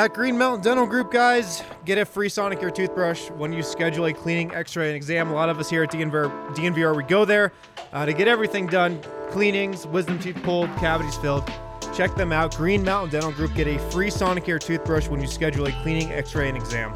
[0.00, 4.14] At Green Mountain Dental Group, guys, get a free Sonicare toothbrush when you schedule a
[4.14, 5.28] cleaning, X-ray, and exam.
[5.28, 7.52] A lot of us here at DNVR, DNVR we go there
[7.92, 11.46] uh, to get everything done: cleanings, wisdom teeth pulled, cavities filled.
[11.94, 12.56] Check them out.
[12.56, 13.52] Green Mountain Dental Group.
[13.54, 16.94] Get a free Sonicare toothbrush when you schedule a cleaning, X-ray, and exam.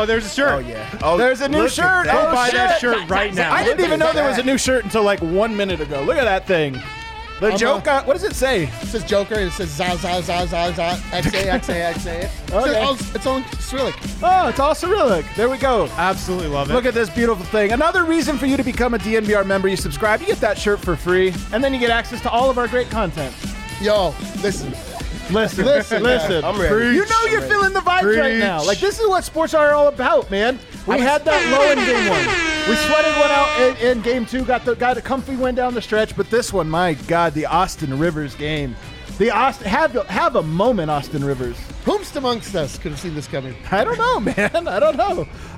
[0.00, 0.50] Oh, there's a shirt.
[0.52, 0.98] Oh yeah.
[1.02, 2.06] Oh, There's a new look at shirt.
[2.06, 2.12] that.
[2.12, 2.80] Go Oh, buy that shit.
[2.80, 3.52] shirt right now.
[3.52, 6.02] I didn't even know there was a new shirt until like one minute ago.
[6.02, 6.80] Look at that thing.
[7.40, 7.86] The I'm joke.
[7.86, 8.64] a- uh, what does it say?
[8.64, 9.34] It says Joker.
[9.34, 12.18] It says za za za za za x a x a x a.
[12.24, 12.80] It says Okay.
[12.80, 13.94] all- It's Cyrillic.
[14.22, 15.24] Oh, it's all Cyrillic.
[15.36, 15.88] There we go.
[15.96, 16.74] Absolutely love it.
[16.74, 17.72] Look at this beautiful thing.
[17.72, 19.68] Another reason for you to become a DNVR member.
[19.68, 22.50] You subscribe, you get that shirt for free, and then you get access to all
[22.50, 23.34] of our great content.
[23.80, 24.74] Yo, listen.
[25.32, 26.44] Listen, Listen, listen.
[26.44, 26.96] I'm ready.
[26.96, 28.62] You know you're feeling the vibes right now.
[28.64, 30.58] Like this is what sports are all about, man.
[30.86, 32.50] We had that low in game one.
[32.68, 34.44] We sweated one out in, in game two.
[34.44, 36.16] Got the got a comfy win down the stretch.
[36.16, 38.74] But this one, my God, the Austin Rivers game.
[39.20, 41.54] The Austin have have a moment, Austin Rivers.
[41.84, 43.54] Whomst amongst us could have seen this coming?
[43.70, 44.66] I don't know, man.
[44.66, 45.04] I don't know.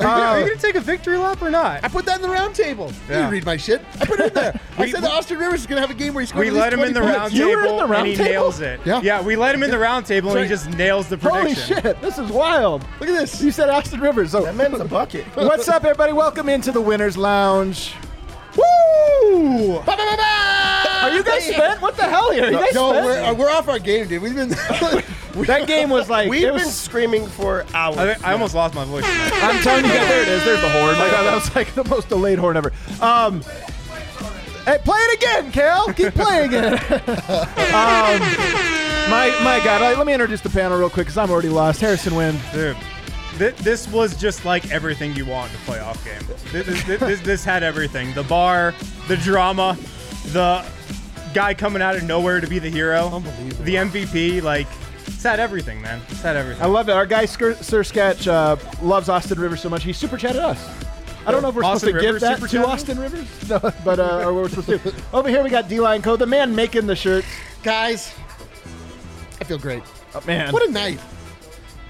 [0.00, 1.84] Are you, are you Uh, gonna take a victory lap or not?
[1.84, 2.86] I put that in the round table.
[2.88, 3.16] You Yeah.
[3.18, 3.80] didn't read my shit.
[4.00, 4.60] I put it in there.
[4.78, 6.40] I We- said that Austin Rivers is going to have a game where he scores
[6.40, 7.18] We at least let him in 20 the points.
[7.18, 8.30] round You were in the round and he table?
[8.32, 8.80] nails it.
[8.84, 9.22] Yeah.
[9.22, 11.76] we let him in the round table and he just nails the prediction.
[11.76, 12.84] holy shit, this is wild.
[12.98, 13.40] Look at this.
[13.40, 14.32] You said Austin Rivers.
[14.32, 15.24] So That man's a bucket.
[15.34, 16.12] what's up, everybody?
[16.12, 17.94] Welcome into the Winners Lounge.
[19.22, 19.78] Woo!
[19.78, 20.82] Ba, ba, ba, ba!
[21.02, 21.80] Are you guys spent?
[21.82, 22.44] What the hell here?
[22.44, 23.04] Are you guys Yo, spent?
[23.06, 24.22] we're, uh, we're off our game, dude.
[24.22, 24.48] We've been.
[25.46, 27.96] that game was like We've it was, been screaming for hours.
[27.98, 29.04] I, I almost lost my voice.
[29.06, 30.44] I'm telling you guys, there it is.
[30.44, 30.98] There's the horn.
[30.98, 32.72] Like that was like the most delayed horn ever.
[33.00, 33.42] Um,
[34.64, 35.92] hey, play it again, Kale.
[35.94, 36.64] Keep playing it.
[37.72, 38.20] um,
[39.10, 41.80] my my God, like, let me introduce the panel real quick because I'm already lost.
[41.80, 42.38] Harrison Wind.
[42.52, 42.76] Dude,
[43.38, 46.22] thi- this was just like everything you want in a playoff game.
[46.52, 48.74] This, this, this, this had everything: the bar,
[49.08, 49.76] the drama,
[50.28, 50.64] the
[51.34, 53.64] guy coming out of nowhere to be the hero, Unbelievable.
[53.64, 54.42] the MVP.
[54.42, 54.66] Like,
[55.06, 56.00] it's had everything, man.
[56.10, 56.62] It's had everything.
[56.62, 56.92] I love it.
[56.92, 60.62] Our guy Skir- Sir Sketch uh, loves Austin Rivers so much he super chatted us.
[61.24, 62.64] I don't know if we're Austin supposed to give that to chatted?
[62.68, 64.94] Austin Rivers, no, but uh, or we're supposed to.
[65.12, 67.28] Over here we got D-Line Co, the man making the shirts.
[67.62, 68.12] Guys,
[69.40, 69.82] I feel great.
[70.14, 70.98] Oh, man, What a night.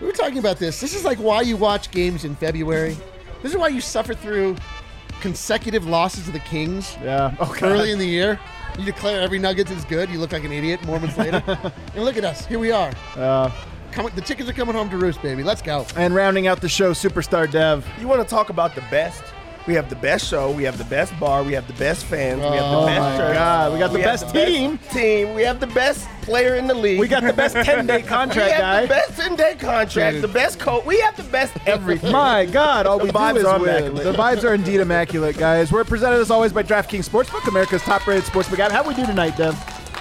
[0.03, 0.81] We were talking about this.
[0.81, 2.97] This is like why you watch games in February.
[3.41, 4.57] This is why you suffer through
[5.21, 7.37] consecutive losses to the Kings yeah.
[7.39, 8.41] Oh, early in the year.
[8.77, 10.11] You declare every Nuggets is good.
[10.11, 11.41] You look like an idiot more months later.
[11.47, 12.47] and look at us.
[12.47, 12.93] Here we are.
[13.15, 13.49] Uh,
[13.93, 15.45] Come, the chickens are coming home to roost, baby.
[15.45, 15.87] Let's go.
[15.97, 17.87] and rounding out the show, superstar Dev.
[18.01, 19.23] You want to talk about the best?
[19.67, 20.51] We have the best show.
[20.51, 21.43] We have the best bar.
[21.45, 22.39] We have the best fans.
[22.41, 23.35] we have the Oh best my church.
[23.35, 24.79] God, we got the best team.
[24.91, 25.35] team.
[25.35, 26.99] We have the best player in the league.
[26.99, 28.83] We got the best 10 day We contract have guy.
[28.83, 30.21] the best 10 day contract.
[30.21, 30.85] The best coach.
[30.85, 32.11] We have the best everything.
[32.11, 33.69] My God, all The we do vibes is are win.
[33.69, 34.05] immaculate.
[34.05, 35.71] The vibes are indeed immaculate, guys.
[35.71, 38.73] We're presented as always by DraftKings Sportsbook, America's top-rated sportsbook app.
[38.73, 39.55] How we do tonight, Dev?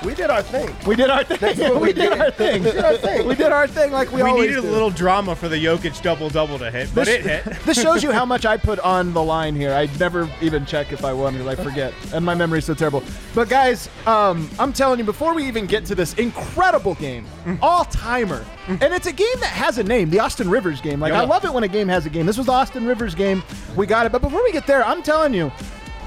[0.04, 0.76] We did our thing.
[0.88, 1.38] We did our thing.
[1.40, 2.20] That's what we we did did.
[2.22, 2.64] our thing.
[2.64, 3.28] We did our thing.
[3.28, 6.02] We did our thing like we, we always needed a little drama for the Jokic
[6.02, 7.46] double double to hit, but it hit.
[7.66, 9.74] this shows you how much I put on the line here.
[9.74, 13.04] I never even check if I won because I forget, and my memory's so terrible.
[13.36, 17.26] But guys, um, I'm telling you, before we even get to this incredible game,
[17.62, 21.00] all timer, and it's a game that has a name, the Austin Rivers game.
[21.00, 22.26] Like I love it when a game has a game.
[22.26, 23.44] This was the Austin Rivers game.
[23.76, 24.12] We got it.
[24.12, 25.52] But before we get there, I'm telling you.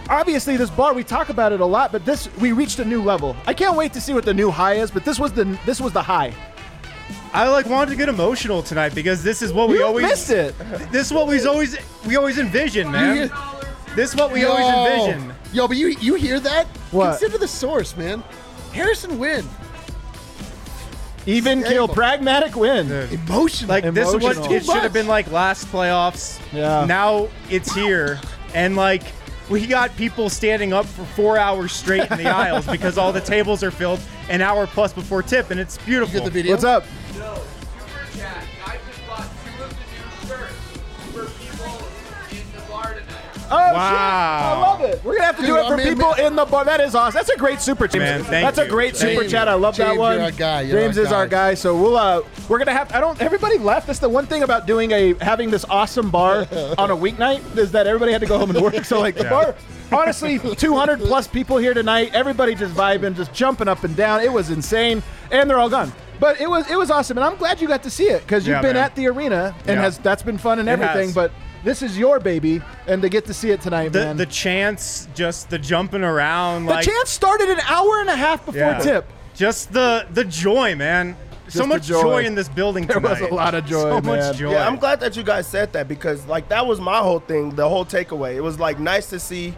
[0.09, 3.03] Obviously, this bar we talk about it a lot, but this we reached a new
[3.03, 3.35] level.
[3.47, 4.91] I can't wait to see what the new high is.
[4.91, 6.33] But this was the this was the high.
[7.33, 10.31] I like wanted to get emotional tonight because this is what we You always missed
[10.31, 10.55] it.
[10.93, 11.77] This is what we always
[12.07, 13.17] we always envision, man.
[13.17, 13.31] You-
[13.97, 15.33] This is what we always envision.
[15.53, 16.67] Yo, but you you hear that?
[16.91, 17.19] What?
[17.19, 18.23] Consider the source, man.
[18.73, 19.49] Harrison Wind.
[21.27, 22.89] Even kill, pragmatic Wind.
[22.91, 23.13] Dude.
[23.13, 23.69] Emotional.
[23.71, 26.39] Like this is what it should have been like last playoffs.
[26.53, 26.85] Yeah.
[26.85, 28.21] Now it's here,
[28.53, 29.03] and like
[29.51, 33.21] we got people standing up for four hours straight in the aisles because all the
[33.21, 36.21] tables are filled an hour plus before tip, and it's you beautiful.
[36.21, 36.53] get the video.
[36.53, 36.85] What's up?
[37.19, 37.41] No,
[43.57, 43.91] Wow.
[43.91, 43.99] shit.
[43.99, 45.05] I love it.
[45.05, 46.65] We're gonna have to do it for I mean, people man- in the bar.
[46.65, 47.15] That is awesome.
[47.19, 48.01] That's a great super chat.
[48.01, 48.71] Man, thank That's a you.
[48.71, 49.49] great super James, chat.
[49.49, 50.15] I love that one.
[50.17, 50.61] you're our guy.
[50.63, 51.51] You're James our is our guy.
[51.51, 51.55] guy.
[51.55, 53.87] So we'll uh we're gonna have I don't everybody left.
[53.87, 56.41] That's the one thing about doing a having this awesome bar
[56.79, 58.85] on a weeknight is that everybody had to go home and work.
[58.85, 59.31] So like the Yeah.
[59.31, 59.55] bar
[59.93, 62.11] honestly 200 plus people here tonight.
[62.15, 64.21] Everybody just vibing, just jumping up and down.
[64.21, 65.03] It was insane.
[65.31, 65.93] And they're all gone.
[66.21, 68.47] But it was it was awesome, and I'm glad you got to see it because
[68.47, 68.85] you've Yeah, been man.
[68.85, 69.83] at the arena and Yeah.
[69.83, 71.07] has that's been fun and It everything.
[71.09, 71.15] has.
[71.15, 71.33] But
[71.65, 74.17] this is your baby, and to get to see it tonight, the man.
[74.17, 78.45] the chance, just the jumping around, The like chance started an hour and a half
[78.45, 78.79] before Yeah.
[78.79, 79.07] tip.
[79.35, 81.17] just the the joy, man.
[81.49, 82.01] so much joy.
[82.03, 82.25] joy.
[82.25, 84.05] in this building There was a lot of joy, So man.
[84.19, 84.53] much joy.
[84.53, 87.51] Yeah, I'm glad that you guys said that because like that was my whole thing,
[87.55, 88.35] the whole takeaway.
[88.35, 89.55] It was like nice to see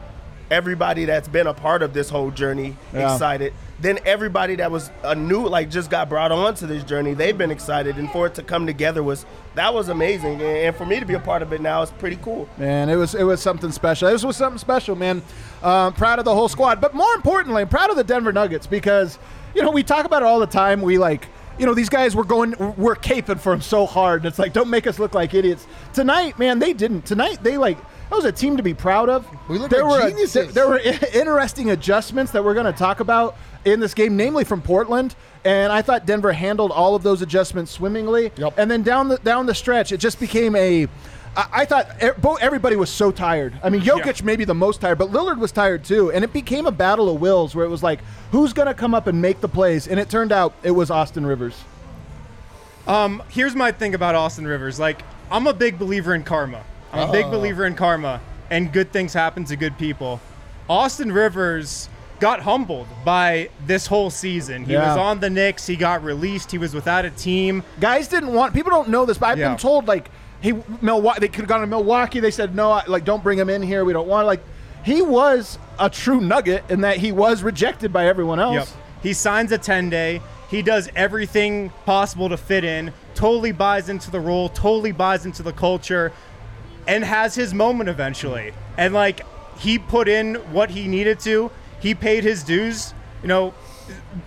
[0.51, 3.13] everybody that's been a part of this whole journey Yeah.
[3.13, 3.53] excited.
[3.79, 7.51] Then everybody that was a new like just got brought onto this journey, they've been
[7.51, 10.35] excited and for it to come together was that was amazing.
[10.35, 12.49] And, and for me to be a part of it now is pretty cool.
[12.57, 14.11] Man, it was it was something special.
[14.11, 15.23] This was something special, man.
[15.63, 18.67] Um, proud of the whole squad, but more importantly, I'm proud of the Denver Nuggets
[18.67, 19.19] because
[19.55, 20.81] you know we talk about it all the time.
[20.81, 24.27] We like you know these guys were going we're caping for them so hard, and
[24.27, 25.67] it's like don't make us look like idiots.
[25.93, 27.05] Tonight, man, they didn't.
[27.05, 27.79] Tonight they like.
[28.09, 29.27] That was a team to be proud of.
[29.49, 30.55] We looked there like were geniuses.
[30.55, 30.79] there were
[31.13, 35.15] interesting adjustments that we're going to talk about in this game, namely from Portland.
[35.45, 38.33] And I thought Denver handled all of those adjustments swimmingly.
[38.37, 38.55] Yep.
[38.57, 40.85] And then down the down the stretch, it just became a.
[41.37, 41.89] I I thought
[42.41, 43.53] everybody was so tired.
[43.63, 46.11] I mean, Jokic maybe the most tired, but Lillard was tired too.
[46.11, 48.01] And it became a battle of wills where it was like,
[48.33, 49.87] who's going to come up and make the plays?
[49.87, 51.63] And it turned out it was Austin Rivers.
[52.87, 54.79] Um, here's my thing about Austin Rivers.
[54.79, 56.65] Like, I'm a big believer in karma.
[56.93, 60.21] I'm a big believer in karma, and good things happen to good people.
[60.69, 61.89] Austin Rivers
[62.21, 64.65] got humbled by this whole season.
[64.65, 64.89] He Yeah.
[64.89, 65.67] was on the Knicks.
[65.67, 66.51] He got released.
[66.51, 67.63] He was without a team.
[67.81, 68.55] Guys didn't want.
[68.55, 69.49] People don't know this, but I've Yeah.
[69.51, 70.11] been told like
[70.41, 71.21] he Milwaukee.
[71.21, 72.21] They could have gone to Milwaukee.
[72.21, 73.85] They said no, I- like don't bring him in here.
[73.85, 74.41] We don't want like.
[74.83, 78.55] He was a true nugget in that he was rejected by everyone else.
[78.55, 78.69] Yep.
[79.03, 80.21] He signs a 10 day.
[80.49, 85.43] He does everything possible to fit in, totally buys into the role, totally buys into
[85.43, 86.13] the culture,
[86.87, 88.53] and has his moment eventually.
[88.79, 89.23] And like,
[89.59, 91.51] he put in what he needed to.
[91.81, 93.55] He paid his dues, you know,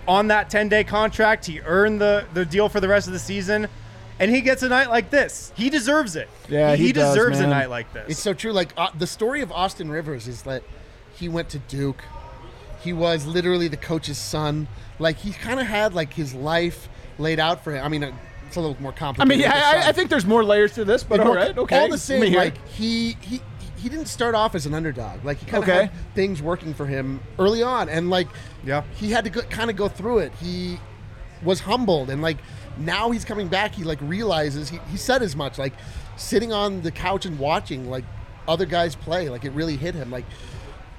[0.06, 1.46] on that 10 day contract.
[1.46, 3.68] He earned the, the deal for the rest of the season.
[4.18, 5.50] And he gets a night like this.
[5.56, 6.28] He deserves it.
[6.48, 7.48] Yeah, he does, deserves man.
[7.48, 8.10] a night like this.
[8.10, 8.52] It's so true.
[8.52, 10.62] Like uh, the story of Austin Rivers is that
[11.14, 12.04] he went to Duke.
[12.82, 14.68] He was literally the coach's son.
[14.98, 16.88] Like he kind of had like his life
[17.18, 17.82] laid out for him.
[17.82, 18.12] I mean, uh,
[18.46, 19.32] it's a little more complicated.
[19.32, 19.88] I mean, yeah, I.
[19.88, 21.78] I think there's more layers to this, but Like, all okay, okay.
[21.80, 22.44] All the same, me hear it.
[22.44, 23.40] like he he
[23.80, 25.24] he didn't start off as an underdog.
[25.24, 25.82] Like he kind of Okay.
[25.86, 28.28] had things working for him early on, and like
[28.64, 28.82] Yeah.
[28.94, 30.32] he had to go, kind of go through it.
[30.40, 30.78] He
[31.42, 32.38] was humbled, and like
[32.78, 33.72] now he's coming back.
[33.74, 35.58] He like realizes he, he said as much.
[35.58, 35.72] Like
[36.16, 38.04] sitting on the couch and watching like
[38.46, 40.10] other guys play, like it really hit him.
[40.10, 40.24] Like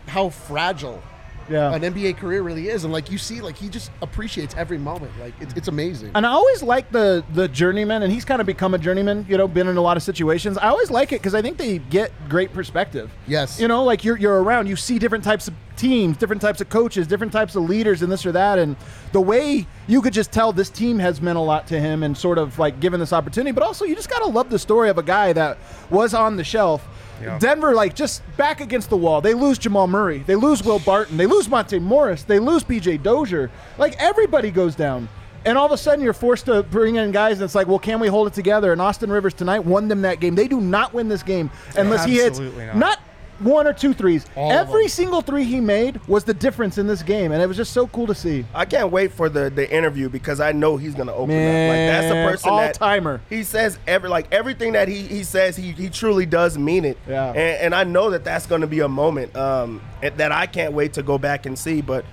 [0.08, 1.02] how fragile
[1.50, 1.74] yeah.
[1.74, 5.12] an NBA career really is, and like you see, like he just appreciates every moment.
[5.20, 6.12] Like it's, it's amazing.
[6.16, 9.26] And I always like the the journeyman, and he's kind of become a journeyman.
[9.28, 10.58] You know, been in a lot of situations.
[10.58, 13.12] I always like it because I think they get great perspective.
[13.28, 13.60] Yes.
[13.60, 16.70] You know, like you're you're around, you see different types of teams, different types of
[16.70, 18.76] coaches, different types of leaders, and this or that, and
[19.12, 22.18] the way you could just tell this team has meant a lot to him, and
[22.18, 23.52] sort of like given this opportunity.
[23.52, 25.58] But also, you just gotta love the story of a guy that
[25.90, 26.88] was on the shelf.
[27.22, 27.40] Yeah.
[27.40, 29.22] Denver, like just back against the wall.
[29.22, 30.20] They lose Jamal Murray.
[30.20, 31.18] They lose Will Barton.
[31.18, 32.24] They lose Monte Morris.
[32.24, 33.52] They lose PJ Dozier.
[33.78, 35.10] Like everybody goes down.
[35.44, 37.80] And all of a sudden, you're forced to bring in guys, and it's like, well,
[37.80, 38.72] can we hold it together?
[38.72, 40.36] And Austin Rivers tonight won them that game.
[40.36, 42.76] They do not win this game unless he hits not.
[42.76, 43.00] not
[43.42, 44.26] one or two threes.
[44.36, 47.58] All Every single three he made was the difference in this game, and it was
[47.58, 48.46] just so cool to see.
[48.54, 51.70] I can't wait for the, the interview because I know he's gonna open up.
[51.70, 53.22] Like that's Man, the person that all-timer.
[53.30, 56.98] He says every like everything that he, he says he, he truly does mean it.
[57.08, 57.30] Yeah.
[57.30, 60.94] And, and I know that that's gonna be a moment um that I can't wait
[60.94, 61.82] to go back and see.
[61.82, 62.06] But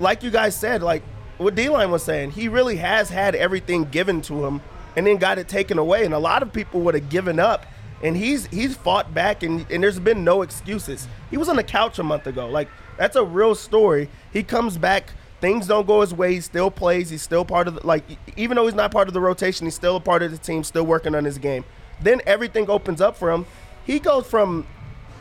[0.00, 1.02] like you guys said, like
[1.38, 4.60] what D-Line was saying, he really has had everything given to him
[4.96, 6.04] and then got it taken away.
[6.04, 7.66] And a lot of people would have given up.
[8.02, 11.08] And he's he's fought back and, and there's been no excuses.
[11.30, 12.48] He was on the couch a month ago.
[12.48, 14.08] Like that's a real story.
[14.32, 15.10] He comes back,
[15.40, 18.04] things don't go his way, he still plays, he's still part of the like
[18.36, 20.62] even though he's not part of the rotation, he's still a part of the team,
[20.62, 21.64] still working on his game.
[22.00, 23.46] Then everything opens up for him.
[23.86, 24.66] He goes from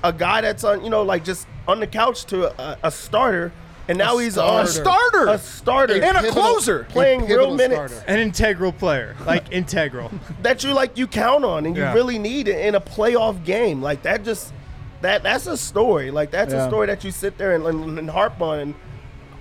[0.03, 3.51] a guy that's on, you know, like just on the couch to a, a starter,
[3.87, 5.27] and now he's on starter.
[5.27, 6.85] a starter, And a closer.
[6.89, 8.11] playing a real minutes starter.
[8.11, 9.15] An integral player.
[9.25, 10.11] Like, integral.
[10.41, 11.93] that you like you count on and you Yeah.
[11.93, 13.81] really need it in a playoff game.
[13.81, 14.51] Like that just
[15.01, 16.11] that that's a story.
[16.11, 16.65] Like that's Yeah.
[16.65, 18.59] a story that you sit there and, and, and harp on.
[18.59, 18.75] And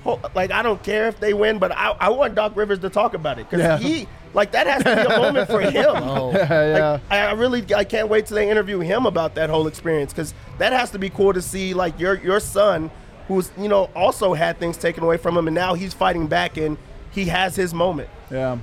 [0.03, 2.91] ho- like I don't care if they win, but I, I want Doc Rivers to
[2.91, 3.79] talk about it because Yeah.
[3.79, 5.87] he like that has to be a moment for him.
[5.97, 6.33] Oh.
[6.33, 6.91] yeah.
[6.93, 10.13] Like, I I really I can't wait till they interview him about that whole experience
[10.13, 12.91] because that has to be cool to see like your your son
[13.29, 16.57] who's you know also had things taken away from him and now he's fighting back
[16.57, 16.77] and
[17.11, 18.09] he has his moment.
[18.31, 18.59] Yeah.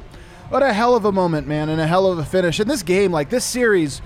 [0.49, 2.59] What a hell of a moment, man, and a hell of a finish.
[2.59, 4.01] In this game, like this series,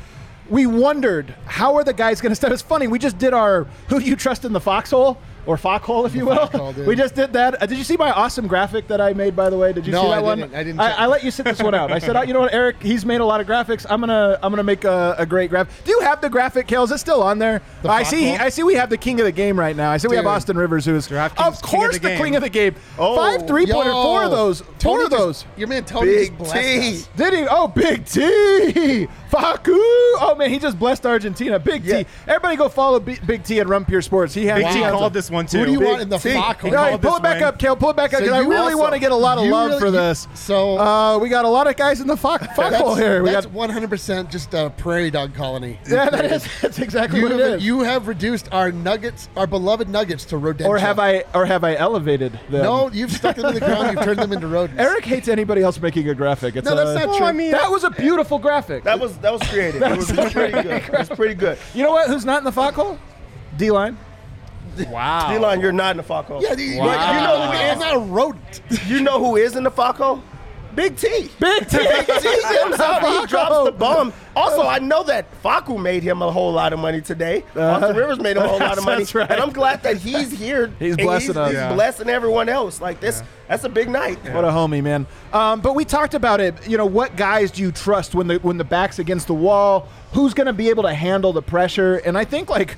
[0.48, 2.52] we wondered how are the guys going to step.
[2.52, 2.86] It's funny.
[2.88, 6.26] We just did our who do you trust in the foxhole or foxhole, if you
[6.26, 6.36] will.
[6.36, 6.88] foxhole, dude.
[6.88, 7.62] we just did that.
[7.62, 9.74] Uh, did you see my awesome graphic that I made, by the way?
[9.74, 10.38] Did you No, see that I one?
[10.40, 10.56] didn't.
[10.56, 10.92] I didn't I.
[10.92, 11.92] I let you sit this one out.
[11.92, 12.82] I said, oh, you know what, Eric?
[12.82, 13.86] He's made a lot of graphics.
[13.90, 15.84] I'm gonna I'm gonna make a, a great graphic.
[15.86, 16.84] Do you have the graphic, Kale?
[16.84, 17.62] Is it still on there?
[17.82, 18.30] The I see.
[18.30, 18.46] foxhole?
[18.46, 18.64] I see.
[18.64, 19.92] We have the king of the game right now.
[19.92, 22.18] I see we have Austin Rivers, who is DraftKings of king of course the game.
[22.24, 22.76] king of the game.
[22.98, 25.44] Oh, Five three pointer, Yo, four of those, four Tony of those.
[25.44, 26.96] just- your man Tony Big just blessed T.
[26.96, 27.10] us.
[27.18, 27.48] Did he?
[27.50, 29.76] Oh, Big T, Facu.
[30.18, 31.60] Oh man, he just blessed Argentina.
[31.60, 32.04] Big Yeah.
[32.04, 32.10] T.
[32.28, 34.34] Everybody go follow B- Big T at Rumpier Sports.
[34.34, 35.60] He has Big T called this one too.
[35.60, 36.34] Who do you Big want in the T.
[36.34, 36.70] foxhole?
[36.76, 37.44] All right, pull it back win.
[37.44, 37.76] up, Kale.
[37.76, 39.46] Pull it back up So because I really also- want to get a lot of
[39.46, 40.28] love really- for you- this.
[40.34, 43.24] so- uh, we got a lot of guys in the fo- foxhole here.
[43.24, 45.80] We that's got 100% just a prairie dog colony.
[45.90, 47.66] yeah, that is that's exactly You what it have, is.
[47.66, 50.68] you have reduced our nuggets, our beloved nuggets, to rodent.
[50.70, 52.64] or have I or have I elevated them?
[52.64, 53.92] No, you've stuck them in the ground.
[53.96, 54.82] You've turned them into rodents.
[54.82, 56.56] Eric hates anybody else making a graphic.
[56.56, 57.26] It's No, that's uh, not true.
[57.26, 58.84] I mean, That was a beautiful graphic.
[58.84, 59.82] That was that was creative.
[59.82, 60.84] it was pretty good.
[60.84, 61.58] It was pretty good.
[61.74, 62.08] you know what?
[62.10, 63.00] Who's not in the foxhole?
[63.58, 63.98] D line.
[64.90, 65.32] wow.
[65.32, 66.44] D-line, you're not in the foxhole.
[66.44, 67.14] yeah, the, Wow.
[67.14, 68.62] you know who is not a rodent.
[68.88, 70.22] You know who is in the foxhole?
[70.76, 71.30] Big T.
[71.40, 71.78] Big T.
[71.78, 72.30] Big T.
[72.30, 74.14] He drops the bomb.
[74.36, 77.44] Also, I know that Facu made him a whole lot of money today.
[77.56, 79.06] Austin Rivers made him a whole lot of money.
[79.14, 79.32] Right.
[79.32, 80.68] And I'm glad that he's here.
[80.80, 81.48] He's blessing he's, us.
[81.52, 81.74] He's Yeah.
[81.74, 82.82] blessing everyone else.
[82.82, 84.18] Like this, that's a big night.
[84.34, 85.08] What a homie, man.
[85.32, 86.68] Um, but we talked about it.
[86.68, 89.88] You know, what guys do you trust when the when the back's against the wall?
[90.14, 91.96] Who's going to be able to handle the pressure?
[91.98, 92.78] And I think like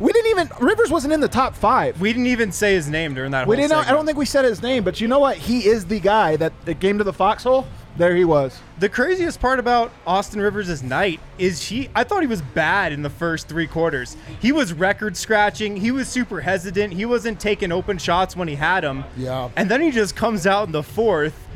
[0.00, 2.00] we didn't even Rivers wasn't in the top five.
[2.00, 3.46] We didn't even say his name during that.
[3.46, 3.88] We whole didn't.
[3.88, 5.36] I don't think we said his name, but you know what?
[5.36, 7.66] He is the guy that, that came to the foxhole.
[7.96, 8.60] There he was.
[8.78, 11.88] The craziest part about Austin Rivers' night is he.
[11.96, 14.16] I thought he was bad in the first three quarters.
[14.40, 15.76] He was record scratching.
[15.76, 16.92] He was super hesitant.
[16.92, 19.04] He wasn't taking open shots when he had them.
[19.16, 19.50] Yeah.
[19.56, 21.48] And then he just comes out in the fourth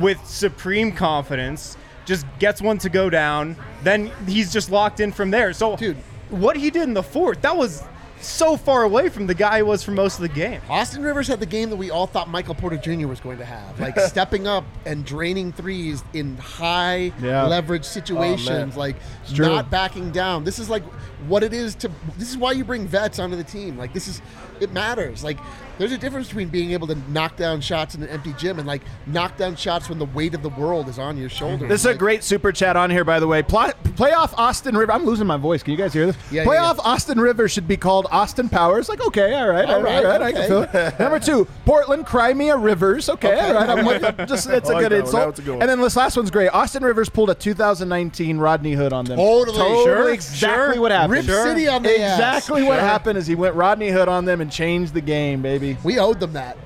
[0.00, 1.76] with supreme confidence.
[2.06, 3.56] Just gets one to go down.
[3.84, 5.52] Then he's just locked in from there.
[5.52, 5.96] So, Dude.
[6.34, 7.82] What he did in the fourth, that was
[8.20, 10.60] so far away from the guy he was for most of the game.
[10.68, 13.06] Austin Rivers had the game that we all thought Michael Porter Jr.
[13.06, 17.46] was going to have, like stepping up and draining threes in high Yeah.
[17.46, 18.96] leverage oh, situations, like
[19.36, 20.44] not backing down.
[20.44, 20.84] This is like
[21.26, 21.90] what it is to.
[22.16, 23.76] This is why you bring vets onto the team.
[23.76, 24.22] Like this is,
[24.60, 25.22] it matters.
[25.22, 25.38] Like
[25.78, 28.66] there's a difference between being able to knock down shots in an empty gym and
[28.66, 31.32] like knock down shots when the weight of the world is on your mhm.
[31.38, 31.68] shoulders.
[31.68, 33.42] This is a great super chat on here, by the way.
[33.42, 34.92] Pl- playoff Austin River.
[34.92, 35.62] I'm losing my voice.
[35.62, 36.16] Can you guys hear this?
[36.30, 36.90] Yeah, yeah, playoff yeah.
[36.92, 38.88] Austin River should be called Austin Powers.
[38.88, 40.22] Like, okay, all right, all All right, all right, right.
[40.22, 40.98] I can feel it.
[40.98, 43.08] Number two, Portland Crimea Rivers.
[43.08, 43.68] Okay, all right.
[43.68, 44.26] I'm with it.
[44.28, 45.04] Just it's a I like good that one.
[45.06, 45.36] insult.
[45.36, 45.62] That a good one.
[45.62, 46.48] And then this last one's great.
[46.48, 49.16] Austin Rivers pulled a 2019 Rodney Hood on them.
[49.18, 49.56] Totally.
[49.56, 50.82] Totally Sure, exactly sure.
[50.82, 51.12] what happened.
[51.12, 52.18] Rip City on the ass.
[52.18, 52.80] Exactly what Sure.
[52.80, 55.63] happened is he went Rodney Hood on them and changed the game, baby.
[55.82, 56.56] We owed them that.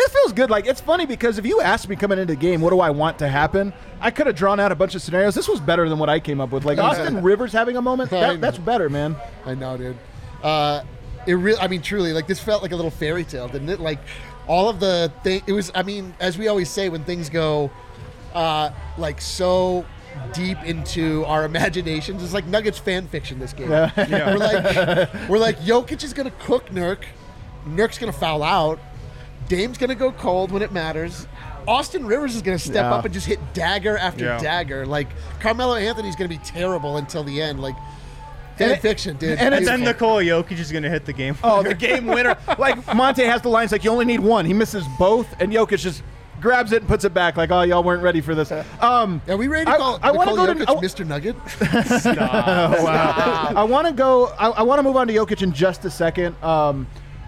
[0.00, 0.48] It feels good.
[0.48, 2.90] Like it's funny because if you asked me coming into the game, what do I
[2.90, 3.72] want to happen?
[4.00, 5.34] I could have drawn out a bunch of scenarios.
[5.34, 6.64] This was better than what I came up with.
[6.64, 8.10] Like Austin Rivers having a moment.
[8.18, 9.16] That, that's better, man.
[9.44, 9.96] I know, dude.
[10.42, 10.82] Uh,
[11.26, 13.80] it really, I mean, truly, like this felt like a little fairy tale, didn't it?
[13.80, 13.98] Like
[14.46, 15.42] all of the thing.
[15.46, 15.70] It was.
[15.74, 17.70] I mean, as we always say, when things go,
[18.34, 19.84] uh, like so
[20.32, 23.38] deep into our imaginations, it's like Nuggets fan fiction.
[23.38, 23.70] This game.
[23.70, 23.90] Yeah.
[24.08, 24.32] Yeah.
[24.32, 27.02] We're like, we're like, Jokic is gonna cook Nurk.
[27.76, 28.78] Nurk's gonna foul out.
[29.48, 31.26] Dame's gonna go cold when it matters.
[31.66, 32.94] Austin Rivers is gonna step Yeah.
[32.94, 34.38] up and just hit dagger after Yeah.
[34.38, 34.86] dagger.
[34.86, 35.08] Like
[35.40, 37.60] Carmelo Anthony's gonna be terrible until the end.
[37.60, 37.74] Like
[38.56, 39.38] fan And fiction, dude.
[39.38, 41.36] and And then Nikola Jokic is going to hit the game.
[41.44, 42.36] Oh, the game winner.
[42.58, 44.44] like Monte has the lines like you only need one.
[44.44, 46.02] He misses both, and Jokic just
[46.40, 47.36] grabs it and puts it back.
[47.36, 48.50] Like, oh, y'all weren't ready for this.
[48.80, 51.06] Um, Are we ready to I- call I wanna Nikola go to- Jokic I- Mr.
[51.06, 51.36] Nugget?
[53.56, 54.26] I want to go.
[54.38, 56.34] I, I want to move on to Jokic in just a second.
[56.42, 56.86] Um,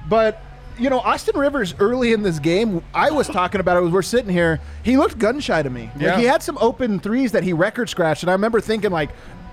[0.09, 0.43] but
[0.79, 3.91] you know, Austin Rivers early in this game, I was talking about it.
[3.91, 5.91] We're sitting here, he looked gun shy to me.
[5.99, 6.13] Yeah.
[6.13, 9.11] Like he had some open threes that he record scratched, and I remember thinking like.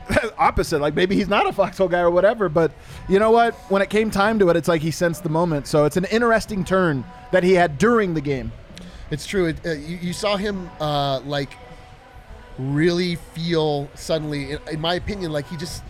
[0.37, 2.71] opposite like maybe he's not a foxhole guy or whatever but
[3.09, 5.67] you know what when it came time to it it's like he sensed the moment
[5.67, 8.49] so it's an interesting turn that he had during the game
[9.11, 9.47] It's true.
[9.47, 11.51] It, uh, you, you saw him uh, like
[12.57, 15.83] really feel suddenly, in, in my opinion, like he just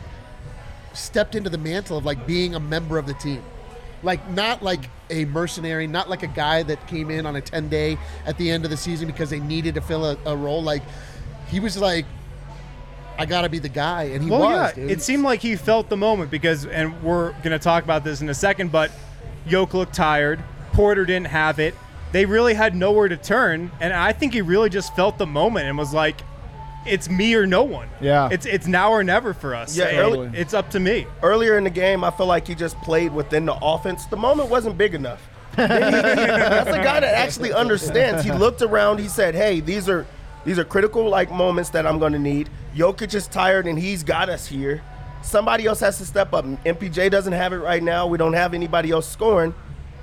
[0.94, 3.44] stepped into the mantle of like being a member of the team.
[4.08, 7.68] Like not like a mercenary, not like a guy that came in on a 10
[7.68, 10.64] day at the end of the season because they needed to fill a, a role.
[10.64, 10.82] Like
[11.50, 12.06] he was like,
[13.18, 14.50] I gotta be the guy, and he well, was.
[14.50, 14.92] yeah, dude.
[14.92, 18.22] it seemed like he felt the moment because, and we're going to talk about this
[18.22, 18.92] in a second, but
[19.46, 20.42] Yoke looked tired.
[20.72, 21.76] Porter didn't have it.
[22.14, 25.68] They really had nowhere to turn, and I think he really just felt the moment
[25.68, 26.22] and was like,
[26.88, 28.30] "It's me or no one." Yeah.
[28.32, 29.78] it's it's now or never for us.
[29.78, 31.06] Yeah, early- it's up to me.
[31.22, 34.06] Earlier in the game, I feel like he just played within the offense.
[34.06, 35.22] The moment wasn't big enough.
[35.56, 38.24] That's a guy that actually understands.
[38.24, 39.00] He looked around.
[39.00, 40.06] He said, "Hey, these are
[40.46, 44.04] these are critical like moments that I'm going to need." Jokic is tired, and he's
[44.04, 44.82] got us here.
[45.24, 46.46] Somebody else has to step up.
[46.46, 48.06] MPJ doesn't have it right now.
[48.08, 49.54] We don't have anybody else scoring.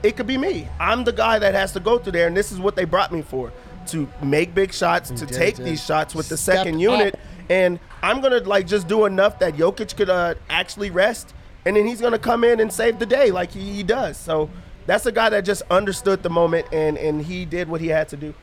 [0.02, 0.68] it could be me.
[0.80, 3.10] I'm the guy that has to go through there, and this is what they brought
[3.12, 3.52] me for
[3.88, 7.14] to make big shots, to take these shots with the second unit.
[7.14, 7.20] up.
[7.50, 11.34] And I'm gonna like just do enough that Jokic could uh, actually rest,
[11.66, 14.16] and then he's gonna come in and save the day like he, he does.
[14.16, 14.48] So
[14.86, 18.08] that's a guy that just understood the moment, and and he did what he had
[18.10, 18.34] to do.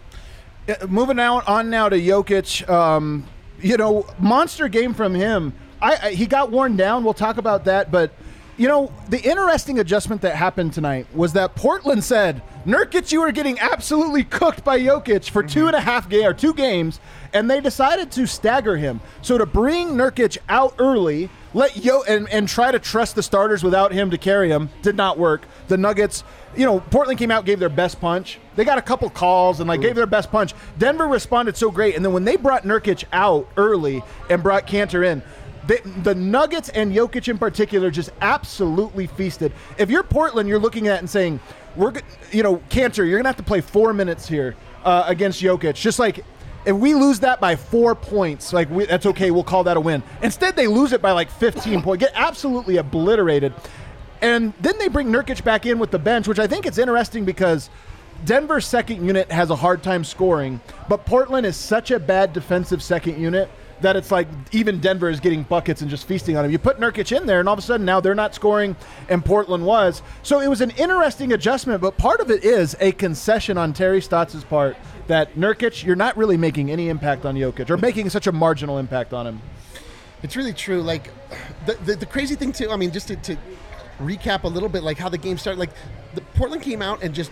[0.69, 3.25] Uh, moving out on now to Jokic, um,
[3.59, 5.53] you know, monster game from him.
[5.81, 7.03] I, I he got worn down.
[7.03, 8.11] We'll talk about that, but
[8.57, 13.31] you know, the interesting adjustment that happened tonight was that Portland said, "Nurkic, you are
[13.31, 16.99] getting absolutely cooked by Jokic for two and a half ga- or two games,"
[17.33, 18.99] and they decided to stagger him.
[19.21, 23.63] So to bring Nurkic out early, let Yo and, and try to trust the starters
[23.63, 25.45] without him to carry him did not work.
[25.67, 26.23] The Nuggets,
[26.55, 28.39] you know, Portland came out, gave their best punch.
[28.55, 30.53] They got a couple calls and like gave their best punch.
[30.77, 35.05] Denver responded so great, and then when they brought Nurkic out early and brought Kanter
[35.05, 35.23] in.
[35.67, 39.53] The Nuggets and Jokic in particular just absolutely feasted.
[39.77, 41.39] If you're Portland, you're looking at and saying,
[41.75, 41.93] "We're,
[42.31, 45.99] you know, Kanter, you're gonna have to play four minutes here uh, against Jokic." Just
[45.99, 46.25] like
[46.65, 49.81] if we lose that by four points, like we, that's okay, we'll call that a
[49.81, 50.03] win.
[50.21, 53.53] Instead, they lose it by like 15 points, get absolutely obliterated.
[54.21, 57.25] And then they bring Nurkic back in with the bench, which I think it's interesting
[57.25, 57.71] because
[58.25, 62.83] Denver's second unit has a hard time scoring, but Portland is such a bad defensive
[62.83, 63.49] second unit
[63.81, 66.51] that it's like even Denver is getting buckets and just feasting on him.
[66.51, 68.75] You put Nurkic in there, and all of a sudden now they're not scoring,
[69.09, 70.01] and Portland was.
[70.23, 74.01] So it was an interesting adjustment, but part of it is a concession on Terry
[74.01, 78.27] Stotts' part that Nurkic, you're not really making any impact on Jokic or making such
[78.27, 79.41] a marginal impact on him.
[80.23, 80.81] It's really true.
[80.81, 81.11] Like
[81.65, 82.69] the, the, the crazy thing too.
[82.69, 83.37] I mean, just to, to
[83.99, 85.59] recap a little bit, like how the game started.
[85.59, 85.71] Like
[86.13, 87.31] the Portland came out and just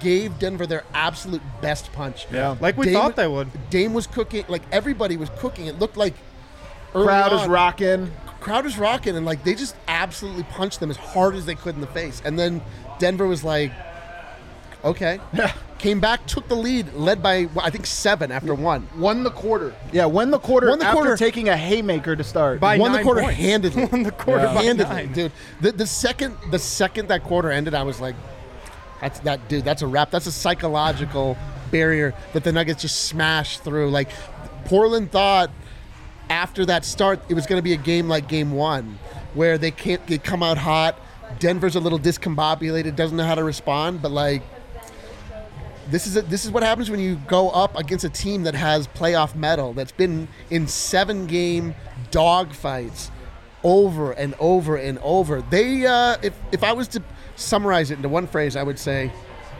[0.00, 2.26] gave Denver their absolute best punch.
[2.32, 2.56] Yeah.
[2.60, 3.48] Like we Dame- thought they would.
[3.70, 4.44] Dame was cooking.
[4.48, 5.66] Like everybody was cooking.
[5.66, 6.14] It looked like
[6.94, 8.12] early Crowd is rocking.
[8.40, 11.74] Crowd was rocking, and like they just absolutely punched them as hard as they could
[11.74, 12.22] in the face.
[12.24, 12.62] And then
[12.98, 13.70] Denver was like,
[14.82, 15.52] okay, yeah.
[15.78, 18.88] came back, took the lead, led by I think seven after one.
[18.96, 19.74] Won the quarter.
[19.92, 21.16] Yeah, won the quarter Won the after quarter.
[21.18, 22.60] taking a haymaker to start.
[22.60, 23.38] By won the quarter points.
[23.38, 23.84] handedly.
[23.92, 25.12] Won the quarter by handedly, nine.
[25.12, 25.32] dude.
[25.60, 28.14] The, the second the second that quarter ended, I was like,
[29.00, 29.64] that's that dude.
[29.64, 30.10] That's a wrap.
[30.10, 31.36] That's a psychological
[31.70, 33.90] barrier that the Nuggets just smashed through.
[33.90, 34.10] Like
[34.64, 35.50] Portland thought
[36.28, 38.98] after that start, it was going to be a game like Game One,
[39.34, 40.98] where they can't they come out hot.
[41.38, 44.42] Denver's a little discombobulated, doesn't know how to respond, but like.
[45.88, 48.54] This is a, this is what happens when you go up against a team that
[48.54, 51.74] has playoff metal that's been in seven game
[52.12, 53.10] dogfights
[53.64, 55.42] over and over and over.
[55.42, 57.02] They uh, if if I was to
[57.40, 59.10] summarize it into one phrase, I would say,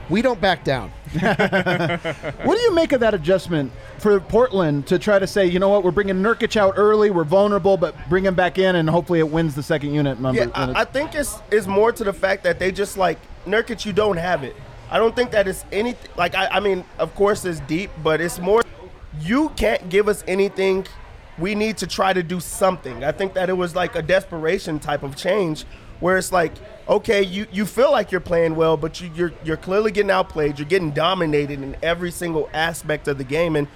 [0.09, 0.93] we don't back down.
[2.43, 5.69] What do you make of that adjustment for Portland to try to say, you know
[5.69, 9.21] what, we're bringing Nurkic out early, we're vulnerable, but bring him back in, and hopefully
[9.21, 10.43] it wins the second unit number.
[10.43, 13.85] Yeah, I, I think it's it's more to the fact that they just like Nurkic,
[13.85, 14.57] you don't have it.
[14.91, 18.21] I don't think that it's anything like I, I mean, of course it's deep, but
[18.21, 18.63] it's more
[19.21, 20.87] you can't give us anything.
[21.39, 23.05] We need to try to do something.
[23.05, 25.65] I think that it was like a desperation type of change
[26.01, 26.53] where it's like,
[26.91, 30.59] okay, you, you feel like you're playing well, but you, you're you're clearly getting outplayed.
[30.59, 33.67] You're getting dominated in every single aspect of the game, and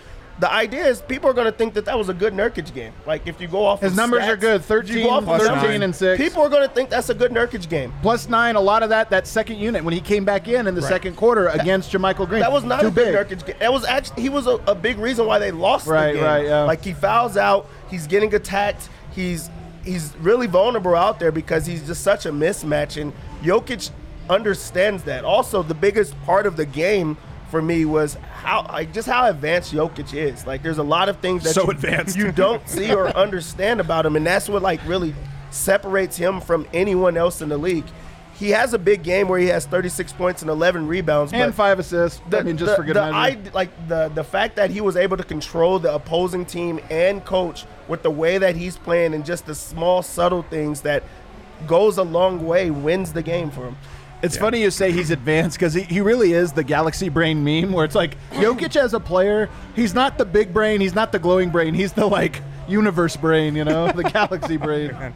[0.40, 2.92] the idea is people are going to think that that was a good Nurkic game.
[3.06, 5.82] Like if you go off His numbers are good, 13, go plus 13 nine.
[5.84, 6.20] and 6.
[6.20, 7.92] People are going to think that's a good Nurkic game.
[8.02, 10.74] Plus nine, a lot of that, that second unit, when he came back in in
[10.74, 12.40] the second quarter against JaMychal Green.
[12.40, 13.14] That was not Too a big.
[13.14, 13.54] Nurkic game.
[13.60, 16.24] That was actually he was a, a big reason why they lost Right, the game.
[16.24, 16.62] right, yeah.
[16.64, 19.50] Like he fouls out, he's getting attacked, he's
[19.84, 23.90] he's really vulnerable out there because he's just such a mismatch and Jokic
[24.28, 25.24] understands that.
[25.24, 27.16] Also, the biggest part of the game
[27.50, 30.46] for me was how like just how advanced Jokic is.
[30.46, 32.16] Like there's a lot of things that So you, advanced.
[32.16, 35.14] you don't see or understand about him and that's what like really
[35.50, 37.84] separates him from anyone else in the league.
[38.34, 41.54] He has a big game where he has 36 points and 11 rebounds, And but
[41.54, 42.20] five assists.
[42.32, 43.02] I mean, just the, for good the.
[43.02, 47.24] I, like the the fact that he was able to control the opposing team and
[47.24, 51.04] coach with the way that he's playing and just the small subtle things that
[51.66, 53.76] goes a long way wins the game for him.
[54.22, 57.72] It's funny you say he's advanced because he, he really is the galaxy brain meme
[57.72, 61.18] where it's like Jokic as a player, he's not the big brain, he's not the
[61.18, 64.96] glowing brain, he's the like universe brain, you know, the galaxy brain.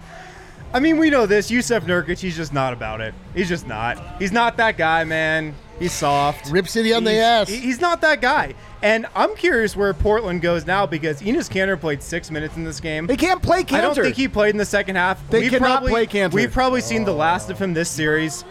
[0.72, 1.50] I mean, we know this.
[1.50, 3.14] Jusuf Nurkic, he's just not about it.
[3.34, 3.98] He's just not.
[4.18, 5.54] He's not that guy, man.
[5.78, 6.50] He's soft.
[6.50, 7.48] Rip City on the ass.
[7.48, 8.54] He's not that guy.
[8.82, 12.80] And I'm curious where Portland goes now because Enes Kanter played six minutes in this
[12.80, 13.06] game.
[13.06, 13.74] They can't play Kanter.
[13.74, 15.26] I don't think he played in the second half.
[15.30, 16.32] They We've cannot probably, play Kanter.
[16.34, 18.44] We've probably seen the last of him this series.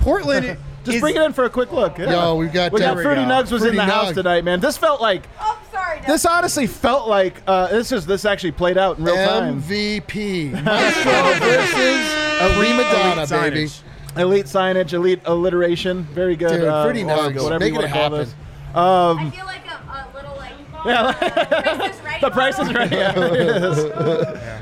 [0.00, 1.98] Portland Just is, bring it in for a quick look.
[1.98, 2.10] Yeah.
[2.10, 3.42] Yo, we've got, we got uh, Fruity There we go.
[3.42, 4.60] Nugs was in Fruity the house tonight, man.
[4.60, 5.98] This felt like Oh, sorry.
[5.98, 6.06] Deb.
[6.06, 9.62] this honestly felt like uh, this is this actually played out in real time.
[9.62, 11.12] MVP Maestro
[11.46, 13.66] versus Prima Donna, Elite baby.
[13.66, 13.82] signage.
[14.16, 16.02] Elite signage, elite alliteration.
[16.04, 16.50] Very good.
[16.60, 17.34] Dude, uh, pretty nice.
[17.40, 18.18] Whatever Make you it want to call happen.
[18.18, 18.34] this.
[18.74, 20.52] Um, I feel like a, a little like.
[20.84, 22.74] Yeah, Price is right the price is model.
[22.82, 22.90] right.
[22.92, 23.84] Yeah, it is.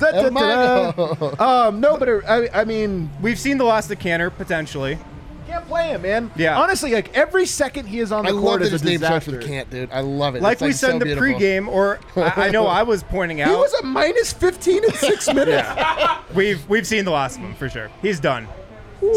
[0.00, 1.68] Da, da, da, da.
[1.68, 4.98] Um, no, but uh, I, I mean, We've seen the last of Kanter potentially.
[5.50, 6.30] Can't play him, man.
[6.36, 6.58] Yeah.
[6.60, 8.82] Honestly, like every second he is on I the love court that is a his
[8.84, 9.38] name starts disaster.
[9.38, 9.90] with can't, dude.
[9.92, 10.42] I love it.
[10.42, 11.26] Like It's, we said so in the beautiful.
[11.28, 13.48] pregame, or I, I know I was pointing out.
[13.50, 15.68] He was a minus 15 in six minutes.
[16.34, 17.90] We've we've seen the last of him for sure.
[18.02, 18.46] He's done.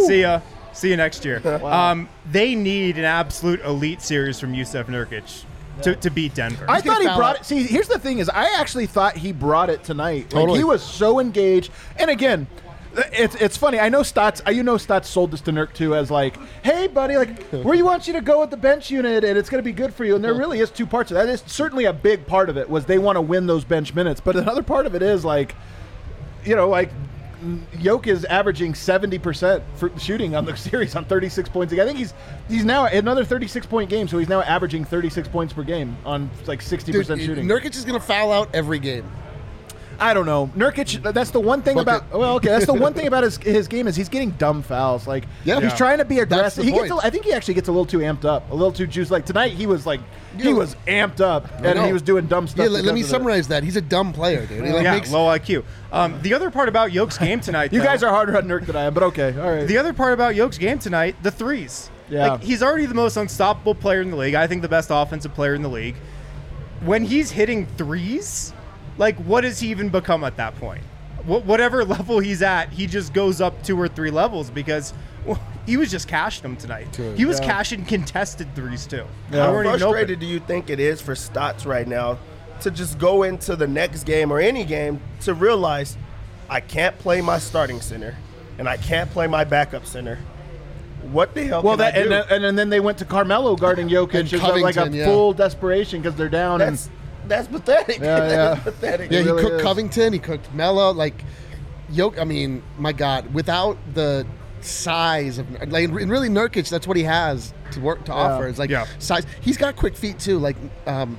[0.07, 0.41] See ya.
[0.73, 1.45] See you next year.
[1.63, 5.43] Um, they need an absolute elite series from Jusuf Nurkic
[5.83, 6.65] to, to beat Denver.
[6.67, 7.41] I thought he foul brought out.
[7.41, 7.45] it.
[7.45, 10.21] See, here's the thing: is I actually thought he brought it tonight.
[10.23, 10.57] Like Totally.
[10.57, 11.71] he was so engaged.
[11.97, 12.47] And again,
[12.95, 13.79] it's it's funny.
[13.79, 14.41] I know Stotts.
[14.49, 17.85] You know Stotts sold this to Nurk too as like, hey buddy, like where you
[17.85, 20.05] want you to go with the bench unit, and it's going to be good for
[20.05, 20.15] you.
[20.15, 21.27] And there really is two parts of that.
[21.27, 24.21] Is certainly a big part of it was they want to win those bench minutes,
[24.21, 25.55] but another part of it is like,
[26.45, 26.91] you know, like.
[27.77, 31.73] Yoke is averaging 70% shooting on the series on 36 points.
[31.73, 31.83] a game.
[31.83, 32.13] I think he's
[32.47, 36.29] he's now another 36 point game, so he's now averaging 36 points per game on
[36.45, 37.45] like 60% Dude, shooting.
[37.45, 39.11] Nurkic is going to foul out every game.
[39.99, 40.51] I don't know.
[40.55, 42.17] Nurkic, that's the one thing Book about it.
[42.17, 45.07] well, okay, that's the one thing about his his game is he's getting dumb fouls.
[45.07, 45.55] Like Yeah.
[45.55, 45.75] he's Yeah.
[45.75, 46.63] trying to be aggressive.
[46.63, 47.03] He gets point.
[47.03, 49.11] a, I think he actually gets a little too amped up, a little too juiced.
[49.11, 49.99] Like tonight he was like
[50.37, 50.53] he Yeah.
[50.55, 52.65] was amped up and he was doing dumb stuff.
[52.65, 53.15] Yeah, let, let me because it.
[53.15, 53.63] summarize that.
[53.63, 54.65] He's a dumb player, dude.
[54.65, 55.63] He like yeah, makes, low IQ.
[55.91, 58.65] Um, the other part about Yoke's game tonight, You though- guys are harder on Nurk
[58.65, 59.67] than I am, but okay, all right.
[59.67, 61.89] The other part about Yoke's game tonight, the threes.
[62.09, 62.31] Yeah.
[62.33, 64.35] Like he's already the most unstoppable player in the league.
[64.35, 65.95] I think the best offensive player in the league.
[66.83, 68.53] When he's hitting threes,
[68.97, 70.83] like what does he even become at that point?
[71.25, 74.93] Wh- whatever level he's at, he just goes up two or three levels because
[75.25, 76.91] well, he was just cashing them tonight.
[76.91, 77.45] Dude, he was yeah.
[77.45, 79.05] cashing contested threes too.
[79.31, 79.45] Yeah.
[79.45, 82.19] How weren't frustrated do you think it is for Stotts right now
[82.61, 85.97] to just go into the next game or any game to realize
[86.49, 88.15] I can't play my starting center
[88.57, 90.19] and I can't play my backup center?
[91.11, 91.61] What the hell?
[91.61, 92.09] well, can that I and, do?
[92.29, 95.05] then- and then they went to Carmelo guarding Jokic, And It's like a yeah.
[95.05, 96.59] full desperation because they're down.
[96.59, 96.89] that's
[97.27, 97.99] that's pathetic.
[97.99, 98.53] Yeah, That yeah.
[98.57, 99.11] is pathetic.
[99.11, 99.61] yeah, he really cooked is.
[99.61, 100.13] Covington.
[100.13, 100.91] He cooked Melo.
[100.91, 101.23] Like,
[101.89, 102.19] Yoke.
[102.19, 104.25] I mean, my God, without the
[104.61, 108.47] size of like, and really Nurkic, that's what he has to work to offer.
[108.47, 108.85] It's like Yeah.
[108.99, 109.25] size.
[109.41, 110.39] He's got quick feet too.
[110.39, 110.55] Like,
[110.87, 111.17] um,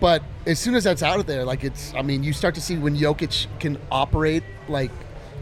[0.00, 1.92] but as soon as that's out of there, like it's.
[1.94, 4.90] I mean, you start to see when Jokic can operate like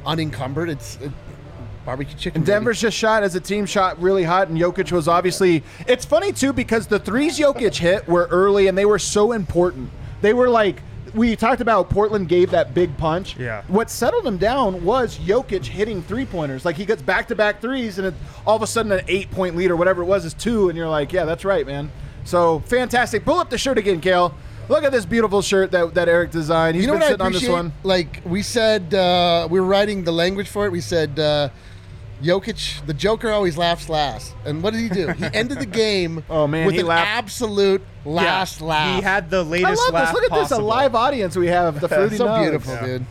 [0.06, 0.68] unencumbered.
[0.70, 0.96] It's.
[1.00, 1.10] It,
[1.86, 2.40] barbecue chicken.
[2.40, 2.54] And baby.
[2.54, 5.62] Denver's just shot as a team shot really hot, and Jokic was obviously.
[5.86, 9.90] It's funny too because the threes Jokic hit were early and they were so important.
[10.20, 10.82] They were like
[11.14, 11.88] we talked about.
[11.88, 13.36] Portland gave that big punch.
[13.38, 13.62] Yeah.
[13.68, 16.64] What settled him down was Jokic hitting three pointers.
[16.64, 18.14] Like he gets back to back threes, and it,
[18.46, 20.76] all of a sudden an eight point lead or whatever it was is two, and
[20.76, 21.90] you're like, yeah, that's right, man.
[22.24, 23.24] So fantastic.
[23.24, 24.34] Pull up the shirt again, Kale.
[24.68, 26.74] Look at this beautiful shirt that, that Eric designed.
[26.74, 27.54] He's you know been what I sitting on this appreciate?
[27.54, 27.72] one.
[27.84, 30.72] Like we said, uh, we were writing the language for it.
[30.72, 31.50] We said, uh,
[32.22, 34.34] Jokic, the Joker always laughs last.
[34.44, 35.08] And what did he do?
[35.12, 37.08] He ended the game Oh, man, with he an laughed.
[37.08, 38.96] absolute last Yeah, laugh.
[38.96, 40.14] He had the latest I latest love laugh this.
[40.22, 41.80] Look at this, a live audience we have.
[41.80, 42.42] The fruity so Nugs.
[42.42, 42.86] beautiful, Yeah.
[42.86, 43.06] dude.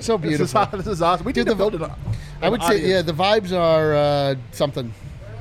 [0.00, 0.66] So This is, beautiful.
[0.78, 1.24] this is awesome.
[1.26, 1.82] We Dude, need to the- build it.
[1.82, 1.98] up.
[2.42, 4.92] I would say, yeah, the vibes are uh, something.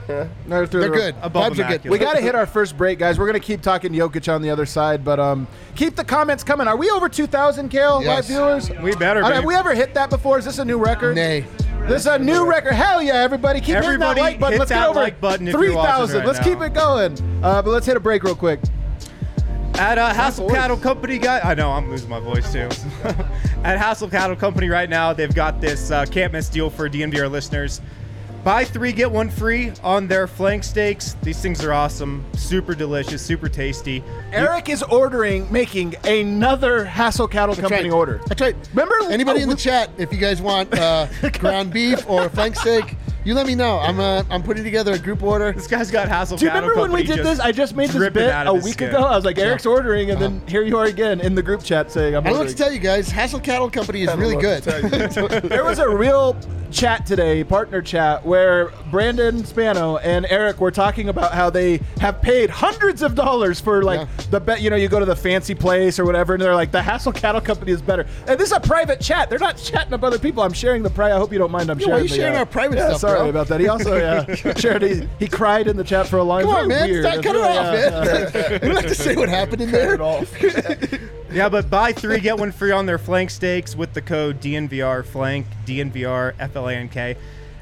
[0.07, 1.15] They're, They're good.
[1.21, 1.89] Above vibes are good.
[1.89, 3.17] We got to hit our first break, guys.
[3.17, 6.43] We're going to keep talking Jokic on the other side, but um, keep the comments
[6.43, 6.67] coming.
[6.67, 8.27] Are we over 2,000, Kale, live Yes.
[8.27, 8.69] viewers?
[8.81, 9.27] We better be.
[9.27, 10.37] Have we ever hit that before?
[10.37, 11.15] Is this a new record?
[11.15, 11.45] Nay.
[11.87, 12.73] This is a new record.
[12.73, 13.59] Hell yeah, everybody.
[13.59, 14.51] Keep Everybody hitting that like button.
[14.53, 16.17] hit Let's get that over like button if you're watching 3,000.
[16.17, 16.45] right Let's now.
[16.45, 17.43] keep it going.
[17.43, 18.61] Uh, but let's hit a break real quick.
[19.75, 20.55] At uh, Hassel voice.
[20.55, 21.39] Cattle Company, guy.
[21.41, 22.69] I know I'm losing my voice too.
[23.63, 27.29] At Hassel Cattle Company right now, they've got this uh, can't miss deal for DNVR
[27.29, 27.81] listeners.
[28.43, 31.15] Buy three get one free on their flank steaks.
[31.23, 33.93] These things are awesome, super delicious, super tasty.
[33.93, 34.03] You-
[34.33, 37.95] Eric is ordering, making another Hassel Cattle That's Company right.
[37.95, 38.21] order.
[38.27, 38.55] That's right.
[38.73, 39.91] Remember- anybody oh, in the we- chat?
[39.97, 41.07] If you guys want uh,
[41.39, 43.79] ground beef or flank steak, you let me know.
[43.79, 45.51] I'm uh, I'm putting together a group order.
[45.53, 47.39] this guy's got Hassel Do you Cattle remember when we did this?
[47.39, 48.89] I just made this bit a week skin.
[48.89, 48.99] ago.
[48.99, 51.91] I was like, Eric's ordering, and then here you are again in the group chat
[51.91, 53.09] saying, I'm I don't know what to tell you guys.
[53.09, 54.63] Hassel Cattle Company is really good.
[54.63, 56.35] there was a real
[56.71, 62.19] chat today, partner chat, where Brandon Spano and Eric were talking about how they have
[62.21, 64.07] paid hundreds of dollars for like Yeah.
[64.31, 64.61] the bet.
[64.61, 67.11] You know, you go to the fancy place or whatever, and they're like, the Hassel
[67.11, 68.07] Cattle Company is better.
[68.27, 69.29] And this is a private chat.
[69.29, 70.41] They're not chatting up other people.
[70.41, 71.13] I'm sharing the price.
[71.13, 71.69] I hope you don't mind.
[71.69, 72.03] I'm Yeah, why sharing.
[72.05, 73.29] you the, sharing uh, our private yeah, stuff, Sorry bro?
[73.29, 73.59] about that.
[73.59, 74.81] He also yeah shared.
[74.81, 76.45] He, he cried in the chat for a line.
[76.45, 76.89] Come on, man.
[76.89, 77.05] Weird.
[77.05, 78.53] Stop, cut it off, uh, man.
[78.53, 79.97] you don't have to say what happened in there.
[81.33, 85.03] Yeah, but buy three, get one free on their flank steaks with the code DNVR
[85.03, 87.17] flank, DNVR FLANK.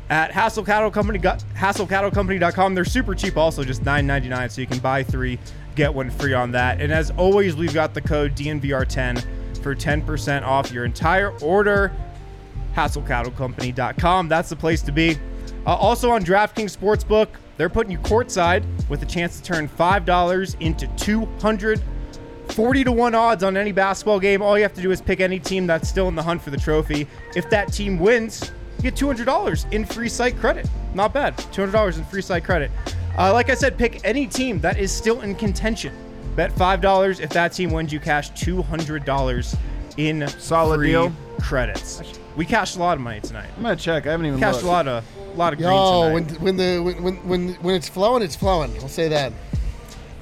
[0.10, 2.76] At Hassel Cattle Company, HassleCattleCompany.com.
[2.76, 5.40] They're super cheap, also just $9.99, so you can buy three,
[5.76, 6.82] get one free on that.
[6.82, 9.26] And as always, we've got the code DNVR10
[9.64, 11.94] for 10% off your entire order.
[12.76, 14.28] HassleCattleCompany.com.
[14.28, 15.18] That's the place to be.
[15.66, 20.56] Uh, also on DraftKings Sportsbook, they're putting you courtside with a chance to turn $5
[20.60, 21.82] into 200
[22.50, 24.42] 40 to 1 odds on any basketball game.
[24.42, 26.50] All you have to do is pick any team that's still in the hunt for
[26.50, 27.08] the trophy.
[27.34, 30.68] If that team wins, you get $200 in free site credit.
[30.94, 31.38] Not bad.
[31.38, 32.70] $200 in free site credit.
[33.18, 35.94] Uh, like I said, pick any team that is still in contention.
[36.36, 37.20] Bet $5.
[37.22, 39.58] If that team wins, you cash $200
[39.98, 41.14] in Solid free deal.
[41.40, 42.02] credits.
[42.36, 43.50] We cashed a lot of money tonight.
[43.56, 44.08] I'm gonna check.
[44.08, 44.66] I haven't even Cashed looked.
[44.66, 45.06] a lot of,
[45.38, 46.14] lot of green Yo, tonight.
[46.14, 48.72] when when the when, when when when it's flowing, it's flowing.
[48.82, 49.34] I'll say that.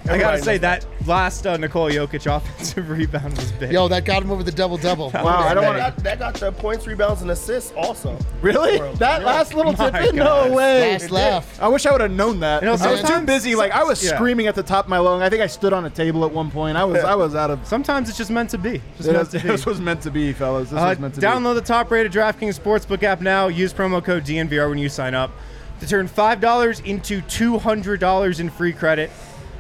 [0.10, 3.72] I gotta say knows that last uh, Nikola Jokic offensive rebound was big.
[3.72, 5.10] Yo, that got him over the double double.
[5.12, 6.02] Wow, I don't that, want to.
[6.02, 8.18] got, that got the points, rebounds, and assists also.
[8.42, 8.78] Really?
[8.96, 9.28] That Yeah.
[9.28, 9.94] last little tip?
[9.96, 10.16] in?
[10.16, 10.92] No way.
[10.94, 11.62] Last laugh.
[11.62, 12.62] I wish I would have known that.
[12.62, 13.56] You know, I was too busy.
[13.56, 14.16] Like I was yeah.
[14.16, 15.22] screaming at the top of my lung.
[15.22, 16.78] I think I stood on a table at one point.
[16.78, 17.66] I was I was out of.
[17.68, 18.82] Sometimes it's just meant to be.
[18.98, 19.48] Just meant was- to be.
[19.48, 20.70] this was meant to be, fellas.
[20.70, 21.28] This Uh, was meant to be.
[21.28, 23.48] download the top-rated DraftKings Sportsbook app now.
[23.48, 25.32] Use promo code DNVR when you sign up
[25.80, 29.10] to turn five dollars into two hundred dollars in free credit.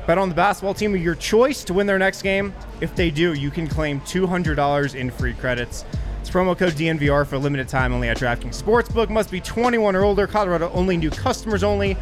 [0.08, 2.54] Bet on the basketball team of your choice to win their next game.
[2.82, 5.86] If they do, you can claim two hundred dollars in free credits.
[6.22, 9.10] It's promo code DNVR for a limited time only at DraftKings Sportsbook.
[9.10, 10.28] Must be 21 or older.
[10.28, 10.98] Colorado only.
[10.98, 11.96] New customers only.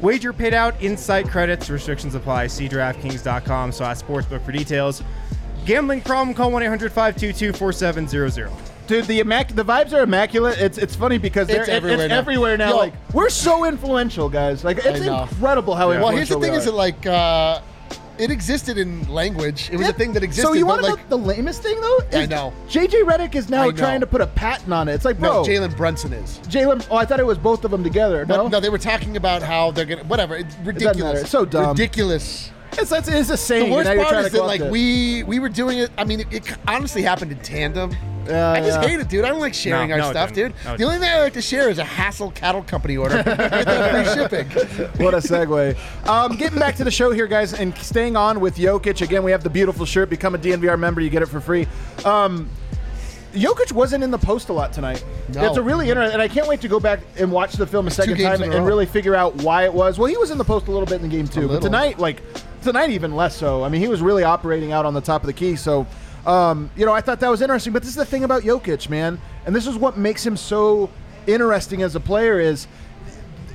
[0.00, 0.80] Wager paid out.
[0.82, 1.70] Inside credits.
[1.70, 2.48] Restrictions apply.
[2.48, 5.02] See DraftKings.com slash sportsbook for details.
[5.64, 6.34] Gambling problem?
[6.34, 8.71] Call 1-800-522-4700.
[8.92, 10.58] Dude, the immac- the vibes are immaculate.
[10.58, 12.18] It's it's funny because they're, It's it- everywhere it's now.
[12.18, 12.70] everywhere now.
[12.70, 12.76] Yo.
[12.76, 14.64] Like we're so influential, guys.
[14.64, 15.22] Like it's I know.
[15.22, 16.58] incredible how Well, influential here's the we thing: are.
[16.58, 17.60] is that like uh,
[18.18, 19.70] it existed in language.
[19.72, 20.46] It was a thing that existed.
[20.48, 21.98] So you want to like know the lamest thing though?
[22.12, 22.52] I Is know.
[22.68, 24.92] JJ Redick is now trying to put a patent on it.
[24.94, 26.38] It's like, bro, no, Jalen Brunson is.
[26.40, 26.86] Jalen.
[26.90, 28.26] Oh, I thought it was both of them together.
[28.26, 30.36] But No, no, they were talking about how they're gonna whatever.
[30.36, 30.98] It's ridiculous.
[31.02, 31.18] matter.
[31.20, 31.70] It's so dumb.
[31.70, 32.50] Ridiculous.
[32.72, 33.70] It's, it's, it's a saying.
[33.70, 35.90] The worst and now part is that like we we were doing it.
[35.98, 37.92] I mean, it, it honestly happened in tandem.
[38.26, 38.88] Yeah, I just yeah.
[38.88, 39.24] hate it, dude.
[39.24, 40.54] I don't like sharing No, our no, stuff, dude.
[40.64, 43.16] No, the only thing I like to share is a Hassel Cattle Company order.
[43.16, 45.04] Everything free shipping.
[45.04, 46.06] What a segue.
[46.06, 49.02] Um, getting back to the show here, guys, and staying on with Jokic.
[49.02, 50.08] Again, we have the beautiful shirt.
[50.08, 51.00] Become a DNVR member.
[51.00, 51.66] You get it for free.
[52.04, 52.48] Um,
[53.32, 55.04] Jokic wasn't in the post a lot tonight.
[55.34, 55.46] No.
[55.46, 57.86] It's a really interesting, and I can't wait to go back and watch the film
[57.86, 58.68] a second time in a and row.
[58.68, 59.98] really figure out why it was.
[59.98, 61.60] Well, he was in the post a little bit in the game too, but little.
[61.62, 62.22] tonight, like
[62.62, 63.62] tonight, even less so.
[63.64, 65.56] I mean, he was really operating out on the top of the key.
[65.56, 65.86] So,
[66.26, 67.72] um, you know, I thought that was interesting.
[67.72, 70.90] But this is the thing about Jokic, man, and this is what makes him so
[71.26, 72.66] interesting as a player is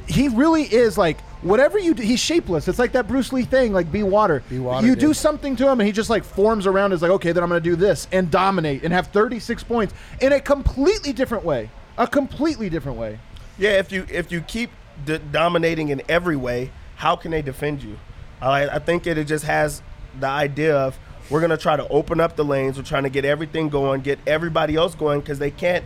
[0.08, 2.68] he really is like whatever you do, he's shapeless.
[2.68, 4.42] It's like that Bruce Lee thing, like be water.
[4.50, 5.00] Be water, You dude.
[5.02, 6.94] do something to him, and he just like forms around.
[6.94, 9.94] Is like, okay, then I'm going to do this and dominate and have 36 points
[10.22, 11.70] in a completely different way.
[11.98, 13.20] A completely different way.
[13.58, 14.70] Yeah, if you if you keep
[15.06, 17.98] d- dominating in every way, how can they defend you?
[18.42, 19.82] I I think it, it just has
[20.20, 20.98] the idea of
[21.30, 22.78] we're gonna try to open up the lanes.
[22.78, 25.86] We're trying to get everything going, get everybody else going because they can't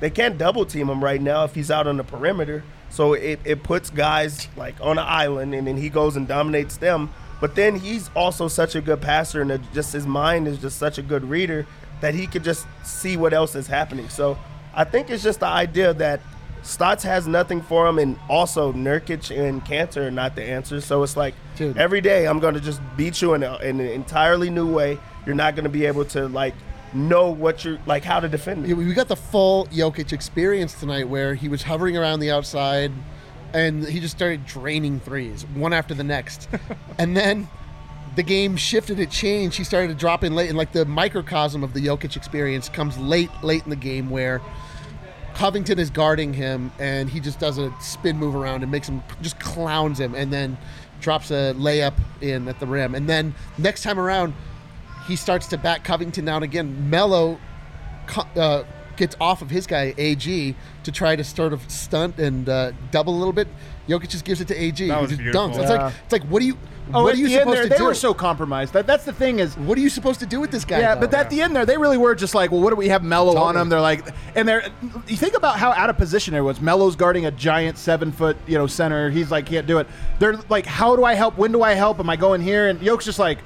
[0.00, 2.62] they can't double team him right now if he's out on the perimeter.
[2.90, 6.76] So it, it puts guys like on an island, and then he goes and dominates
[6.76, 7.12] them.
[7.40, 10.98] But then he's also such a good passer, and just his mind is just such
[10.98, 11.66] a good reader
[12.00, 14.08] that he could just see what else is happening.
[14.08, 14.38] So
[14.74, 16.20] I think it's just the idea that
[16.62, 20.80] Stotts has nothing for him, and also Nurkic and Kanter are not the answer.
[20.80, 21.76] So it's like Dude.
[21.78, 24.98] every day I'm going to just beat you in, a, in an entirely new way.
[25.26, 26.54] You're not going to be able to like
[26.94, 28.72] know what you're like how to defend me.
[28.72, 32.92] We got the full Jokic experience tonight where he was hovering around the outside
[33.52, 36.48] and he just started draining threes one after the next.
[36.98, 37.48] and then
[38.16, 39.56] the game shifted, it changed.
[39.56, 42.98] He started to drop in late, and like the microcosm of the Jokic experience comes
[42.98, 44.40] late, late in the game where
[45.34, 49.02] Covington is guarding him and he just does a spin move around and makes him
[49.22, 50.58] just clowns him and then
[51.00, 52.94] drops a layup in at the rim.
[52.94, 54.34] And then next time around,
[55.06, 56.90] he starts to back Covington down again.
[56.90, 57.38] Melo
[58.36, 58.64] uh,
[58.96, 63.14] gets off of his guy AG to try to sort of stunt and uh, double
[63.14, 63.48] a little bit.
[63.88, 64.86] Jokic just gives it to AG.
[64.86, 65.48] That who was just beautiful.
[65.48, 65.58] dunks.
[65.58, 66.58] It's like it's like what do you
[66.94, 67.84] Oh, what at are you the end supposed there, to they do?
[67.84, 68.72] were so compromised.
[68.72, 70.80] That that's the thing is what are you supposed to do with this guy?
[70.80, 71.02] Yeah, though?
[71.02, 73.02] but at the end there, they really were just like, well, what do we have
[73.02, 73.54] Melo on Totally.
[73.54, 73.68] them?
[73.68, 74.68] They're like, and they're.
[75.06, 76.60] You think about how out of position it was.
[76.60, 79.10] Melo's guarding a giant seven foot, you know, center.
[79.10, 79.86] He's like, can't do it.
[80.18, 81.36] They're like, how do I help?
[81.36, 81.98] When do I help?
[82.00, 82.68] Am I going here?
[82.68, 83.38] And Yoke's just like,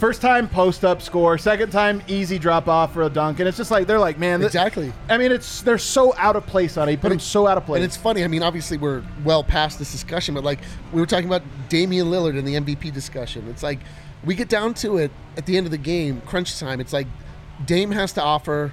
[0.00, 3.56] first time post up score, second time easy drop off for a dunk, and it's
[3.58, 4.92] just like they're like, man, this- Exactly.
[5.08, 6.96] I mean, it's they're so out of place on it.
[6.96, 7.76] Put But him it- so out of place.
[7.76, 8.24] And it's funny.
[8.24, 10.58] I mean, obviously, we're well past this discussion, but like
[10.92, 13.46] we were talking about Damian Lillard in the MVP discussion.
[13.48, 13.78] It's like
[14.24, 16.80] we get down to it at the end of the game, crunch time.
[16.80, 17.06] It's like
[17.66, 18.72] Dame has to offer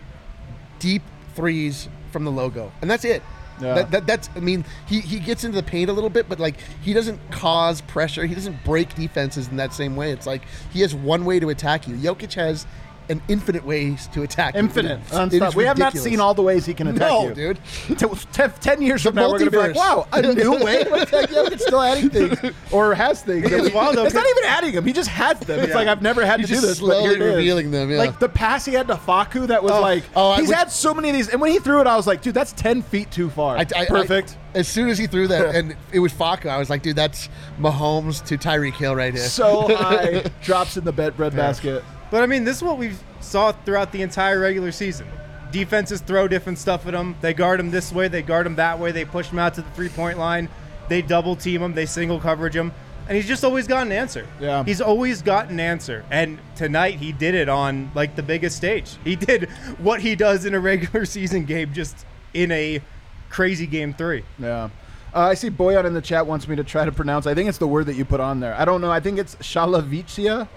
[0.80, 1.02] deep
[1.36, 3.22] threes from the logo, and that's it.
[3.60, 3.74] Yeah.
[3.74, 4.30] That, that, that's.
[4.36, 7.20] I mean, he, he gets into the paint a little bit, but like he doesn't
[7.32, 8.26] cause pressure.
[8.26, 10.12] He doesn't break defenses in that same way.
[10.12, 11.96] It's like he has one way to attack you.
[11.96, 12.68] Jokic has
[13.10, 14.54] an infinite ways to attack.
[14.54, 14.60] you.
[14.60, 15.00] Infinite.
[15.12, 15.58] Unstoppable.
[15.58, 17.34] We have not seen all the ways he can attack No, you.
[17.34, 17.60] dude.
[17.98, 20.52] T- ten, 10 years The from now, we're going to be like, wow, a new
[20.64, 20.84] way?
[20.84, 21.12] Heck?
[21.32, 22.38] Yeah, it's still adding things.
[22.72, 23.50] Or has things.
[23.52, 24.86] It's wild, It's not even adding them.
[24.86, 25.60] He just has them.
[25.60, 25.76] It's Yeah.
[25.76, 27.90] like, I've never had to do this, slowly revealing them.
[27.90, 27.98] Yeah.
[28.00, 30.94] Like the pass he had to Facu that was oh, like, Oh, he's had so
[30.94, 31.30] many of these.
[31.30, 33.58] And when he threw it, I was like, dude, that's 10 feet too far.
[33.58, 34.32] I, I- Perfect.
[34.54, 36.96] I- as soon as he threw that, and it was Facu, I was like, dude,
[36.96, 39.24] that's Mahomes to Tyreek Hill right here.
[39.24, 40.24] so high.
[40.42, 41.84] Drops in the bed bread basket.
[42.12, 45.08] But I mean, this is what we saw throughout the entire regular season.
[45.52, 47.16] Defenses throw different stuff at him.
[47.22, 49.62] They guard him this way, they guard him that way, they push him out to
[49.62, 50.50] the three point line,
[50.90, 52.74] they double team him, they single coverage him,
[53.08, 54.28] and he's just always got an answer.
[54.40, 54.64] Yeah.
[54.64, 56.06] He's always got an answer.
[56.12, 58.98] And tonight he did it on like the biggest stage.
[59.04, 62.82] He did what he does in a regular season game just in a
[63.30, 64.24] crazy game three.
[64.38, 64.70] Yeah.
[65.16, 67.26] Uh, I see Boyan in the chat wants me to try to pronounce.
[67.26, 68.54] I think it's the word that you put on there.
[68.56, 68.92] I don't know.
[68.92, 70.48] I think it's Shalavicia,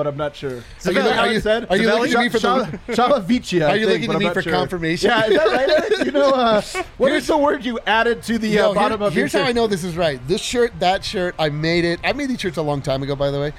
[0.00, 0.62] but I'm not sure.
[0.86, 3.68] Are you- are you- are you looking at me for the- Shalavicia?
[3.68, 5.10] Are you looking but at me for confirmation?
[5.10, 5.46] Yeah, is that
[5.98, 6.06] right?
[6.06, 6.62] You know, uh,
[6.96, 9.42] what is the word you added to the uh, bottom here- of your here's how?
[9.42, 10.18] I know this is right.
[10.26, 12.00] This shirt, that shirt, I made it.
[12.02, 13.52] I made these shirts a long time ago, by the way.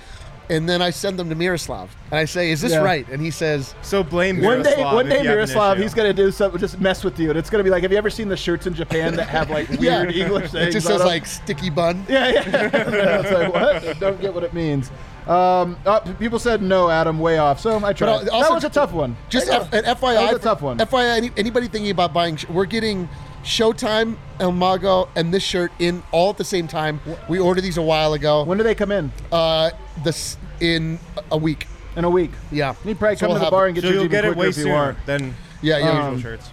[0.50, 2.80] And then I send them to Miroslav, and I say, "Is this Yeah.
[2.82, 6.30] right?" And he says, So blame One day, one day, you Miroslav, he's gonna do
[6.30, 8.36] something, just mess with you, and it's gonna be like, have you ever seen the
[8.36, 12.06] shirts in Japan that have like weird "Yeah." English It just says like "sticky bun."
[12.10, 12.70] Yeah, yeah.
[12.74, 14.00] it's like, what?
[14.02, 14.92] Don't get what it means.
[15.32, 17.60] Um, uh, people said no, Adam, way off.
[17.60, 18.26] So I tried.
[18.26, 19.16] But also- that was a tough one.
[19.30, 19.78] Just I F- know.
[19.80, 20.78] an FYI, That was a tough one.
[20.80, 23.08] FYI, any, anybody thinking about buying, sh- we're getting
[23.44, 27.00] Showtime, El Mago, and this shirt in all at the same time.
[27.30, 28.44] We ordered these a while ago.
[28.44, 29.12] when do they come in?
[29.32, 29.72] Uh,
[30.04, 31.00] this in
[31.32, 31.66] a week.
[31.96, 32.32] In a week.
[32.52, 34.06] Yeah, You probably So come we'll to the have- bar and get so your you'll
[34.06, 35.06] DB get it quicker way if you sooner want.
[35.06, 35.90] than Yeah, yeah.
[36.08, 36.50] Um, usual shirts.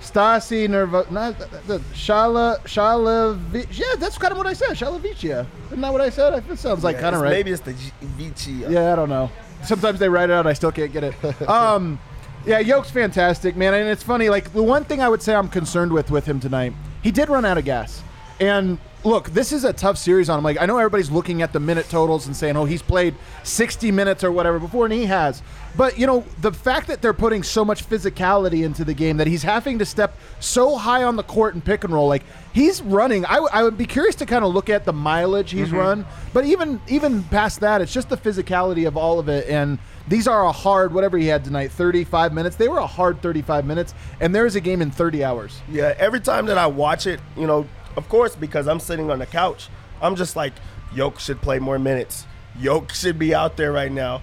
[0.00, 3.66] Stasi Nervo, not the Shala Shalavi.
[3.72, 4.70] Yeah, that's kind of what I said.
[4.70, 5.46] Shalavicia.
[5.66, 6.44] Isn't that what I said?
[6.48, 7.30] It sounds like Yeah, kind of right.
[7.30, 8.52] Maybe it's the G- Vici.
[8.52, 9.30] Yeah, I don't know.
[9.64, 10.46] Sometimes they write it out.
[10.46, 11.14] I still can't get it.
[11.48, 11.98] Um,
[12.46, 13.74] yeah, Yoke's fantastic, man.
[13.74, 14.30] And it's funny.
[14.30, 17.28] Like the one thing I would say I'm concerned with with him tonight, he did
[17.28, 18.02] run out of gas.
[18.40, 20.44] And look, this is a tough series on him.
[20.44, 23.90] Like I know everybody's looking at the minute totals and saying, "Oh, he's played 60
[23.90, 25.42] minutes or whatever before," and he has.
[25.76, 29.26] But you know, the fact that they're putting so much physicality into the game that
[29.26, 32.82] he's having to step so high on the court and pick and roll, like he's
[32.82, 33.24] running.
[33.24, 35.76] I, w- I would be curious to kind of look at the mileage he's mm-hmm.
[35.76, 39.48] run, but even even past that, it's just the physicality of all of it.
[39.48, 42.56] And these are a hard whatever he had tonight, 35 minutes.
[42.56, 45.60] They were a hard 35 minutes, and there is a game in 30 hours.
[45.70, 49.18] Yeah, every time that I watch it, you know, of course, because I'm sitting on
[49.18, 49.68] the couch,
[50.00, 50.52] I'm just like,
[50.94, 52.26] Yoke should play more minutes.
[52.58, 54.22] Yoke should be out there right now.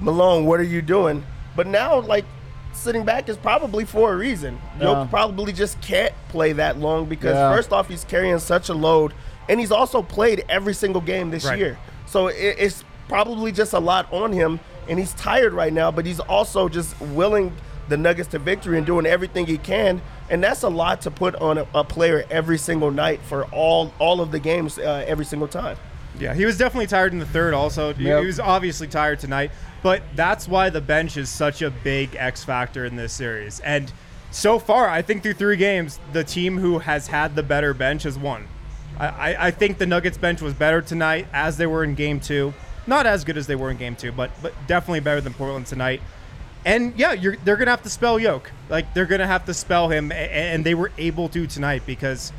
[0.00, 1.24] Malone, what are you doing?
[1.54, 2.24] But now, like,
[2.72, 4.58] sitting back is probably for a reason.
[4.78, 4.84] Yeah.
[5.02, 7.54] Yoke probably just can't play that long because, Yeah.
[7.54, 9.12] first off, he's carrying such a load,
[9.48, 11.58] and he's also played every single game this Right.
[11.58, 11.78] year.
[12.06, 16.04] So it, it's probably just a lot on him, and he's tired right now, but
[16.06, 17.52] he's also just willing
[17.88, 20.02] the Nuggets to victory and doing everything he can.
[20.30, 23.92] And that's a lot to put on a, a player every single night for all
[23.98, 25.76] all of the games uh, every single time.
[26.18, 27.52] Yeah, he was definitely tired in the third.
[27.54, 28.20] Also, He- Yep.
[28.20, 29.50] he was obviously tired tonight.
[29.82, 33.60] But that's why the bench is such a big X factor in this series.
[33.60, 33.92] And
[34.32, 38.02] so far, I think through three games, the team who has had the better bench
[38.02, 38.48] has won.
[38.98, 42.18] I, I, I think the Nuggets bench was better tonight as they were in Game
[42.18, 42.52] Two.
[42.88, 45.66] Not as good as they were in Game Two, but but definitely better than Portland
[45.66, 46.00] tonight.
[46.66, 48.50] And yeah, you're, they're gonna have to spell Yoke.
[48.68, 52.32] Like they're gonna have to spell him, and they were able to tonight because,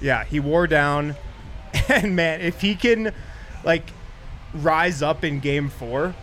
[0.00, 1.16] yeah, he wore down.
[1.88, 3.12] And man, if he can,
[3.64, 3.90] like,
[4.54, 6.14] rise up in Game Four,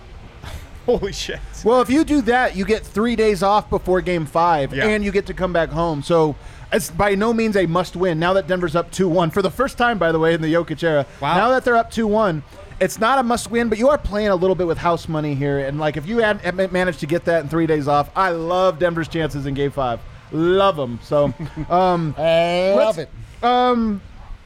[0.86, 1.40] holy shit!
[1.66, 4.86] Well, if you do that, you get three days off before game five, Yeah.
[4.86, 6.04] and you get to come back home.
[6.04, 6.36] So
[6.72, 8.20] it's by no means a must win.
[8.20, 10.54] Now that Denver's up 2 1, for the first time, by the way, in the
[10.54, 11.08] Jokic era.
[11.20, 11.36] Wow.
[11.36, 12.44] Now that they're up 2 1,
[12.80, 15.36] it's not a must win, but you are playing a little bit with house money
[15.36, 15.60] here.
[15.60, 18.30] And, like, if you had, had managed to get that in three days off, I
[18.30, 20.00] love Denver's chances in game five.
[20.32, 21.00] Love them.
[21.04, 21.26] So,
[21.70, 23.44] um, I love Let's- it.
[23.44, 24.02] um,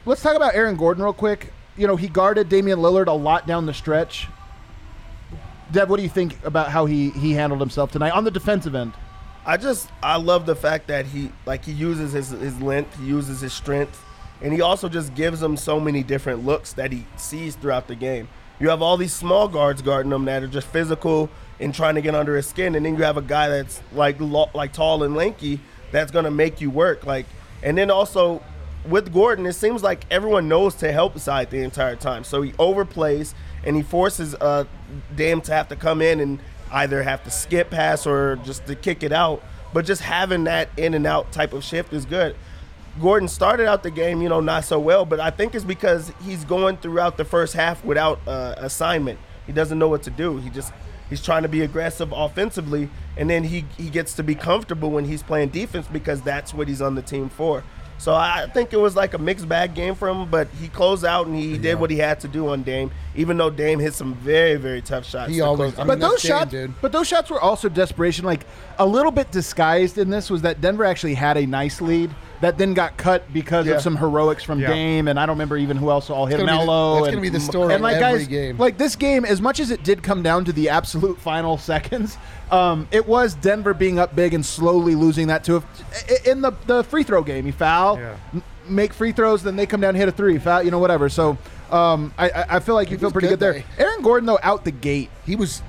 [0.06, 1.52] let's talk about Aaron Gordon real quick.
[1.76, 4.28] You know, he guarded Damian Lillard a lot down the stretch.
[5.72, 8.74] Deb, what do you think about how he he handled himself tonight on the defensive
[8.74, 8.92] end?
[9.46, 13.06] I just I love the fact that he like he uses his his length, he
[13.06, 14.00] uses his strength,
[14.44, 17.94] and he also just gives them so many different looks that he sees throughout the
[17.94, 18.28] game.
[18.60, 22.02] You have all these small guards guarding him that are just physical and trying to
[22.02, 25.16] get under his skin, and then you have a guy that's like like tall and
[25.16, 27.06] lanky that's gonna make you work.
[27.06, 27.24] Like,
[27.62, 28.42] and then also
[28.86, 32.22] with Gordon, it seems like everyone knows to help side the entire time.
[32.22, 33.32] So he overplays
[33.64, 34.64] and he forces uh
[35.16, 36.38] Dame to have to come in and
[36.70, 39.42] either have to skip pass or just to kick it out.
[39.72, 42.36] But just having that in and out type of shift is good.
[43.00, 46.12] Gordon started out the game, you know, not so well, but I think it's because
[46.24, 49.18] he's going throughout the first half without uh, assignment.
[49.46, 50.38] He doesn't know what to do.
[50.38, 50.72] He just
[51.10, 55.04] He's trying to be aggressive offensively, and then he he gets to be comfortable when
[55.04, 57.62] he's playing defense because that's what he's on the team for.
[57.98, 61.04] So I think it was like a mixed bag game for him, but he closed
[61.04, 63.94] out and he did what he had to do on Dame, even though Dame hit
[63.94, 65.30] some very very tough shots.
[65.30, 65.86] He to always- close I out.
[65.86, 66.74] But those that's Dame, shots, dude.
[66.82, 68.24] but those shots were also desperation.
[68.26, 68.44] Like
[68.78, 72.58] a little bit disguised in this was that Denver actually had a nice lead that
[72.58, 73.74] then got cut because Yeah.
[73.76, 74.66] of some heroics from Yeah.
[74.68, 76.94] Dame, and I don't remember even who else all hit gonna be the- Melo.
[76.96, 78.58] that's and, gonna be the story And like every guys, game.
[78.58, 82.18] like this game, as much as it did come down to the absolute final seconds,
[82.54, 86.52] um, it was Denver being up big and slowly losing that to a, in the
[86.66, 87.46] the free throw game.
[87.46, 88.16] You foul, Yeah.
[88.32, 90.78] m- make free throws, then they come down and hit a three, foul, you know,
[90.78, 91.08] whatever.
[91.08, 91.36] So.
[91.70, 93.64] Um, I, I- I feel like you feel pretty good, good, there.
[93.78, 93.84] though.
[93.84, 95.62] Aaron Gordon though out the gate He was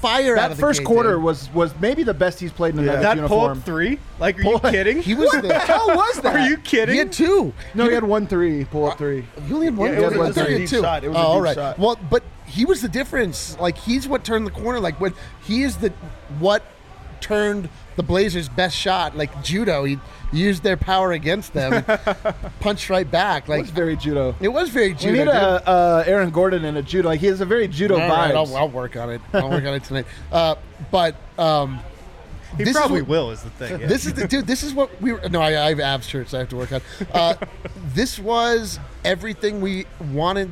[0.00, 1.22] fire out that of the first gate, quarter dude.
[1.22, 3.58] was was maybe the best he's played in a Nuggets That pull uniform.
[3.58, 3.98] up three?
[4.20, 5.02] Like, are Pull- you kidding?
[5.02, 6.36] He was the How was that?
[6.36, 6.92] Are you kidding?
[6.92, 7.52] He had two.
[7.74, 9.24] No, he had one three, pull up three.
[9.48, 9.92] You only had one.
[9.92, 10.80] Yeah, it was I just a you deep two.
[10.82, 11.04] shot.
[11.04, 11.54] It was a oh, deep all right.
[11.56, 11.78] shot.
[11.78, 13.58] Well, but he was the difference.
[13.58, 14.80] Like he's what turned the corner.
[14.80, 15.90] Like when he is the
[16.38, 16.62] what
[17.20, 19.16] turned the Blazers' best shot.
[19.16, 19.98] Like judo, he
[20.32, 21.84] used their power against them,
[22.60, 23.48] punched right back.
[23.48, 24.34] Like It's very judo.
[24.40, 25.12] it was very We judo.
[25.12, 25.28] need dude.
[25.28, 27.08] a uh, Aaron Gordon in a judo.
[27.08, 28.36] Like he has a very judo All right, vibes.
[28.36, 29.20] I'll, I'll work on it.
[29.32, 30.06] I'll work on it tonight.
[30.32, 30.54] Uh,
[30.90, 31.80] but um,
[32.56, 33.80] he this is probably what- will, is the thing.
[33.80, 33.86] yeah.
[33.86, 34.46] this is the dude.
[34.46, 35.28] This is what we were.
[35.28, 36.32] No, I, I have abs shirts.
[36.34, 36.80] I have to work on.
[37.12, 37.34] Uh,
[37.94, 40.50] this was everything we wanted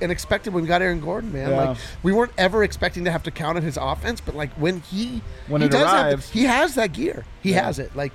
[0.00, 1.32] and expected when we got Aaron Gordon.
[1.32, 1.56] Man, Yeah.
[1.70, 4.80] like we weren't ever expecting to have to count on his offense, but like when
[4.80, 6.30] he When he it does have arrives.
[6.30, 7.24] the, he has that gear.
[7.42, 7.94] He has it.
[7.96, 8.12] Like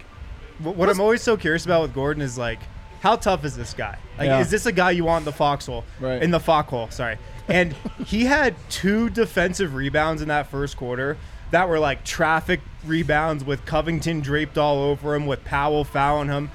[0.59, 2.59] What what I'm always so curious about with Gordon is like,
[3.01, 3.97] how tough is this guy?
[4.19, 4.39] Like, Yeah.
[4.41, 5.83] is this a guy you want in the foxhole?
[5.99, 6.21] Right.
[6.21, 7.17] In the foxhole, sorry.
[7.47, 7.73] And
[8.05, 11.17] he had two defensive rebounds in that first quarter
[11.49, 16.51] that were like traffic rebounds with Covington draped all over him, with Powell fouling him.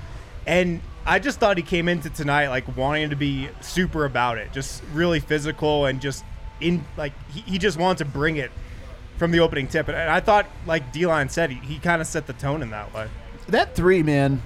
[0.46, 4.52] And I just thought he came into tonight like wanting to be super about it,
[4.52, 6.24] just really physical and just
[6.60, 8.50] in like he, he just wanted to bring it
[9.16, 9.88] from the opening tip.
[9.88, 12.70] And I thought, like D line said, he, he kind of set the tone in
[12.70, 13.08] that way.
[13.48, 14.42] That three, man.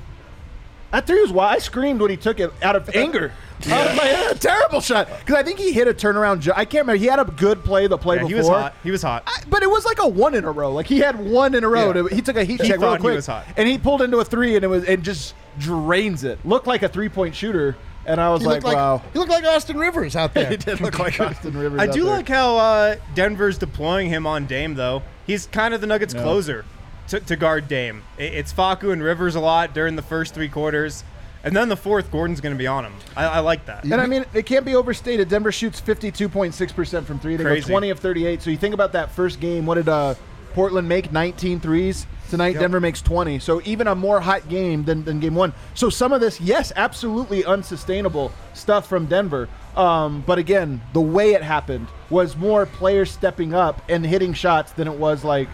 [0.93, 3.33] That three was why I screamed when he took it out of anger.
[3.69, 5.09] I was like, "Ah, terrible shot.
[5.21, 6.41] Because I think he hit a turnaround.
[6.41, 6.99] Ju- I can't remember.
[6.99, 8.29] He had a good play the play Yeah, before.
[8.31, 8.75] he was hot.
[8.85, 9.23] He was hot.
[9.27, 10.73] I- but it was like a one in a row.
[10.73, 11.89] Like he had one in a row.
[11.89, 11.93] Yeah.
[12.09, 13.45] to- he took a heat He check real thought he was hot.
[13.57, 16.39] and he pulled into a three, and it was and just drains it.
[16.45, 17.77] Looked like a three point shooter,
[18.07, 19.03] and I was like, like wow.
[19.13, 20.49] he looked like Austin Rivers out there.
[20.51, 21.81] he did look like Austin Rivers.
[21.81, 22.15] I out do there.
[22.17, 25.03] like how uh, Denver's deploying him on Dame, though.
[25.27, 26.23] He's kind of the Nuggets' Yeah.
[26.23, 26.65] closer
[27.11, 28.03] to, to guard Dame.
[28.19, 31.05] I- It's Facu and Rivers a lot during the first three quarters,
[31.45, 32.95] and then the fourth, Gordon's going to be on him.
[33.17, 33.85] I, I like that.
[33.85, 35.29] And I mean, it can't be overstated.
[35.29, 37.37] Denver shoots 52.6% from three.
[37.37, 37.61] They Crazy.
[37.63, 38.43] go 20 of 38.
[38.43, 39.65] So you think about that first game.
[39.67, 40.15] What did uh,
[40.53, 41.13] Portland make?
[41.13, 42.07] 19 threes.
[42.29, 43.41] Tonight, Denver makes 20.
[43.41, 45.53] So even a more hot game than, than game one.
[45.75, 49.49] So some of this, yes, absolutely unsustainable stuff from Denver.
[49.75, 54.71] Um, but again, the way it happened was more players stepping up and hitting shots
[54.73, 55.49] than it was like,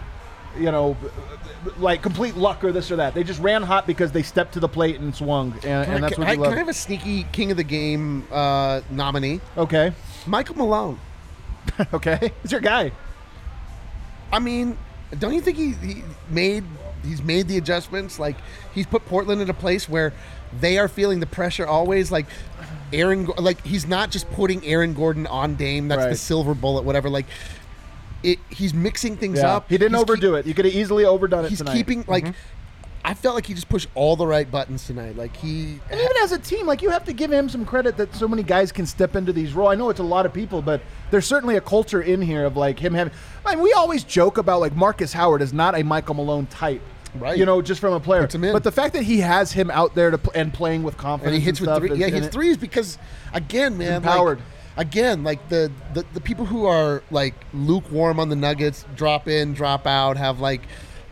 [0.55, 0.95] you know,
[1.77, 3.13] like complete luck or this or that.
[3.13, 5.99] They just ran hot because they stepped to the plate and swung, and, and I,
[5.99, 6.57] that's can, what I, you can I love.
[6.57, 9.41] have a sneaky King of the Game uh, nominee?
[9.57, 9.93] Okay,
[10.25, 10.99] Michael Malone.
[11.93, 12.91] okay, it's your guy.
[14.31, 14.77] I mean,
[15.19, 16.63] don't you think he, he made
[17.03, 18.19] he's made the adjustments?
[18.19, 18.37] Like
[18.73, 20.13] he's put Portland in a place where
[20.59, 22.11] they are feeling the pressure always.
[22.11, 22.25] Like
[22.93, 25.87] Aaron, like he's not just putting Aaron Gordon on Dame.
[25.87, 27.09] That's the silver bullet, whatever.
[27.09, 27.25] Like
[28.23, 29.69] it, he's mixing things Yeah, up.
[29.69, 30.47] he didn't He's overdo keep- it.
[30.47, 31.71] You could have easily overdone it He's tonight.
[31.71, 31.77] Mm-hmm.
[31.77, 32.33] keeping like.
[33.05, 35.15] I felt like he just pushed all the right buttons tonight.
[35.15, 37.95] Like he, And even as a team, like you have to give him some credit
[37.95, 39.71] that so many guys can step into these roles.
[39.71, 42.57] I know it's a lot of people, but there's certainly a culture in here of
[42.57, 43.13] like him having.
[43.45, 46.81] I mean, we always joke about like Markus Howard is not a Michael Malone type,
[47.15, 47.37] Right.
[47.37, 48.21] You know, just from a player.
[48.23, 48.51] Puts him in.
[48.51, 51.33] But the fact that he has him out there to pl- and playing with confidence
[51.33, 51.91] and he hits with stuff three.
[51.91, 52.97] is- Yeah, he and hits threes because,
[53.33, 54.39] again, man, like- empowered.
[54.77, 59.53] Again, like the, the the people who are like lukewarm on the Nuggets, drop in,
[59.53, 60.61] drop out, have like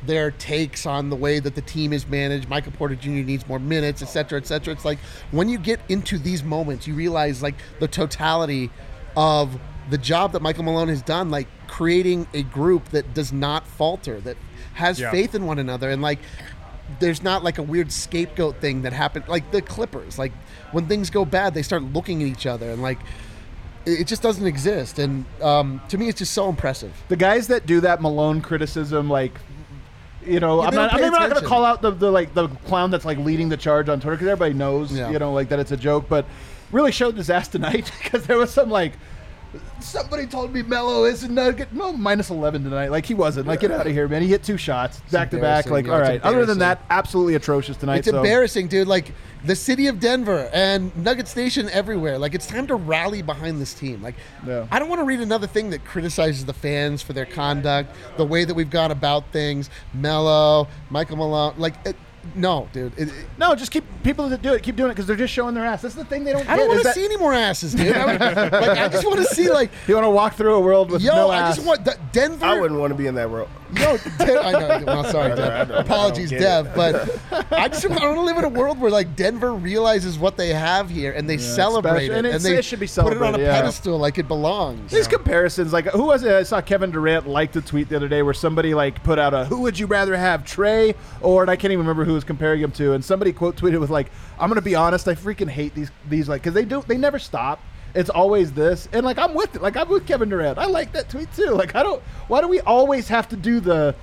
[0.06, 2.48] their takes on the way that the team is managed.
[2.48, 3.10] Michael Porter Jr.
[3.10, 4.72] needs more minutes, et cetera, et cetera.
[4.74, 5.00] It's like
[5.32, 8.70] when you get into these moments, you realize like the totality
[9.18, 9.60] of
[9.90, 14.20] the job that Michael Malone has done, like creating a group that does not falter,
[14.22, 14.38] that
[14.76, 15.10] has Yeah.
[15.12, 16.20] faith in one another, and like
[17.00, 20.32] there's not like a weird scapegoat thing that happened like the clippers like
[20.72, 23.00] when things go bad they start looking at each other and like
[23.86, 27.66] it just doesn't exist and um, to me it's just so impressive the guys that
[27.66, 29.34] do that Malone criticism, like,
[30.26, 32.48] you know, Yeah, I'm not, I'm not going to call out the, the like the
[32.48, 35.12] clown that's like leading the charge on Twitter because everybody knows, Yeah.
[35.12, 36.26] you know, like that it's a joke, but
[36.72, 38.94] really showed his ass tonight because there was some like.
[39.80, 41.74] Somebody told me Melo is a nugget.
[41.74, 42.92] No, minus 11 tonight.
[42.92, 43.48] Like he wasn't.
[43.48, 44.22] Like get out of here, man.
[44.22, 45.70] He hit two shots back to back.
[45.70, 46.22] Like Yeah, all right.
[46.22, 48.00] Other than that, absolutely atrocious tonight.
[48.00, 48.18] It's so.
[48.18, 48.88] embarrassing, dude.
[48.88, 49.12] Like
[49.44, 52.18] the city of Denver and Nugget Station everywhere.
[52.18, 54.02] Like it's time to rally behind this team.
[54.02, 54.68] Like Yeah.
[54.72, 58.26] I don't want to read another thing that criticizes the fans for their conduct, the
[58.26, 59.70] way that we've gone about things.
[59.94, 61.54] Melo, Michael Malone.
[61.58, 61.96] Like it,
[62.34, 62.94] no, dude.
[62.98, 65.34] It, it- No, just keep people that do it keep doing it because they're just
[65.34, 65.82] showing their ass.
[65.82, 66.48] That's the thing they don't.
[66.50, 67.96] I don't want to see any more asses, dude.
[67.96, 69.72] I, would- like I just want to see like.
[69.88, 71.56] You want to walk through a world with Yo, no I ass.
[71.58, 72.46] just want the, Denver.
[72.46, 73.50] I wouldn't want to be in that world.
[73.76, 74.84] No, De- I know.
[74.86, 75.70] Well, sorry, I know, I Dev.
[75.70, 75.76] know.
[75.80, 76.76] Apologies, don't get Dev.
[76.76, 80.18] But I just I don't want to live in a world where like Denver realizes
[80.18, 82.88] what they have here and they celebrate special- it and it's- they it should be
[82.88, 83.52] put it on a yeah.
[83.60, 84.92] pedestal like it belongs.
[84.92, 86.32] These comparisons, like who was it?
[86.32, 89.34] I saw Kevin Durant liked a tweet the other day where somebody like put out
[89.34, 92.24] a "Who would you rather have, Trey or?" And I can't even remember who was
[92.24, 92.94] comparing him to.
[92.94, 96.28] And somebody quote tweeted with like, "I'm gonna be honest, I freaking hate these these
[96.28, 97.62] like because they do they never stop.
[97.94, 99.62] It's always this, and like I'm with it.
[99.62, 100.58] Like I'm with Kevin Durant.
[100.58, 101.52] I like that tweet too.
[101.52, 102.02] Like I don't.
[102.28, 103.96] Why do we always have to do the?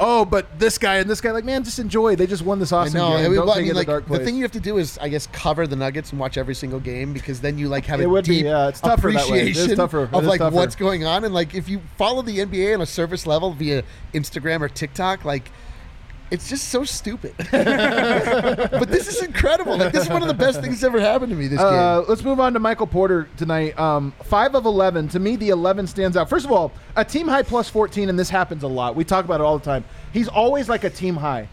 [0.00, 2.14] Oh, but this guy and this guy, like man, just enjoy.
[2.14, 3.16] They just won this I awesome know.
[3.16, 3.34] game.
[3.34, 5.26] Don't well, I mean, like the the thing you have to do is, I guess,
[5.28, 8.08] cover the Nuggets and watch every single game because then you like have It a
[8.08, 9.40] would be, deep yeah, it's tougher that way.
[9.40, 10.08] It is appreciation tougher.
[10.12, 10.54] Of like tougher.
[10.54, 11.24] what's going on.
[11.24, 13.82] And like if you follow the NBA on a surface level via
[14.14, 15.50] Instagram or TikTok, like
[16.30, 17.34] it's just so stupid.
[17.50, 19.76] but this is incredible.
[19.76, 22.00] Like this is one of the best things that's ever happened to me this Uh,
[22.00, 22.08] game.
[22.08, 23.78] let's move on to Michael Porter tonight.
[23.78, 25.08] Um, five of eleven.
[25.08, 26.28] To me, the eleven stands out.
[26.28, 28.94] First of all, a team high plus fourteen, and this happens a lot.
[28.96, 29.84] We talk about it all the time.
[30.12, 31.48] He's always like a team high.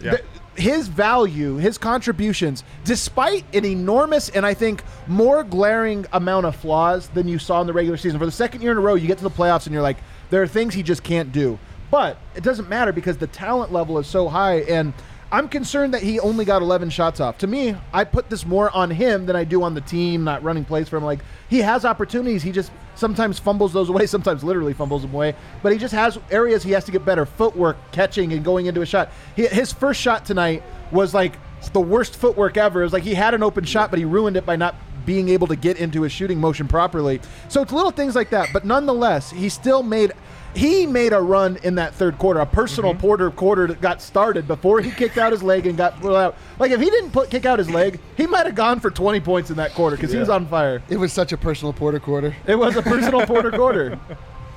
[0.00, 0.12] Yeah.
[0.12, 0.22] The-
[0.56, 7.08] his value, his contributions, despite an enormous and I think more glaring amount of flaws
[7.08, 8.18] than you saw in the regular season.
[8.18, 9.98] For the second year in a row, you get to the playoffs and you're like,
[10.30, 11.58] there are things he just can't do.
[11.96, 14.92] But it doesn't matter because the talent level is so high and
[15.32, 17.38] I'm concerned that he only got 11 shots off.
[17.38, 20.42] To me, I put this more on him than I do on the team not
[20.42, 21.04] running plays for him.
[21.04, 25.34] Like he has opportunities, he just sometimes fumbles those away, sometimes literally fumbles them away.
[25.62, 28.82] But he just has areas he has to get better: footwork, catching, and going into
[28.82, 29.10] a shot.
[29.34, 31.38] He, his first shot tonight was like
[31.72, 32.82] the worst footwork ever.
[32.82, 34.74] It was like he had an open shot, but he ruined it by not
[35.06, 37.22] being able to get into his shooting motion properly.
[37.48, 38.50] So it's little things like that.
[38.52, 40.12] But nonetheless, he still made
[40.56, 44.48] he made a run in that third quarter, a personal Porter quarter that got started
[44.48, 46.36] before he kicked out his leg and got pulled out.
[46.58, 49.20] Like if he didn't put kick out his leg, he might have gone for 20
[49.20, 50.82] points in that quarter because he was on fire.
[50.88, 52.34] It was such a personal Porter quarter.
[52.46, 54.00] It was a personal Porter quarter.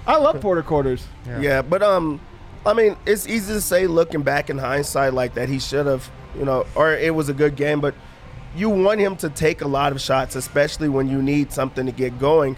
[0.08, 1.06] I love Porter quarters.
[1.28, 1.62] Yeah.
[1.62, 2.22] but um,
[2.66, 6.10] I mean, it's easy to say looking back in hindsight like that he should have,
[6.38, 7.93] you know, or it was a good game, but
[8.56, 11.91] you want him to take a lot of shots, especially when you need something to
[11.91, 12.58] get going.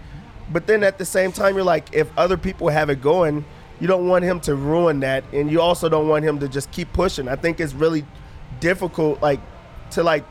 [0.52, 3.46] But then at the same time, you're like, if other people have it going,
[3.80, 6.72] you don't want him to ruin that, and you also don't want him to just
[6.72, 7.28] keep pushing.
[7.28, 8.06] I think it's really
[8.60, 9.40] difficult, like,
[9.92, 10.24] to like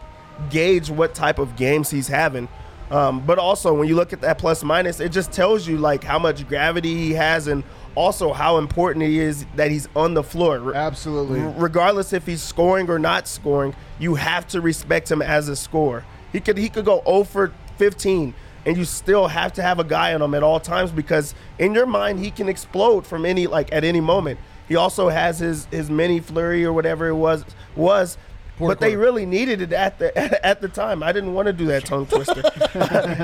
[0.51, 2.49] gauge what type of games he's having.
[2.91, 6.03] Um, but also, when you look at that plus minus, it just tells you like
[6.03, 7.62] how much gravity he has, and
[7.95, 10.75] also how important it is that he's on the floor.
[10.75, 11.41] Absolutely.
[11.41, 15.55] r- regardless if he's scoring or not scoring, you have to respect him as a
[15.57, 16.05] scorer.
[16.33, 18.35] He could he could go 0 for 15,
[18.67, 21.75] and you still have to have a guy on him at all times because in
[21.75, 24.39] your mind he can explode from any like at any moment.
[24.69, 27.45] He also has his his mini flurry or whatever it was
[27.75, 28.17] was.
[28.57, 31.03] Porter but they really needed it at the at the time.
[31.03, 32.43] I didn't want to do that tongue twister.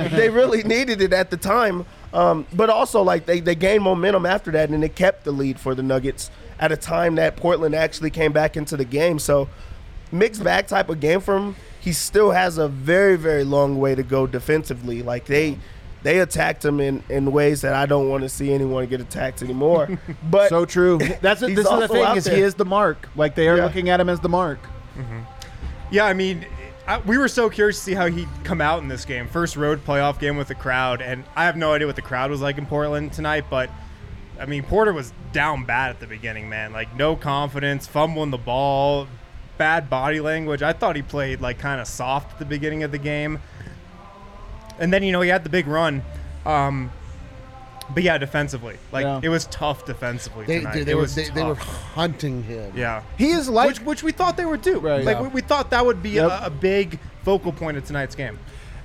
[0.17, 1.85] they really needed it at the time.
[2.15, 5.61] Um, but also, like they they gained momentum after that, and it kept the lead
[5.61, 9.19] for the Nuggets at a time that Portland actually came back into the game.
[9.19, 9.49] So
[10.11, 11.57] mixed bag type of game for him.
[11.87, 15.03] He still has a very very long way to go defensively.
[15.03, 15.59] Like they.
[16.03, 19.43] They attacked him in, in ways that I don't want to see anyone get attacked
[19.43, 19.89] anymore.
[20.31, 20.99] But So true.
[21.21, 23.09] That's He's this is the thing out is he is the mark.
[23.17, 23.65] Like they are Yeah.
[23.65, 24.61] looking at him as the mark.
[24.97, 25.21] Mm-hmm.
[25.91, 26.47] Yeah, I mean,
[26.87, 29.27] I, we were so curious to see how he'd come out in this game.
[29.27, 32.31] First road playoff game with the crowd, and I have no idea what the crowd
[32.31, 33.69] was like in Portland tonight, but
[34.39, 36.73] I mean, Porter was down bad at the beginning, man.
[36.73, 39.09] Like, no confidence, fumbling the ball,
[39.59, 40.63] bad body language.
[40.63, 43.41] I thought he played, like, kind of soft at the beginning of the game.
[44.79, 46.03] And then, you know, he had the big run.
[46.45, 46.91] Um,
[47.95, 48.77] but yeah, defensively.
[48.93, 49.21] Like, Yeah.
[49.23, 50.75] it was tough defensively They, tonight.
[50.75, 52.73] dude, they it were was they, they were hunting him.
[52.77, 53.03] Yeah.
[53.17, 54.79] He is like which, which we thought they would do.
[54.81, 55.05] Right.
[55.05, 55.23] Like Yeah.
[55.23, 56.31] we, we thought that would be Yep.
[56.43, 58.39] a, a big focal point of tonight's game.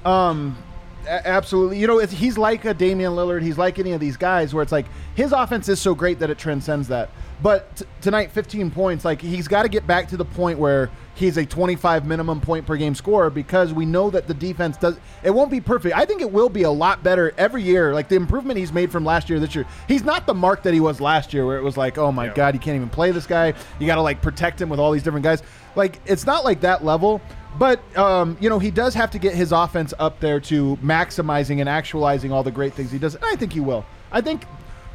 [0.05, 0.70] Um, a-
[1.07, 1.79] absolutely.
[1.79, 3.41] You know, it's, he's like a Damian Lillard.
[3.41, 4.85] He's like any of these guys where it's like
[5.15, 7.09] his offense is so great that it transcends that.
[7.41, 9.03] But t- tonight, 15 points.
[9.03, 12.65] Like he's got to get back to the point where he's a 25 minimum point
[12.67, 14.97] per game scorer because we know that the defense does.
[15.23, 15.95] It won't be perfect.
[15.95, 17.93] I think it will be a lot better every year.
[17.95, 19.65] Like the improvement he's made from last year, this year.
[19.87, 22.25] He's not the mark that he was last year, where it was like, oh my
[22.27, 22.33] Yeah.
[22.33, 23.53] god, you can't even play this guy.
[23.79, 25.41] You got to like protect him with all these different guys.
[25.75, 27.21] Like it's not like that level.
[27.57, 31.59] But um, you know, he does have to get his offense up there to maximizing
[31.59, 33.15] and actualizing all the great things he does.
[33.15, 33.85] And I think he will.
[34.11, 34.45] I think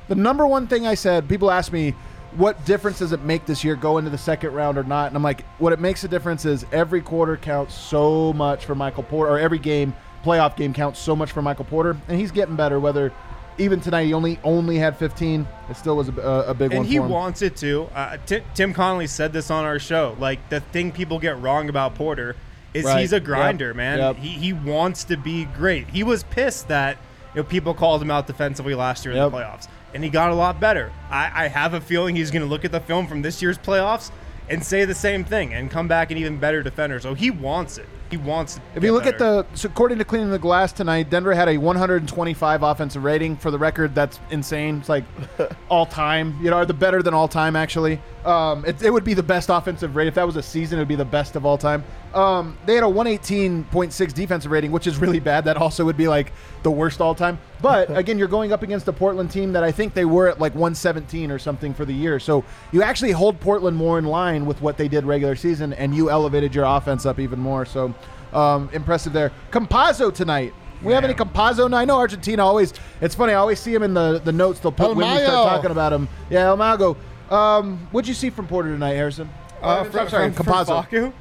[0.08, 1.94] the number one thing I said, people ask me,
[2.32, 5.08] what difference does it make this year go into the second round or not?
[5.08, 8.74] And I'm like, what it makes a difference is every quarter counts so much for
[8.74, 12.30] Michael Porter, or every game, playoff game counts so much for Michael Porter, and he's
[12.30, 12.78] getting better.
[12.78, 13.12] Whether
[13.58, 16.78] even tonight he only only had 15, it still was a, a, a big one
[16.78, 17.88] and he wants it too.
[17.94, 20.16] Uh, Ti- Tim Connelly said this on our show.
[20.18, 22.36] Like the thing people get wrong about Porter
[22.74, 23.00] is Right.
[23.00, 23.24] he's a Yep.
[23.24, 23.98] grinder, man.
[23.98, 24.16] Yep.
[24.16, 25.88] He he wants to be great.
[25.88, 26.98] He was pissed that
[27.34, 29.30] you know people called him out defensively last year in Yep.
[29.30, 30.92] the playoffs, and he got a lot better.
[31.10, 33.56] I, I have a feeling he's going to look at the film from this year's
[33.58, 34.10] playoffs
[34.50, 37.00] and say the same thing and come back an even better defender.
[37.00, 37.88] So he wants it.
[38.10, 38.56] He wants.
[38.56, 41.48] To If you look at the, so according to Cleaning the Glass tonight, Denver had
[41.48, 43.36] a 125 offensive rating.
[43.36, 44.78] For the record, that's insane.
[44.78, 45.04] It's like
[45.68, 48.00] all time, you know, the better than all time, actually.
[48.24, 50.08] Um, it, it would be the best offensive rate.
[50.08, 51.84] If that was a season, it would be the best of all time.
[52.14, 55.44] Um, they had a 118.6 defensive rating, which is really bad.
[55.44, 56.32] That also would be like
[56.66, 57.38] the worst all time.
[57.62, 60.40] But again, you're going up against a Portland team that I think they were at
[60.40, 62.18] like 117 or something for the year.
[62.18, 65.94] So you actually hold Portland more in line with what they did regular season, and
[65.94, 67.64] you elevated your offense up even more.
[67.64, 67.94] So
[68.32, 69.30] um, impressive there.
[69.52, 70.52] Campazzo tonight.
[70.82, 71.70] We have any Campazzo?
[71.70, 72.74] No, I know Argentina always.
[73.00, 73.32] It's funny.
[73.32, 74.58] I always see him in the, the notes.
[74.58, 76.08] They'll put El when we start talking about him.
[76.28, 76.96] Yeah, El Mago.
[77.30, 79.30] Um, what'd you see from Porter tonight, Harrison?
[79.62, 81.14] Uh, I'm sorry, from, from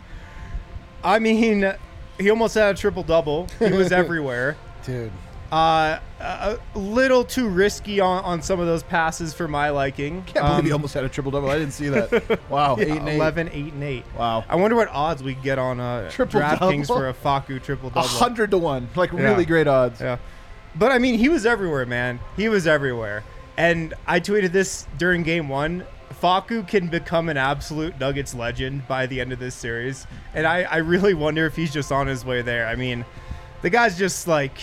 [1.04, 1.72] I mean,
[2.18, 3.48] he almost had a triple double.
[3.60, 4.58] He was everywhere.
[4.86, 5.12] Dude.
[5.56, 10.22] Uh, a a little too risky on, on some of those passes for my liking.
[10.24, 11.50] Can't believe Um, he almost had a triple double.
[11.50, 12.40] I didn't see that.
[12.50, 13.16] Wow, yeah, eight and eight.
[13.16, 14.06] 11, 8 and 8.
[14.18, 14.44] Wow.
[14.50, 17.94] I wonder what odds we get on uh, Triple DraftKings for a Facu triple A
[17.94, 18.08] double.
[18.08, 18.90] hundred to one.
[18.96, 19.22] Like Yeah.
[19.22, 20.02] really great odds.
[20.02, 20.18] Yeah.
[20.76, 22.20] But I mean, he was everywhere, man.
[22.36, 23.24] He was everywhere.
[23.58, 25.86] And I tweeted this during game one.
[26.22, 30.06] Facu can become an absolute Nuggets legend by the end of this series.
[30.34, 32.68] And I, I really wonder if he's just on his way there.
[32.68, 33.06] I mean,
[33.62, 34.58] the guy's just like,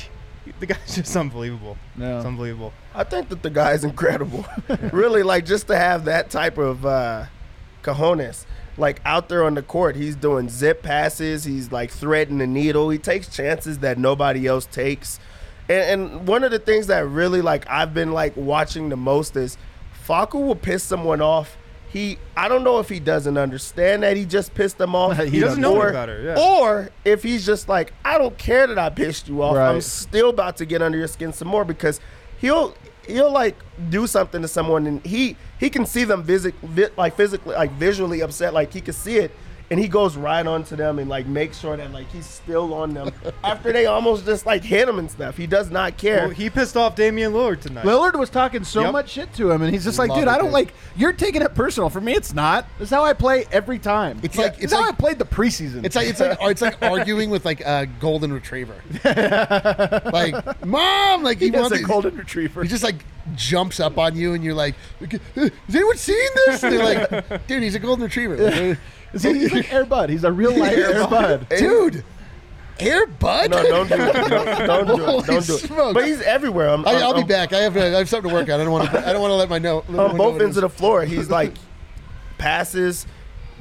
[0.61, 1.77] the guy's just unbelievable.
[1.97, 2.17] Yeah.
[2.17, 2.73] It's unbelievable.
[2.95, 4.45] I think that the guy's is incredible.
[4.93, 7.27] really, like just to have that type of uh,
[7.83, 11.45] cojones, like out there on the court, he's doing zip passes.
[11.45, 12.91] He's like threading the needle.
[12.91, 15.21] He takes chances that nobody else takes.
[15.69, 19.37] And, and one of the things that really like I've been like watching the most
[19.37, 19.57] is
[20.07, 21.57] Facu will piss someone off.
[21.93, 25.19] He I don't know if he doesn't understand that he just pissed them off.
[25.33, 26.39] He doesn't know any or, better, yeah.
[26.39, 29.57] Or if he's just like, I don't care that I pissed you off.
[29.57, 32.01] I'm still about to get under your skin some more because
[32.39, 32.75] he'll
[33.07, 33.57] he'll like
[33.91, 36.55] do something to someone and he he can see them visit
[36.97, 39.31] like physically like visually upset like he can see it
[39.71, 42.93] and he goes right onto them and like makes sure that like he's still on
[42.93, 43.11] them
[43.45, 45.37] after they almost just like hit him and stuff.
[45.37, 46.27] He does not care.
[46.27, 47.85] Well, he pissed off Damian Lillard tonight.
[47.85, 48.93] Lillard was talking so Yep.
[48.93, 50.53] much shit to him, and he's just like, Love dude, I don't dude.
[50.55, 50.75] like.
[50.97, 51.89] You're taking it personal.
[51.89, 52.67] For me, it's not.
[52.79, 54.21] This is how I play every time.
[54.23, 55.85] It's like- it's it's how I played the preseason.
[55.87, 58.75] It's like it's like it's like arguing with like a golden retriever.
[60.13, 62.63] like, mom, like he, he has wants a golden retriever.
[62.63, 62.97] He's just like
[63.37, 64.75] jumps up on you, and you're like,
[65.35, 68.79] "Has anyone seen this?" And they're like, "Dude, he's a golden retriever." Like,
[69.13, 70.11] he's like Air Bud.
[70.11, 71.47] He's a real life Air Bud.
[71.57, 72.05] Dude,
[72.81, 73.51] Air Bud.
[73.51, 74.13] no, don't do it.
[74.13, 74.29] Don't,
[74.67, 75.07] don't do it.
[75.27, 75.61] Don't do it.
[75.61, 75.95] smokes.
[75.95, 76.69] But he's everywhere.
[76.71, 77.53] I'm, I, I'm- I'll be I'm- back.
[77.53, 78.61] I have I have something to work on.
[78.61, 79.07] I don't want to.
[79.09, 79.85] I don't want to let my know.
[79.89, 81.05] on both ends of the floor.
[81.05, 81.53] He's like
[82.39, 83.07] passes,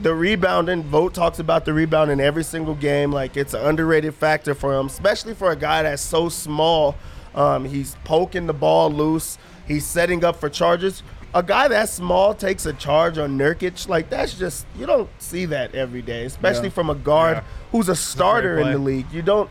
[0.01, 0.83] the rebounding.
[0.83, 3.11] Vogt talks about the rebounding every single game.
[3.11, 6.95] Like it's an underrated factor for him, especially for a guy that's so small.
[7.35, 9.37] Um, he's poking the ball loose.
[9.67, 11.03] He's setting up for charges.
[11.33, 15.45] A guy that small takes a charge on Nurkic, like that's just you don't see
[15.45, 16.73] that every day, especially Yeah.
[16.73, 17.43] from a guard Yeah.
[17.71, 19.05] who's a starter in the league.
[19.13, 19.49] You don't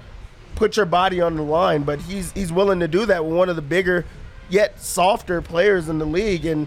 [0.57, 3.49] put your body on the line, but he's he's willing to do that with one
[3.49, 4.05] of the bigger
[4.51, 6.67] yet softer players in the league and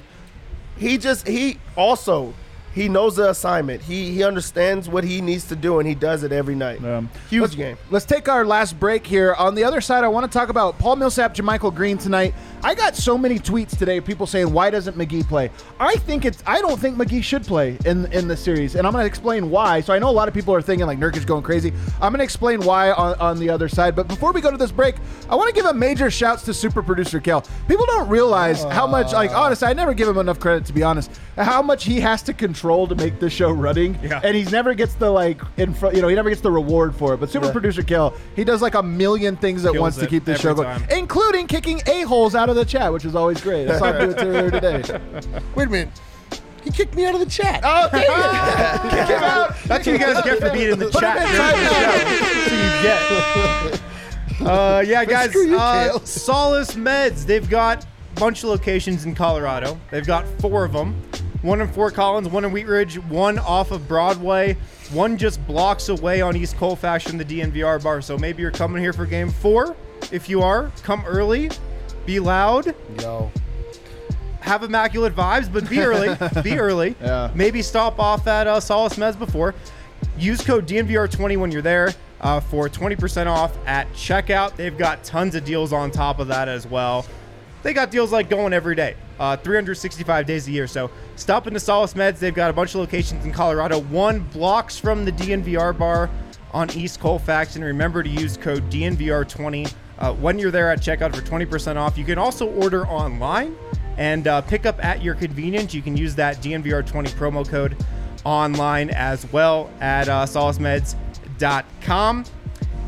[0.77, 2.33] he just he also
[2.73, 3.81] he knows the assignment.
[3.81, 6.83] He he understands what he needs to do and he does it every night.
[6.83, 7.77] Um, Huge let's, game.
[7.91, 9.35] Let's take our last break here.
[9.35, 12.33] On the other side, I want to talk about Paul Millsap, JaMychal Green tonight.
[12.63, 16.41] I got so many tweets today, people saying, "Why doesn't McGee play?" I think it's.
[16.47, 19.49] I don't think McGee should play in in the series, and I'm going to explain
[19.49, 19.81] why.
[19.81, 21.73] So I know a lot of people are thinking like Nurkic going crazy.
[22.01, 23.95] I'm going to explain why on, on the other side.
[23.95, 24.95] But before we go to this break,
[25.29, 27.45] I want to give a major shouts to super producer Kel.
[27.67, 29.13] People don't realize how much.
[29.13, 31.11] Like honestly, I never give him enough credit to be honest.
[31.37, 34.21] How much he has to control to make this show running, Yeah.
[34.23, 35.95] and he never gets the like in front.
[35.95, 37.17] You know, he never gets the reward for it.
[37.19, 37.51] But super Yeah.
[37.51, 40.49] producer Kill, he does like a million things at Kills once to keep this every
[40.51, 40.87] show going, time.
[40.97, 43.69] including kicking a holes out of the chat, which is always great.
[43.69, 44.81] I saw him do it earlier today.
[45.55, 45.89] Wait a minute.
[46.63, 47.59] He kicked me out of the chat.
[47.65, 48.89] Oh, dang it!
[48.91, 49.53] Kick him out.
[49.65, 51.29] That's what you guys get for being in the Put him chat.
[51.29, 52.19] in during the timeout.
[52.19, 52.49] show.
[52.49, 53.79] So you get.
[54.41, 55.29] Uh, yeah, guys.
[55.29, 57.25] Screw you, uh, Solace Meds.
[57.25, 59.79] They've got a bunch of locations in Colorado.
[59.89, 61.01] They've got four of them.
[61.43, 64.55] One in Fort Collins, one in Wheat Ridge, one off of Broadway,
[64.93, 68.01] one just blocks away on East Colfax from the DNVR bar.
[68.01, 69.75] So maybe you're coming here for game four.
[70.09, 71.51] If you are, come early,
[72.05, 73.29] be loud, Yo.
[74.39, 76.15] have immaculate vibes, but be early.
[76.43, 76.95] be early.
[77.01, 77.29] Yeah.
[77.35, 79.53] Maybe stop off at uh, Solace Meds before.
[80.17, 84.55] Use code DNVR20 when you're there uh, for 20% off at checkout.
[84.55, 87.05] They've got tons of deals on top of that as well.
[87.63, 90.67] They got deals like going every day, uh, 365 days a year.
[90.67, 92.19] So stop into Solace Meds.
[92.19, 96.09] They've got a bunch of locations in Colorado, one blocks from the DNVR bar
[96.53, 97.55] on East Colfax.
[97.55, 101.97] And remember to use code DNVR20 uh, when you're there at checkout for 20% off.
[101.97, 103.55] You can also order online
[103.97, 105.73] and uh, pick up at your convenience.
[105.73, 107.77] You can use that DNVR20 promo code
[108.25, 112.25] online as well at uh, solacemeds.com.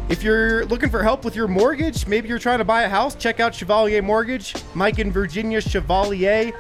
[0.08, 3.16] If you're looking for help with your mortgage, maybe you're trying to buy a house,
[3.16, 4.54] check out Chevalier Mortgage.
[4.76, 6.52] Mike and Virginia Chevalier.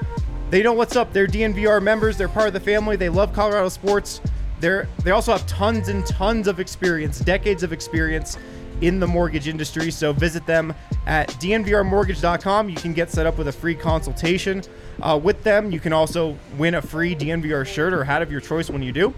[0.50, 1.12] They know what's up.
[1.12, 2.18] They're DNVR members.
[2.18, 2.96] They're part of the family.
[2.96, 4.22] They love Colorado sports.
[4.60, 8.38] They're they also have tons and tons of experience, decades of experience
[8.82, 9.90] in the mortgage industry.
[9.92, 10.74] So visit them
[11.08, 12.70] at dnvrmortgage.com.
[12.70, 14.62] You can get set up with a free consultation
[15.02, 15.72] uh, with them.
[15.72, 18.92] You can also win a free DNVR shirt or hat of your choice when you
[18.92, 19.14] do.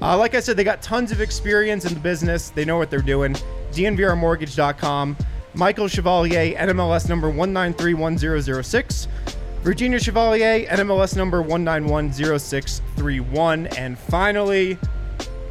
[0.00, 2.50] Uh, like I said, they got tons of experience in the business.
[2.50, 3.34] They know what they're doing.
[3.72, 5.16] DNVRmortgage.com.
[5.54, 9.08] Michael Chevalier, NMLS number 1931006.
[9.66, 13.76] Virginia Chevalier, NMLS number 1910631.
[13.76, 14.78] And finally,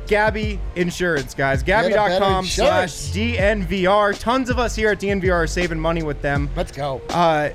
[0.06, 1.62] Gabi Insurance, guys.
[1.62, 4.18] Gabi.com slash DNVR.
[4.18, 6.50] Tons of us here at DNVR are saving money with them.
[6.56, 7.02] Let's go.
[7.10, 7.50] Uh,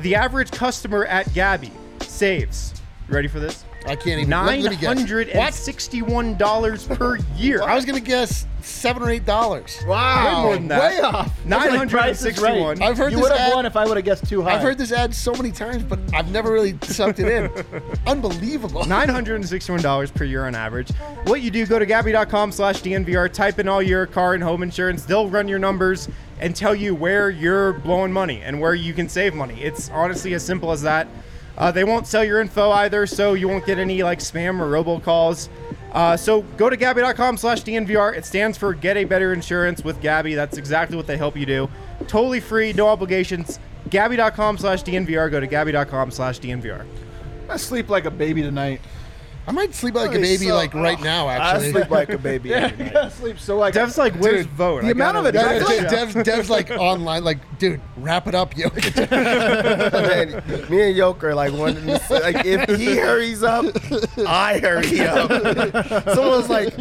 [0.00, 1.70] the average customer at Gabi
[2.02, 2.74] saves,
[3.08, 3.64] you ready for this?
[3.90, 4.28] I can't even.
[4.30, 4.86] Nine let me guess.
[4.96, 5.52] hundred and What?
[5.54, 7.62] sixty-one dollars per year.
[7.62, 9.78] I was gonna guess seven or eight dollars.
[9.86, 10.80] Wow, Way more than that.
[10.92, 11.44] Way off.
[11.46, 12.80] Nine Like hundred Price and is Right.
[12.82, 14.54] I've heard You this would have ad- won if I would have guessed too high.
[14.54, 17.50] I've heard this ad so many times, but I've never really sucked it in.
[18.06, 18.84] Unbelievable.
[18.86, 20.90] Nine hundred and sixty-one dollars per year on average.
[21.24, 21.66] What you do?
[21.66, 23.32] Go to Gabi.com slash DNVR.
[23.32, 25.04] Type in all your car and home insurance.
[25.04, 29.08] They'll run your numbers and tell you where you're blowing money and where you can
[29.08, 29.60] save money.
[29.62, 31.06] It's honestly as simple as that.
[31.60, 34.82] Uh, they won't sell your info either, so you won't get any like spam or
[34.82, 35.50] robocalls.
[35.92, 38.16] Uh, so go to Gabi.com slash DNVR.
[38.16, 40.34] It stands for Get a Better Insurance with Gabi.
[40.34, 41.68] That's exactly what they help you do.
[42.08, 43.60] Totally free, no obligations.
[43.90, 45.30] Gabi.com slash DNVR.
[45.30, 46.86] Go to Gabi.com slash DNVR.
[47.50, 48.80] I sleep like a baby tonight.
[49.48, 51.28] I might sleep like a baby so- like right now.
[51.28, 52.48] Actually, I Actually, sleep like a baby.
[52.50, 52.92] Yeah, every I night.
[52.92, 53.74] gotta sleep so like.
[53.74, 54.82] Dev's like, where's Dude, vote?
[54.82, 58.26] the I amount of it- Yeah, I yeah, Dev's, Dev's like online, like, dude, wrap
[58.28, 58.68] it up, yo.
[59.10, 61.86] Man, me and Yoke are like one.
[61.86, 63.64] Like if he hurries up,
[64.26, 66.08] I hurry up.
[66.14, 66.74] Someone's like,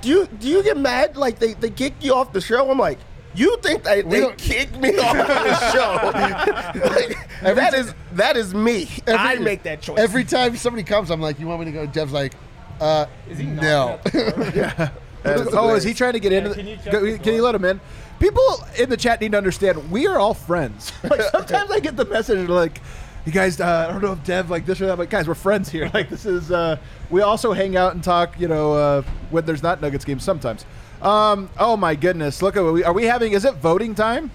[0.00, 1.16] "Do you do you get mad?
[1.16, 2.98] Like they they kick you off the show?" I'm like.
[3.36, 6.80] You think they, they don't- kicked me off the show?
[7.44, 8.88] like, that is that is me.
[9.06, 9.98] I Every- make that choice.
[9.98, 11.86] Every time somebody comes, I'm like, you want me to go?
[11.86, 12.32] Dev's like,
[12.80, 13.06] uh,
[13.38, 14.00] no.
[15.24, 16.52] oh, is he trying to get in?
[16.52, 17.80] can you check Go- can you let him in?
[18.18, 18.42] People
[18.78, 20.92] in the chat need to understand we are all friends.
[21.02, 22.80] Like sometimes I get the message like,
[23.26, 25.34] "You guys, uh, I don't know if Dev like this or that, but guys, we're
[25.34, 25.90] friends here.
[25.92, 26.50] Like this is.
[26.50, 26.78] Uh,
[27.10, 28.40] we also hang out and talk.
[28.40, 30.64] You know, uh, when there's not Nuggets games sometimes.
[31.06, 33.32] Um, oh my goodness, look at what we are we having?
[33.32, 34.30] Is it voting time?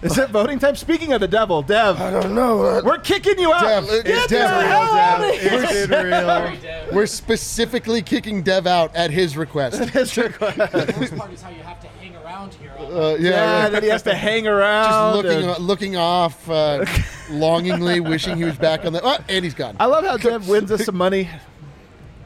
[0.00, 0.76] Is it voting time?
[0.76, 2.80] Speaking of the devil, Dev, I don't know.
[2.84, 3.62] we're kicking you out.
[3.62, 4.48] Dev, Get it's the Dev.
[4.48, 5.64] hell out of here.
[5.64, 5.88] It's
[6.88, 6.94] real.
[6.96, 9.92] We're specifically kicking Dev out at his request.
[9.92, 10.68] That's your question.
[10.72, 12.72] This part is how you have to hang around here.
[12.78, 13.72] Uh, yeah, Yeah, right.
[13.72, 15.14] then he has to hang around.
[15.14, 16.84] just looking and- looking off, uh,
[17.30, 19.00] longingly, wishing he was back on the.
[19.02, 19.76] Oh, and he's gone.
[19.80, 21.28] I love how Dev wins us some money,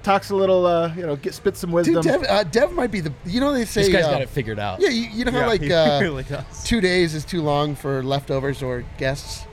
[0.02, 1.94] talks a little, uh, you know, get, spits some wisdom.
[1.94, 3.12] Dude, Dev, uh, Dev might be the.
[3.24, 3.82] You know they say.
[3.82, 4.80] This guy's uh, got it figured out.
[4.80, 6.24] Yeah, you, you know how Yeah, like uh, really
[6.64, 9.46] two days is too long for leftovers or guests.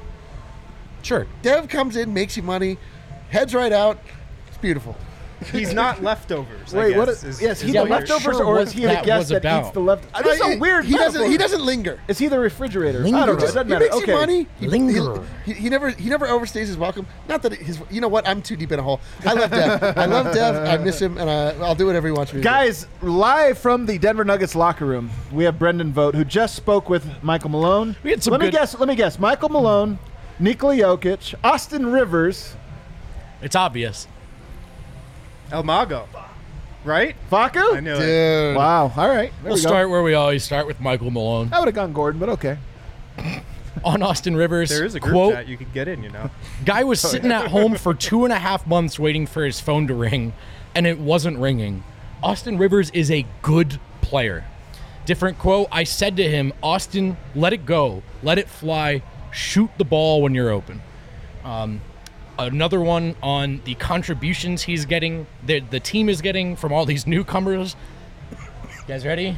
[1.02, 1.28] Sure.
[1.42, 2.78] Dev comes in, makes you money,
[3.30, 4.00] heads right out.
[4.48, 4.98] It's beautiful.
[5.52, 6.74] He's not leftovers.
[6.74, 7.06] I Wait, what?
[7.08, 8.88] guess, Is, yes, he Yeah, the I'm not leftovers, sure or what is he the
[8.88, 9.64] that guest was that about.
[9.66, 10.24] eats the left?
[10.24, 10.86] This is Uh, a weird.
[10.86, 11.14] He doesn't.
[11.14, 11.32] metaphor.
[11.32, 12.00] He doesn't linger.
[12.10, 13.00] Is he the refrigerator?
[13.00, 13.18] I Linger.
[13.18, 13.34] don't know.
[13.34, 13.86] It He doesn't He matter.
[13.86, 14.12] makes okay.
[14.12, 14.48] you money.
[14.60, 15.24] He, Linger.
[15.46, 17.08] He, he, he never he never overstays his welcome.
[17.28, 17.80] Not that his.
[17.90, 18.28] You know what?
[18.28, 19.00] I'm too deep in a hole.
[19.26, 19.98] I love Dev.
[19.98, 20.56] I love Dev.
[20.68, 22.50] I miss him, and I, I'll do whatever he wants me to do.
[22.50, 26.90] Guys, live from the Denver Nuggets locker room, we have Brendan Vogt, who just spoke
[26.90, 27.96] with Michael Malone.
[28.04, 28.78] We had some let me good- guess.
[28.78, 29.18] Let me guess.
[29.20, 30.00] Michael Malone,
[30.40, 32.56] Nikola Jokic, Austin Rivers,
[33.42, 34.06] It's obvious.
[35.52, 36.08] El Mago,
[36.84, 37.16] right?
[37.32, 37.76] Facu.
[37.76, 38.00] I knew it.
[38.00, 38.56] Dude.
[38.56, 38.92] Wow.
[38.96, 39.32] All right.
[39.42, 39.68] There We'll we go.
[39.68, 41.50] start where we always start with Michael Malone.
[41.52, 42.58] I would have gone Gordon, but okay.
[43.84, 46.30] On Austin Rivers, There is a group quote, chat you could get in, you know.
[46.66, 49.88] guy was sitting at home for two and a half months waiting for his phone
[49.88, 50.34] to ring,
[50.76, 51.84] and it wasn't ringing.
[52.22, 54.44] Austin Rivers is a good player.
[55.06, 59.86] Different quote, I said to him, Austin, let it go, let it fly, shoot the
[59.86, 60.82] ball when you're open.
[61.46, 61.80] Um,
[62.40, 67.06] another one on the contributions he's getting, the, the team is getting from all these
[67.06, 67.76] newcomers.
[68.32, 68.38] You
[68.88, 69.38] guys ready?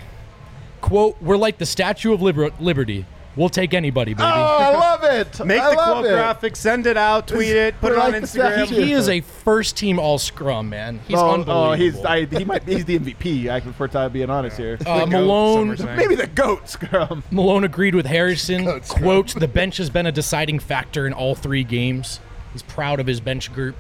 [0.82, 3.06] Quote, we're like the Statue of Liber- Liberty.
[3.38, 4.24] We'll take anybody, baby.
[4.24, 5.40] Oh, I love it.
[5.46, 6.10] Make I the love quote it.
[6.16, 8.66] graphic, send it out, tweet it, put it on like Instagram.
[8.66, 8.76] statue.
[8.84, 11.00] he is a first team all scrum, man.
[11.08, 11.54] He's oh, unbelievable.
[11.54, 13.50] oh, he's I, he might he's the MVP.
[13.50, 14.78] I prefer to being honest here.
[14.86, 15.98] uh, The goat, Malone, some are saying.
[15.98, 17.24] Maybe the goat scrum.
[17.32, 18.66] Malone agreed with Harrison.
[18.66, 18.90] Coach.
[18.90, 22.20] Quote, the bench has been a deciding factor in all three games.
[22.54, 23.76] He's proud of his bench group.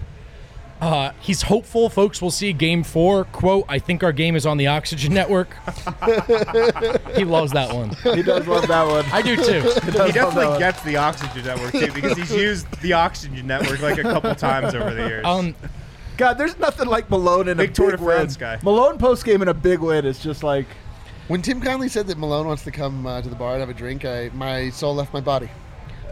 [0.79, 3.25] Uh, he's hopeful folks will see game four.
[3.25, 5.55] Quote, I think our game is on the Oxygen Network.
[7.15, 7.89] he loves that one.
[8.15, 9.05] He does love that one.
[9.11, 9.61] I do too.
[9.85, 14.03] He definitely gets the Oxygen Network too because he's used the Oxygen Network like a
[14.03, 15.23] couple times over the years.
[15.25, 15.53] Um,
[16.17, 18.15] God, there's nothing like Malone in Big a Tour big win.
[18.15, 18.57] France guy.
[18.63, 20.65] Malone post game in a big win is just like
[21.27, 23.69] When Tim Connelly said that Malone wants to come uh, to the bar and have
[23.69, 25.49] a drink, I, my soul left my body.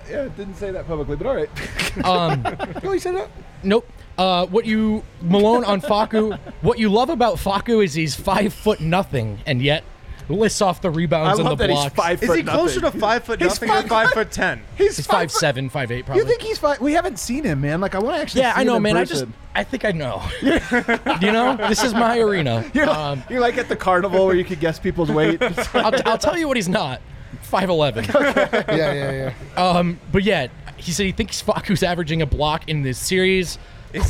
[0.09, 1.49] Yeah, didn't say that publicly, but all right.
[2.05, 2.43] um,
[2.83, 3.29] Oh, he said that?
[3.63, 3.87] nope.
[4.17, 6.37] Uh, what you Malone on Facu?
[6.61, 9.83] What you love about Facu is he's five foot nothing, and yet
[10.27, 11.95] lists off the I rebounds and the love that he's blocks.
[11.95, 12.99] five is foot he closer nothing.
[12.99, 14.61] to five foot He's nothing or five- five foot ten?
[14.77, 16.21] He's, He's five five foot- seven, five eight, probably.
[16.21, 16.79] You think he's five?
[16.81, 17.79] We haven't seen him, man.
[17.81, 18.41] Like I want to actually.
[18.41, 19.01] Yeah, see I know, him in man.
[19.01, 19.25] I just.
[19.55, 20.21] I think I know.
[20.41, 22.69] you know, this is my arena.
[22.73, 25.41] You're, Um, you're like at the carnival where you could guess people's weight.
[25.73, 27.01] I'll, I'll tell you what he's not.
[27.49, 28.05] Five eleven.
[28.13, 29.63] Yeah, yeah, yeah.
[29.63, 30.47] Um, but yeah,
[30.77, 33.57] he said he thinks Facu's averaging a block in this series.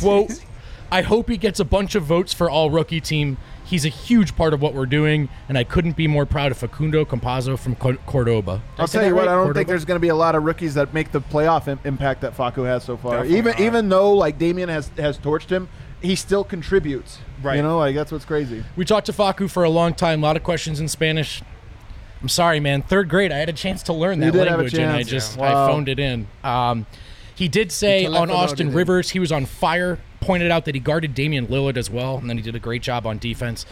[0.00, 0.44] Quote:
[0.92, 3.38] I hope he gets a bunch of votes for all rookie team.
[3.64, 6.58] He's a huge part of what we're doing, and I couldn't be more proud of
[6.58, 8.60] Facundo Campazzo from Co- Cordoba.
[8.76, 9.26] I'll tell that you what.
[9.26, 9.28] right?
[9.28, 9.54] I don't Cordoba?
[9.60, 12.20] think there's going to be a lot of rookies that make the playoff Im- impact
[12.22, 13.18] that Facu has so far.
[13.22, 13.60] Definitely even not.
[13.60, 15.68] even though like Damian has has torched him,
[16.02, 17.18] he still contributes.
[17.42, 17.56] Right.
[17.56, 18.64] You know, like that's what's crazy.
[18.76, 20.22] We talked to Facu for a long time.
[20.22, 21.40] A lot of questions in Spanish.
[22.20, 22.82] I'm sorry, man.
[22.82, 25.02] Third grade, I had a chance to learn that did have a language, and I
[25.02, 25.42] just yeah.
[25.42, 25.64] Wow.
[25.64, 26.26] I phoned it in.
[26.44, 26.86] Um,
[27.34, 28.72] he did say on Austin.
[28.72, 29.98] Rivers he was on fire.
[30.20, 32.82] Pointed out that he guarded Damian Lillard as well, and then he did a great
[32.82, 33.64] job on defense.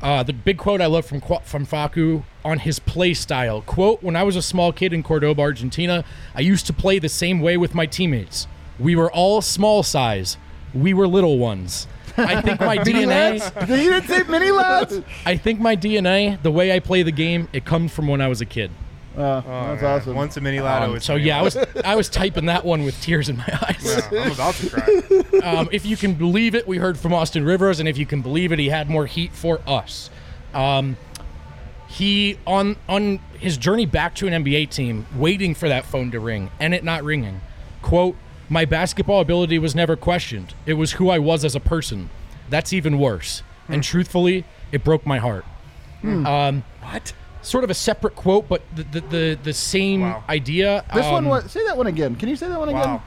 [0.00, 3.60] Uh, the big quote I love from from Facu on his play style.
[3.60, 6.04] Quote, when I was a small kid in Cordoba, Argentina,
[6.34, 8.46] I used to play the same way with my teammates.
[8.78, 10.38] We were all small size.
[10.72, 11.86] We were little ones.
[12.16, 13.34] I think my DNA
[13.68, 15.00] you didn't say mini lads.
[15.26, 18.28] I think my DNA, the way I play the game, it comes from when I
[18.28, 18.70] was a kid.
[19.16, 19.90] Uh, Oh, that's man.
[20.00, 20.14] awesome.
[20.14, 22.84] Once a mini lad, Um, always so yeah, I was I was typing that one
[22.84, 24.02] with tears in my eyes.
[24.12, 24.86] Yeah, I'm about to cry.
[25.42, 28.20] Um, if you can believe it, we heard from Austin Rivers, and if you can
[28.20, 30.10] believe it, he had more heat for us.
[30.52, 30.98] Um,
[31.88, 36.20] he on on his journey back to an NBA team, waiting for that phone to
[36.20, 37.40] ring and it not ringing.
[37.82, 38.16] Quote:
[38.52, 40.54] My basketball ability was never questioned.
[40.66, 42.10] It was who I was as a person.
[42.50, 43.42] That's even worse.
[43.68, 45.44] And truthfully, it broke my heart.
[46.02, 47.12] Um, what?
[47.42, 50.24] Sort of a separate quote, but the the the, the same Wow.
[50.28, 50.84] idea.
[50.92, 51.50] This one Um, was.
[51.50, 52.16] Say that one again.
[52.16, 52.80] Can you say that one again?
[52.80, 53.02] Wow.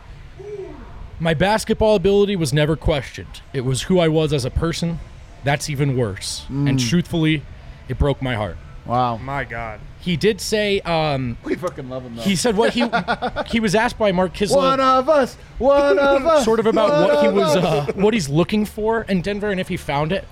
[1.19, 3.41] My basketball ability was never questioned.
[3.51, 4.99] It was who I was as a person.
[5.43, 6.45] That's even worse.
[6.49, 7.43] And truthfully,
[7.89, 8.57] it broke my heart.
[8.85, 9.17] Wow.
[9.17, 9.79] My God.
[9.99, 12.23] He did say, um, We fucking love him though.
[12.23, 12.85] he said what he
[13.47, 15.35] he was asked by Mark one of us.
[15.57, 16.43] One of us.
[16.45, 19.59] sort of about one what he was uh, what he's looking for in Denver and
[19.59, 20.25] if he found it.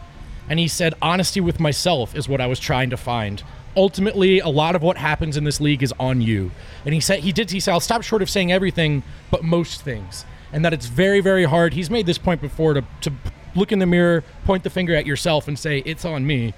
[0.50, 3.42] And he said honesty with myself is what I was trying to find.
[3.78, 6.52] Ultimately, a lot of what happens in this league is on you.
[6.84, 9.82] And he said he did he said I'll stop short of saying everything, but most
[9.82, 10.26] things.
[10.52, 11.74] And that it's very very hard.
[11.74, 13.14] He's made this point before to to
[13.56, 16.54] look in the mirror, point the finger at yourself and say it's on me.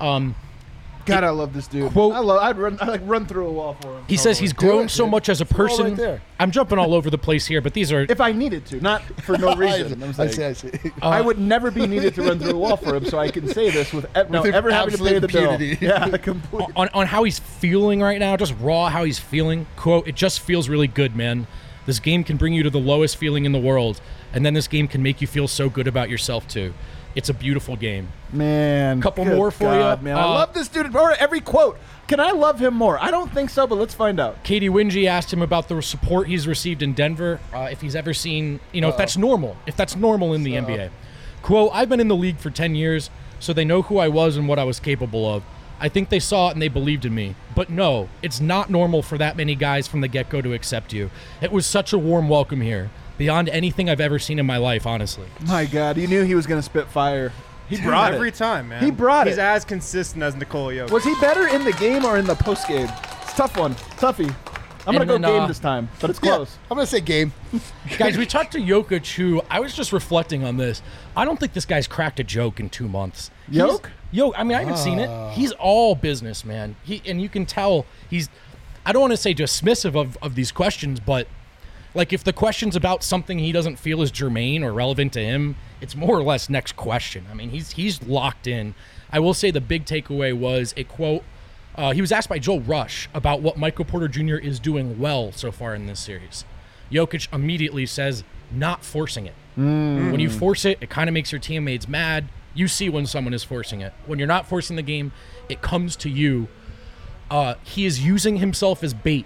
[0.00, 0.34] Um,
[1.04, 1.90] God, I love this dude.
[1.92, 2.42] Quote- I love.
[2.42, 2.78] I'd run.
[2.80, 4.04] I like run through a wall for him.
[4.08, 5.10] he says he's grown it, so dude.
[5.10, 5.94] much as a all right person.
[5.96, 6.22] there.
[6.38, 9.02] I'm jumping all over the place here, but these are If I needed to, not
[9.22, 10.02] for no reason.
[10.02, 10.32] I'm I saying.
[10.32, 10.70] see, I see.
[11.02, 13.30] Uh, I would never be needed to run through a wall for him, so I
[13.30, 15.88] can say this with e- no With ever having to pay absolute the bill.
[15.88, 16.68] Yeah, complete.
[16.76, 19.66] on, on how he's feeling right now, just raw how he's feeling.
[19.76, 21.46] Quote, it just feels really good, man.
[21.84, 24.00] This game can bring you to the lowest feeling in the world,
[24.32, 26.72] and then this game can make you feel so good about yourself too.
[27.14, 28.08] It's a beautiful game.
[28.32, 30.02] Man, Couple more for God, ya.
[30.04, 30.94] Man, I Uh, love this dude.
[30.96, 31.78] Every quote.
[32.08, 32.98] Can I love him more?
[33.02, 34.42] I don't think so, but let's find out.
[34.44, 38.12] Katy Winge asked him about the support he's received in Denver, uh, if he's ever
[38.12, 40.90] seen, you know, if that's normal, if that's normal in the NBA.
[41.42, 43.10] Quote, I've been in the league for 10 years,
[43.40, 45.42] so they know who I was and what I was capable of.
[45.80, 47.34] I think they saw it and they believed in me.
[47.56, 50.92] But no, it's not normal for that many guys from the get go to accept
[50.92, 51.10] you.
[51.40, 52.90] It was such a warm welcome here,
[53.22, 55.26] beyond anything I've ever seen in my life, honestly.
[55.46, 57.32] My God, you knew he was going to spit fire.
[57.68, 58.34] He Dude, brought every it.
[58.34, 58.82] time, man.
[58.82, 59.40] He brought He's it.
[59.40, 60.90] He's as consistent as Nikola Jokic.
[60.90, 62.88] Was he better in the game or in the post game?
[63.22, 63.74] It's a tough one.
[63.96, 64.34] Toughie.
[64.84, 66.58] I'm going And to go then, game uh, this time, but it's Yeah, close.
[66.68, 67.32] I'm gonna say game.
[67.98, 70.82] Guys, we talked to Jokic, who I was just reflecting on this.
[71.16, 73.30] I don't think this guy's cracked a joke in two months.
[73.48, 73.92] He's- Yoke?
[74.10, 75.32] Yo, I mean, I haven't seen it.
[75.34, 76.74] He's all business, man.
[76.82, 78.28] He and you can tell he's.
[78.84, 81.28] I don't want to say dismissive of, of these questions, but
[81.94, 85.56] Like if the question's about something he doesn't feel is germane or relevant to him,
[85.80, 87.26] it's more or less next question.
[87.30, 88.74] I mean, he's he's locked in.
[89.10, 91.22] I will say the big takeaway was a quote.
[91.74, 94.36] Uh, he was asked by Joel Rush about what Michael Porter Jr.
[94.36, 96.44] is doing well so far in this series.
[96.90, 99.34] Jokic immediately says, "Not forcing it.
[99.54, 102.28] When you force it, it kind of makes your teammates mad.
[102.54, 103.92] You see when someone is forcing it.
[104.06, 105.12] When you're not forcing the game,
[105.48, 106.48] it comes to you.
[107.30, 109.24] Uh, he is using himself as bait,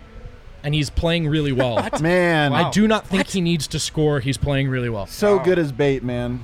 [0.66, 1.88] and he's playing really well.
[2.00, 4.18] Man, I do not think he needs to score.
[4.18, 5.06] He's playing really well.
[5.06, 6.42] so good as bait, man.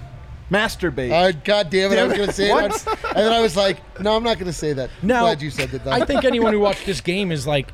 [0.49, 1.11] Master bait.
[1.11, 1.99] Uh, God damn it!
[1.99, 4.47] I was going to say it, and then I was like, "No, I'm not going
[4.47, 5.85] to say that." No, Glad you said that.
[5.85, 5.91] Though.
[5.91, 7.73] I think anyone who watched this game is like,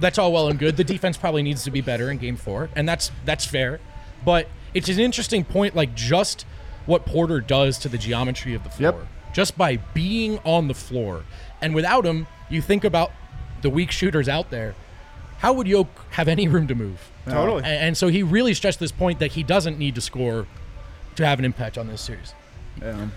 [0.00, 0.76] that's all well and good.
[0.76, 3.80] The defense probably needs to be better in Game Four, and that's that's fair.
[4.24, 6.44] But it's an interesting point, like just
[6.84, 9.34] what Porter does to the geometry of the floor, Yep.
[9.34, 11.22] just by being on the floor.
[11.62, 13.12] And without him, you think about
[13.62, 14.74] the weak shooters out there.
[15.38, 17.10] How would Yoke have any room to move?
[17.26, 17.62] Totally.
[17.64, 20.46] And, and so he really stressed this point that he doesn't need to score
[21.16, 22.34] to have an impact on this series.
[22.80, 22.98] Yeah.
[22.98, 23.10] And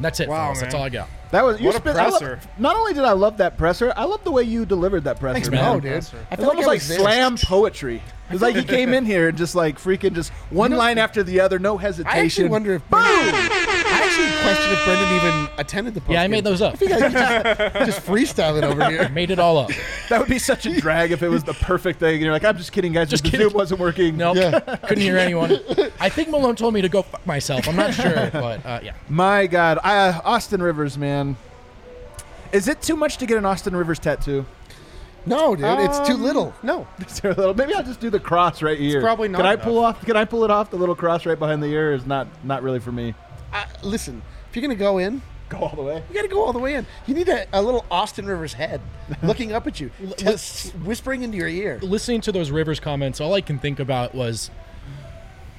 [0.00, 0.28] that's it.
[0.28, 0.60] Wow, fellas.
[0.60, 0.80] That's man.
[0.80, 1.08] all I got.
[1.32, 2.40] That was you What a spent- I love- presser.
[2.58, 5.32] not only did I love that presser, I love the way you delivered that presser.
[5.34, 5.60] Thanks, man.
[5.62, 5.72] man.
[5.74, 5.92] no, dude.
[5.92, 8.02] I It's feel almost I like was slam poetry.
[8.30, 11.22] It's like he came in here and just like freaking just one know- line after
[11.22, 12.24] the other, no I hesitation.
[12.24, 16.00] actually wonder if Brendan, I actually question if Brendan even attended the.
[16.00, 16.72] Post Yeah, I made those up.
[16.74, 19.08] I think I just, just freestyling over here.
[19.12, 19.70] Made it all up.
[20.08, 22.14] That would be such a drag if it was the perfect thing.
[22.14, 23.10] And you're like, I'm just kidding, guys.
[23.10, 23.48] Just the kidding.
[23.48, 24.16] Zoom wasn't working.
[24.16, 24.36] Nope.
[24.36, 24.58] Yeah.
[24.88, 25.58] Couldn't hear anyone.
[26.00, 27.68] I think Malone told me to go fuck myself.
[27.68, 28.92] I'm not sure, but uh, yeah.
[29.10, 31.21] My God, I, uh, Austin Rivers, man.
[32.52, 34.44] Is it too much to get an Austin Rivers tattoo?
[35.24, 36.54] No, dude, it's too Um, little.
[36.62, 36.86] No.
[37.06, 37.54] Is there a little?
[37.54, 39.00] Maybe I'll just do the cross right here.
[39.00, 39.64] probably not Can I enough.
[39.64, 40.04] pull off?
[40.04, 40.70] Can I pull it off?
[40.70, 43.14] The little cross right behind the ear is not not really for me.
[43.52, 44.20] I, listen,
[44.50, 46.02] if you're gonna go in, Go all the way.
[46.08, 46.86] you got to go all the way in.
[47.06, 48.80] You need a, a little Austin Rivers head
[49.22, 51.78] looking up at you, just whispering into your ear.
[51.82, 54.50] Listening to those Rivers comments, all I can think about was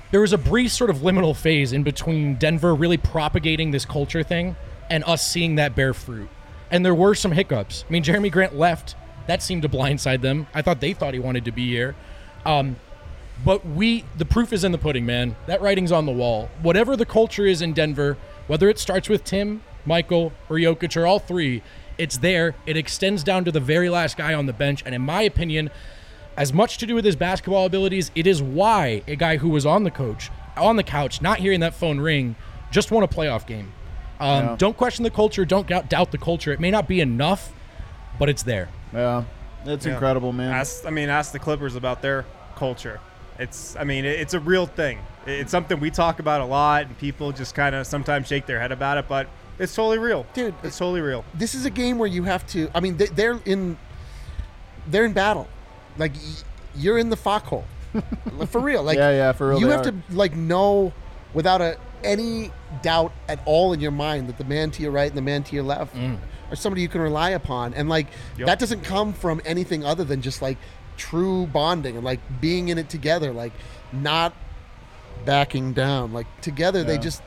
[0.10, 4.24] there was a brief sort of liminal phase in between Denver really propagating this culture
[4.24, 4.56] thing
[4.90, 6.30] and us seeing that bear fruit.
[6.72, 7.86] And there were some hiccups.
[7.88, 8.96] I mean, Jerami Grant left.
[9.28, 10.48] That seemed to blindside them.
[10.54, 11.96] I thought they thought he wanted to be here.
[12.46, 12.78] Um,
[13.44, 15.36] But we, the proof is in the pudding, man.
[15.48, 16.50] That writing's on the wall.
[16.62, 18.18] Whatever the culture is in Denver,
[18.48, 21.62] whether it starts with Tim, Michael, or Jokic, or all three,
[21.98, 22.56] it's there.
[22.66, 24.84] It extends down to the very last guy on the bench.
[24.86, 25.72] And in my opinion,
[26.38, 29.66] as much to do with his basketball abilities, it is why a guy who was
[29.66, 32.36] on the coach, on the couch, not hearing that phone ring,
[32.72, 33.74] just won a playoff game.
[34.24, 34.56] Um, Yeah.
[34.58, 35.46] Don't question the culture.
[35.46, 36.52] Don't doubt, doubt the culture.
[36.54, 37.52] It may not be enough,
[38.20, 38.70] but it's there.
[38.94, 39.24] Yeah,
[39.66, 39.94] it's Yeah.
[39.94, 40.52] incredible, man.
[40.52, 43.00] Ask, I mean, ask the Clippers about their culture.
[43.40, 45.00] It's, I mean, it's a real thing.
[45.26, 48.60] It's something we talk about a lot, and people just kind of sometimes shake their
[48.60, 49.28] head about it, but
[49.60, 51.26] it's totally real, Dude, It's totally real.
[51.34, 52.70] This is a game where you have to.
[52.76, 53.78] I mean, they, they're in.
[54.88, 55.48] They're in battle,
[55.98, 56.12] like
[56.76, 57.64] you're in the foxhole,
[58.48, 58.84] for real.
[58.84, 59.92] Like Yeah, yeah, for real You have are.
[59.92, 60.92] to like know
[61.34, 62.52] without a any
[62.82, 65.44] doubt at all in your mind that the man to your right and the man
[65.44, 66.18] to your left mm.
[66.52, 68.48] are somebody you can rely upon, and like Yep.
[68.48, 70.58] that doesn't come from anything other than just like
[70.98, 73.54] true bonding and like being in it together, like
[73.92, 74.34] not
[75.26, 76.14] backing down.
[76.14, 77.22] Like together, they just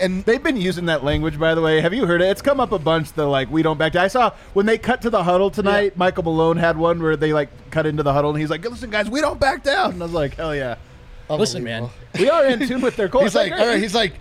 [0.00, 1.80] and They've been using that language, by the way.
[1.80, 2.26] Have you heard it?
[2.26, 3.12] It's come up a bunch.
[3.12, 4.04] The like, we don't back down.
[4.04, 5.96] I saw when they cut to the huddle tonight.
[5.96, 8.90] Michael Malone had one where they like cut into the huddle, and he's like, "Listen,
[8.90, 10.76] guys, we don't back down." And I was like, "Hell yeah,
[11.30, 11.88] Listen, man.
[12.18, 13.80] We are in tune with their culture." He's like, all right.
[13.80, 14.14] He's like,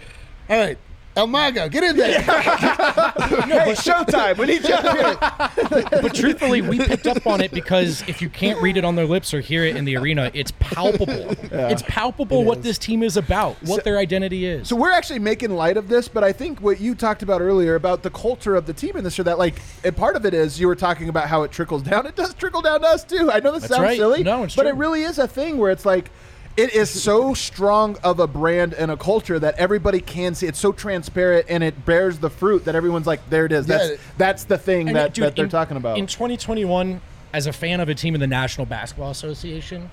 [0.50, 0.78] all right,
[1.16, 2.22] El Mago, get in there.
[2.22, 4.38] "Hey, showtime!
[4.38, 8.30] We need you up here." But truthfully, we picked up on it because if you
[8.30, 11.36] can't read it on their lips or hear it in the arena, it's palpable.
[11.52, 14.68] It's palpable what this team is about, what their identity is.
[14.70, 17.76] So we're actually making light of this, but I think what you talked about earlier
[17.76, 20.34] about the culture of the team and this or that, like, and part of it
[20.34, 22.06] is you were talking about how it trickles down.
[22.08, 23.30] It does trickle down to us too.
[23.32, 23.98] I know this That's sounds right.
[23.98, 24.72] silly, No, it's but true.
[24.72, 26.10] it really is a thing where it's like.
[26.58, 30.48] It is so strong of a brand and a culture that everybody can see.
[30.48, 33.68] It's so transparent and it bears the fruit that everyone's like, there it is.
[33.68, 33.78] Yeah.
[33.78, 35.98] That's that's the thing And, that, dude, that they're in- talking about.
[35.98, 37.00] In 2021,
[37.34, 39.90] as a fan of a team in the National Basketball Association,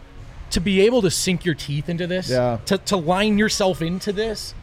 [0.50, 2.58] to be able to sink your teeth into this, Yeah.
[2.66, 4.54] to, to line yourself into this,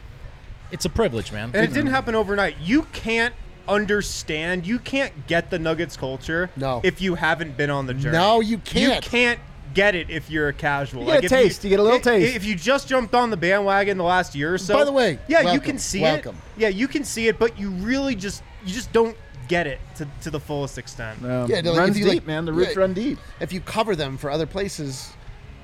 [0.70, 1.50] it's a privilege, man.
[1.54, 2.56] And it didn't happen overnight.
[2.60, 3.34] You can't
[3.68, 6.80] understand, you can't get the Nuggets culture No.
[6.84, 8.16] if you haven't been on the journey.
[8.18, 9.04] No, you can't.
[9.04, 9.40] You can't
[9.74, 11.02] get it if you're a casual.
[11.04, 12.36] You get a taste, you get a little i- taste.
[12.36, 14.74] If you just jumped on the bandwagon the last year or so.
[14.74, 16.36] By the way, yeah, you can see welcome.
[16.56, 16.60] it.
[16.62, 19.16] Yeah, you can see it, but you really just you just don't
[19.48, 21.22] get it to, to the fullest extent.
[21.24, 22.44] Um, Yeah, like, runs deep, like- man.
[22.44, 22.80] The roots yeah.
[22.80, 23.18] run deep.
[23.40, 25.12] if you cover them for other places,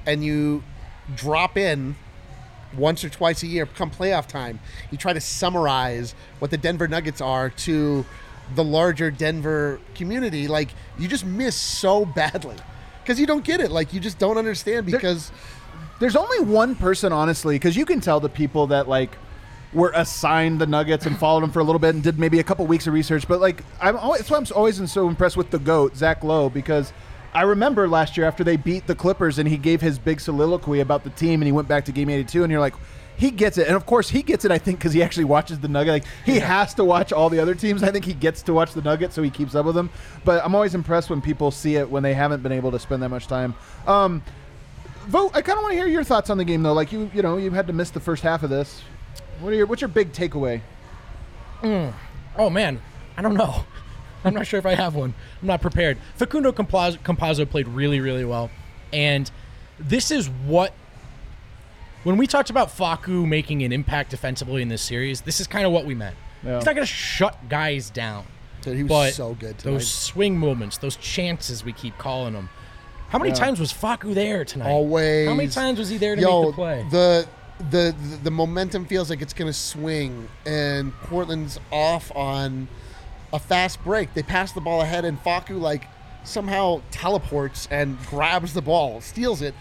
[0.07, 0.63] and you
[1.17, 1.97] drop in
[2.77, 6.89] once or twice a year, come playoff time, you try to summarize what the Denver
[6.89, 8.05] Nuggets are to
[8.55, 10.49] the larger Denver community.
[10.49, 12.57] Like you just miss so badly
[13.03, 13.71] because you don't get it.
[13.71, 15.31] Like you just don't understand because.
[15.99, 19.17] There's only one person, honestly, because you can tell the people that like
[19.73, 22.43] were assigned the Nuggets and followed them for a little bit and did maybe a
[22.43, 23.29] couple weeks of research.
[23.29, 26.49] But like, I'm always, that's why I'm always so impressed with the goat Zach Lowe
[26.49, 26.93] because.
[27.35, 30.81] I remember last year after they beat the Clippers and he gave his big soliloquy
[30.81, 32.75] about the team and he went back to game 82 and you're like,
[33.23, 33.69] he gets it.
[33.69, 35.93] And of course, he gets it, I think, because he actually watches the Nugget.
[35.93, 37.85] Like, he has to watch all the other teams.
[37.85, 39.91] I think he gets to watch the Nugget, so he keeps up with them.
[40.25, 43.01] But I'm always impressed when people see it when they haven't been able to spend
[43.05, 43.55] that much time.
[43.87, 44.25] Um,
[45.07, 45.37] Vogt.
[45.37, 46.73] I kind of want to hear your thoughts on the game, though.
[46.73, 48.83] Like, you you know, you had to miss the first half of this.
[49.39, 50.61] What are your, what's your big takeaway?
[52.37, 52.81] Oh man,
[53.17, 53.65] I don't know.
[54.25, 55.15] I'm not sure if I have one.
[55.41, 55.97] I'm not prepared.
[56.17, 58.51] Facundo Campazzo, Campazzo played really, really well,
[58.93, 59.31] and
[59.79, 60.75] this is what.
[62.05, 65.65] When we talked about Facu making an impact defensively in this series, this is kind
[65.65, 66.17] of what we meant.
[66.45, 66.57] Yeah.
[66.57, 68.25] He's not going to shut guys down.
[68.63, 69.73] Dude, he was but so good tonight.
[69.75, 72.49] Those swing moments, those chances we keep calling them.
[73.09, 73.37] How many Yeah.
[73.37, 74.69] times was Facu there tonight?
[74.69, 75.29] Always.
[75.29, 76.87] How many times was he there to Yo, make the play?
[76.91, 77.27] The,
[77.71, 82.69] the the the momentum feels like it's gonna swing, and Portland's off on
[83.33, 84.15] a fast break.
[84.15, 85.87] They pass the ball ahead, and Facu like
[86.25, 89.55] somehow teleports and grabs the ball, steals it,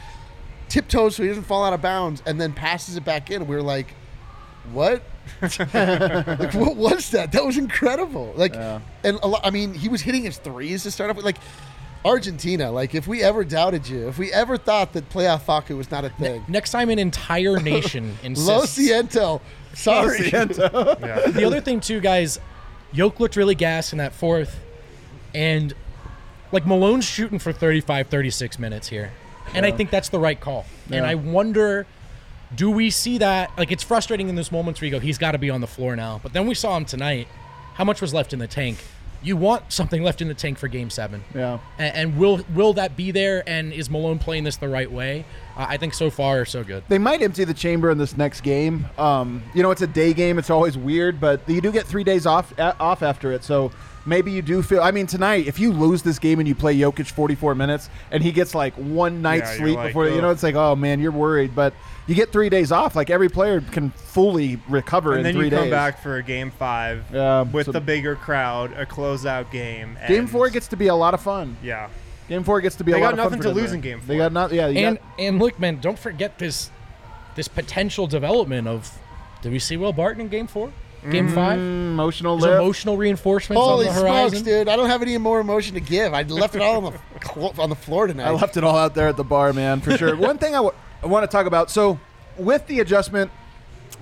[0.72, 3.46] tiptoes so he doesn't fall out of bounds, and then passes it back in.
[3.48, 3.94] We are like,
[4.72, 5.04] what?
[5.42, 7.32] like what was that?
[7.32, 8.34] That was incredible.
[8.36, 9.42] Like, and a lot.
[9.44, 11.26] I mean, he was hitting his threes to start off with.
[11.26, 11.38] Like,
[12.04, 12.72] Argentina.
[12.72, 16.06] Like, if we ever doubted you, if we ever thought that playoff Facu was not
[16.06, 18.78] a thing, Next time an entire nation Lo insists.
[18.78, 19.42] siento.
[19.74, 20.30] Sorry.
[20.30, 22.40] the other thing too, guys,
[22.92, 24.60] Yoke looked really gassed in that fourth,
[25.34, 25.74] and
[26.52, 29.12] like Malone's shooting for 35, 36 minutes here,
[29.54, 30.66] and I think that's the right call.
[30.90, 31.86] And I wonder,
[32.56, 33.52] do we see that?
[33.58, 35.68] Like it's frustrating in those moments where you go, he's got to be on the
[35.68, 36.20] floor now.
[36.22, 37.28] But then we saw him tonight.
[37.76, 38.78] How much was left in the tank?
[39.24, 41.24] You want something left in the tank for Game Seven.
[41.36, 41.60] Yeah.
[41.78, 43.44] And, and will will that be there?
[43.48, 45.26] And is Malone playing this the right way?
[45.56, 46.84] Uh, I think so far so good.
[46.88, 48.88] They might empty the chamber in this next game.
[48.98, 50.40] Um, you know, it's a day game.
[50.40, 53.44] It's always weird, but you do get three days off a- off after it.
[53.44, 53.72] So
[54.06, 54.82] maybe you do feel.
[54.82, 58.24] I mean, tonight, if you lose this game and you play Jokic 44 minutes and
[58.24, 61.00] he gets like one night's Yeah, sleep like, before, you know, it's like, oh man,
[61.00, 61.54] you're worried.
[61.56, 61.74] But
[62.08, 62.96] you get three days off.
[62.96, 65.72] Like every player can fully recover And in then three you come days.
[65.72, 69.98] back for a game five Yeah, with so- the bigger crowd, a closeout game.
[70.08, 71.58] Game four gets to be a lot of fun.
[71.64, 71.90] yeah.
[72.30, 73.40] Game four gets to be They a lot got of fun.
[73.40, 74.08] nothing to lose in game four.
[74.08, 74.54] They got not.
[74.54, 76.72] Yeah, you and got, and look, man, don't forget this
[77.36, 78.98] this potential development of.
[79.42, 80.72] Did we see Will Barton in Game Four,
[81.10, 81.58] Game Five?
[81.58, 82.62] mm, emotional There's lift.
[82.64, 84.44] emotional reinforcements Holy on the smokes, horizon.
[84.46, 84.68] dude!
[84.68, 86.14] I don't have any more emotion to give.
[86.14, 88.28] I left it all on the cl- on the floor tonight.
[88.28, 90.16] I left it all out there at the bar, man, for sure.
[90.16, 91.72] One thing I want to talk about.
[91.72, 92.00] So,
[92.38, 93.32] with the adjustment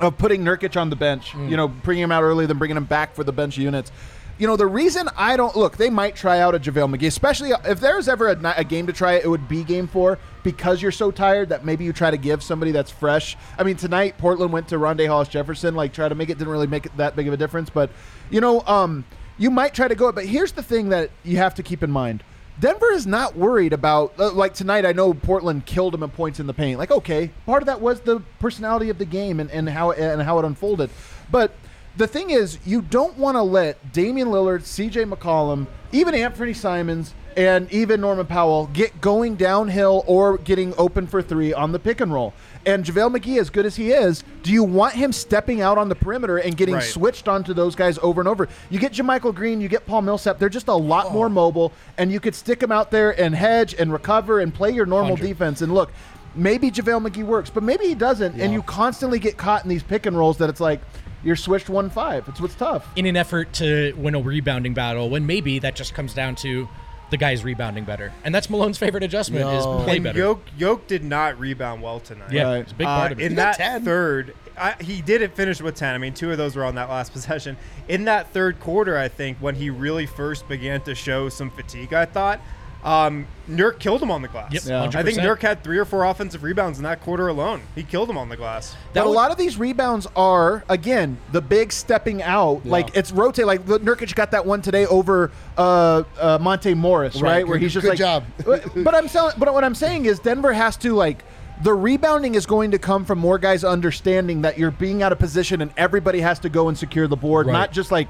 [0.02, 2.86] of putting Nurkic on the bench, you know, bringing him out early, then bringing him
[2.86, 3.91] back for the bench units.
[4.38, 7.52] You know, the reason I don't look, they might try out a JaVale McGee, especially
[7.66, 10.82] if there's ever a, a game to try it, it would be game four because
[10.82, 13.38] you're so tired that maybe you try to give somebody that's fresh.
[13.58, 16.52] I mean, tonight, Portland went to Rondae Hollis Jefferson, like, try to make it, didn't
[16.52, 17.70] really make it that big of a difference.
[17.70, 17.90] But,
[18.30, 19.06] you know, um,
[19.38, 20.12] you might try to go.
[20.12, 22.24] But here's the thing that you have to keep in mind
[22.60, 24.86] Denver is not worried about uh, like tonight.
[24.86, 26.78] I know Portland killed him at points in the paint.
[26.78, 30.22] Like, okay, part of that was the personality of the game and, and how and
[30.22, 30.90] how it unfolded.
[31.32, 31.54] But
[31.96, 35.06] the thing is, you don't want to let Damian Lillard, C.J.
[35.06, 41.22] McCollum, even Anthony Simons, and even Norman Powell get going downhill or getting open for
[41.22, 42.34] three on the pick and roll.
[42.66, 45.88] And JaVale McGee, as good as he is, do you want him stepping out on
[45.88, 46.84] the perimeter and getting Right.
[46.84, 48.50] switched onto those guys over and over?
[48.70, 50.38] You get JaMychal Green, you get Paul Millsap.
[50.38, 51.14] They're just a lot oh.
[51.14, 54.72] more mobile, and you could stick them out there and hedge and recover and play
[54.72, 55.30] your normal Hundred.
[55.30, 55.62] defense.
[55.62, 55.94] And look,
[56.36, 59.84] maybe JaVale McGee works, but maybe he doesn't, and you constantly get caught in these
[59.84, 60.82] pick and rolls that it's like
[61.24, 62.28] you're switched one five.
[62.28, 62.86] It's what's tough.
[62.98, 66.68] in an effort to win a rebounding battle, when maybe that just comes down to
[67.10, 69.82] the guy's rebounding better, and that's Malone's favorite adjustment is No.
[69.84, 70.18] play And better.
[70.20, 72.32] Yoke, Yoke did not rebound well tonight.
[72.32, 72.57] yeah, Right.
[72.57, 73.26] it's a big Uh, part of it.
[73.26, 73.86] in got that 10.
[73.86, 75.95] third, I, he didn't finish with 10.
[75.95, 77.57] I mean, two of those were on that last possession.
[77.88, 81.93] In that third quarter, I think, when he really first began to show some fatigue,
[81.93, 82.39] I thought,
[82.84, 84.54] um, Nurk killed him on the glass.
[84.54, 84.84] Yep, Yeah.
[85.00, 85.24] I think 100%.
[85.24, 87.62] Nurk had three or four offensive rebounds in that quarter alone.
[87.76, 88.76] He killed him on the glass.
[88.94, 92.66] But a lot of these rebounds are again the big stepping out.
[92.66, 93.46] Like it's rotate.
[93.46, 97.30] Like the- Nurkic got that one today over uh, uh, Monte Morris, right?
[97.30, 98.24] Right, Where he's just good like, job.
[98.45, 101.24] but, but I'm saying, but what I'm saying is Denver has to like.
[101.62, 105.20] The rebounding is going to come from more guys understanding that you're being out of
[105.20, 107.52] position and everybody has to go and secure the board, Right.
[107.52, 108.08] not just like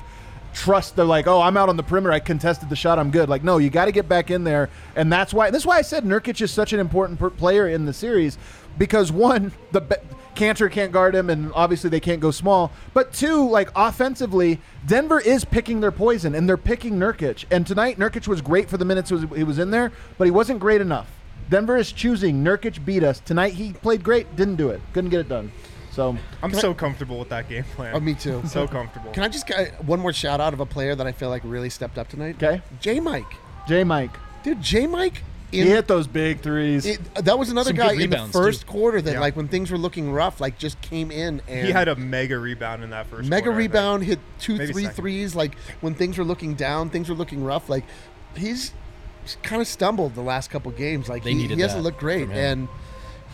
[0.59, 2.11] trust they're like, oh, I'm out on the perimeter.
[2.11, 2.99] I contested the shot.
[2.99, 3.29] I'm good.
[3.29, 4.69] Like, no, you got to get back in there.
[4.95, 7.69] And that's why, this is why I said Nurkic is such an important per- player
[7.69, 8.37] in the series
[8.77, 9.95] because one, the be-
[10.35, 12.71] Kanter can't guard him, and obviously they can't go small.
[12.93, 17.43] But two, like offensively, Denver is picking their poison, and they're picking Nurkic.
[17.51, 20.59] And tonight, Nurkic was great for the minutes he was in there, but he wasn't
[20.59, 21.09] great enough.
[21.49, 22.43] Denver is choosing.
[22.43, 23.53] Nurkic beat us tonight.
[23.53, 25.51] He played great, didn't do it, couldn't get it done.
[25.99, 27.93] So I'm so comfortable with that game plan.
[27.93, 28.41] Oh, me too.
[28.47, 29.11] So comfortable.
[29.11, 31.27] Can I just get uh, one more shout out of a player that I feel
[31.29, 32.41] like really stepped up tonight?
[32.41, 33.25] okay, J Mike.
[33.67, 34.11] J Mike,
[34.43, 36.85] Dude, J Mike he hit those big threes.
[36.85, 38.67] it, uh, that was another Some guy good in the first too.
[38.67, 39.19] quarter that Yeah.
[39.19, 42.37] like when things were looking rough, like just came in and he had a mega
[42.37, 44.95] rebound in that first mega quarter, rebound, hit two, Maybe three second.
[44.95, 45.35] threes.
[45.35, 47.67] Like when things were looking down, things were looking rough.
[47.67, 47.83] Like
[48.37, 48.71] he's
[49.43, 51.09] kind of stumbled the last couple games.
[51.09, 52.37] Like They he, he hasn't looked great, from him.
[52.37, 52.67] and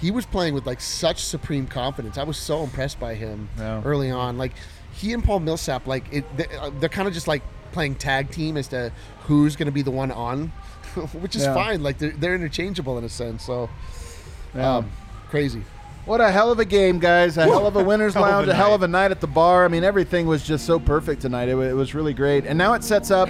[0.05, 2.15] he was playing with like such supreme confidence.
[2.19, 3.81] I was so impressed by him Yeah.
[3.83, 4.37] early on.
[4.37, 4.51] Like
[4.93, 6.23] he and Paul Millsap, like it,
[6.61, 7.41] uh, they're kind of just like
[7.71, 8.91] playing tag team as to
[9.21, 10.49] who's going to be the one on,
[11.21, 11.55] which is Yeah.
[11.55, 11.81] fine.
[11.81, 13.43] Like they're, they're interchangeable in a sense.
[13.43, 13.67] So
[14.53, 14.75] Yeah.
[14.77, 14.91] um,
[15.29, 15.63] crazy.
[16.05, 17.35] What a hell of a game, guys!
[17.35, 19.21] A hell of a winners Hell of a lounge, a hell of a night at
[19.21, 19.65] the bar.
[19.65, 21.49] I mean, everything was just so perfect tonight.
[21.49, 23.27] It, it was really great, and now it sets up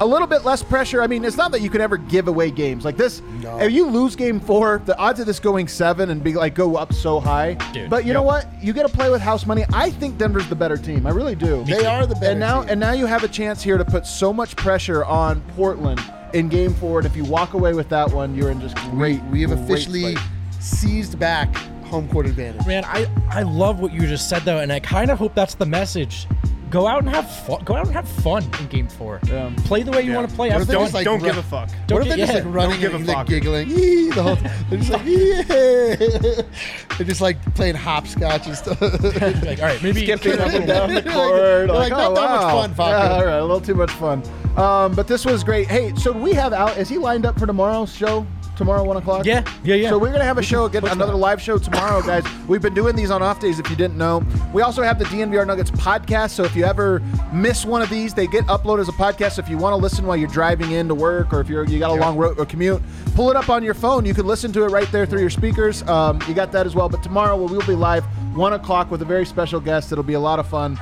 [0.00, 1.02] a little bit less pressure.
[1.02, 3.22] I mean, it's not that you can ever give away games like this.
[3.42, 3.58] No.
[3.58, 6.76] If you lose game four, the odds of this going seven and be like go
[6.76, 7.54] up so high.
[7.72, 8.14] Dude, but you yep.
[8.14, 8.46] know what?
[8.62, 9.64] You get to play with house money.
[9.72, 11.06] I think Denver's the better team.
[11.06, 11.64] I really do.
[11.64, 12.70] They are the better and now team.
[12.70, 16.02] and now you have a chance here to put so much pressure on Portland
[16.32, 16.98] in game four.
[16.98, 19.22] And if you walk away with that one, you're in just great.
[19.24, 20.26] we have great officially place.
[20.60, 21.54] seized back
[21.84, 22.66] home court advantage.
[22.66, 25.54] Man, I, I love what you just said though, and I kind of hope that's
[25.54, 26.26] the message.
[26.74, 27.62] Go out and have fun.
[27.64, 29.20] Go out and have fun in Game Four.
[29.28, 29.48] Yeah.
[29.58, 30.16] Play the way you Yeah.
[30.16, 30.48] want to play.
[30.48, 30.82] What Have if they fun.
[30.86, 31.68] just, like, Don't run- give a fuck.
[31.86, 33.26] Don't what if get- they're just yeah, like running give a and like fuck.
[33.28, 33.68] giggling?
[33.78, 34.36] "Yee," the whole
[34.68, 36.42] they're just like, "Yeah."
[36.98, 38.80] they're just like playing hopscotch and stuff.
[39.44, 41.36] like, all right, maybe skipping up and down the Like, court.
[41.36, 42.60] they're Like, like, not oh, that much wow.
[42.62, 42.88] fun, Facu.
[42.88, 44.22] Yeah, all right, a little too much fun.
[44.56, 45.68] Um, but this was great.
[45.68, 46.70] Hey, so we have Al?
[46.70, 48.26] Is he lined up for tomorrow's show?
[48.56, 49.26] Tomorrow, one o'clock.
[49.26, 49.88] Yeah, yeah, yeah.
[49.88, 52.24] So we're gonna have a show, get another live show tomorrow, guys.
[52.46, 53.58] We've been doing these on off days.
[53.58, 54.22] If you didn't know,
[54.52, 56.30] we also have the DNVR Nuggets podcast.
[56.30, 57.00] So if you ever
[57.32, 59.32] miss one of these, they get uploaded as a podcast.
[59.32, 61.78] So if you want to listen while you're driving into work, or if you're you
[61.78, 62.80] got a long road or commute,
[63.14, 64.04] pull it up on your phone.
[64.04, 65.82] You can listen to it right there through your speakers.
[65.88, 66.88] Um, you got that as well.
[66.88, 68.04] But tomorrow we'll, we'll be live
[68.36, 69.90] one o'clock with a very special guest.
[69.90, 70.78] It'll be a lot of fun.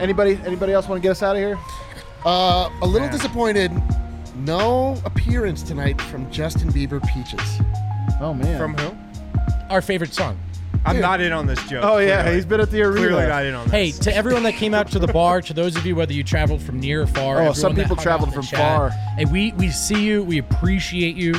[0.00, 1.58] Anybody anybody else want to get us out of here?
[2.26, 3.12] Uh, a little Man.
[3.12, 3.72] disappointed.
[4.36, 7.60] No appearance tonight from Justin Bieber Peaches.
[8.20, 8.58] Oh man.
[8.58, 8.96] From who?
[9.70, 10.38] our favorite song.
[10.84, 11.82] I'm not in on this joke.
[11.84, 12.36] oh yeah, clearly.
[12.36, 13.08] he's been at the arena.
[13.08, 13.72] clearly not in on this.
[13.72, 16.22] Hey, to everyone that came out to the bar, to those of you whether you
[16.22, 18.90] traveled from near or far, Oh, some people traveled from chat, far.
[18.90, 21.34] Hey, we we see you, we appreciate you,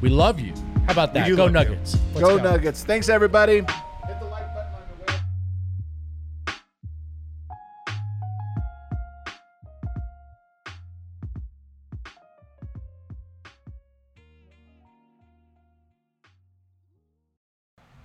[0.00, 0.52] we love you.
[0.86, 1.28] How about that?
[1.34, 1.48] Go.
[1.48, 1.96] Nuggets.
[2.14, 2.84] Let's go Nuggets.
[2.84, 3.62] Thanks everybody.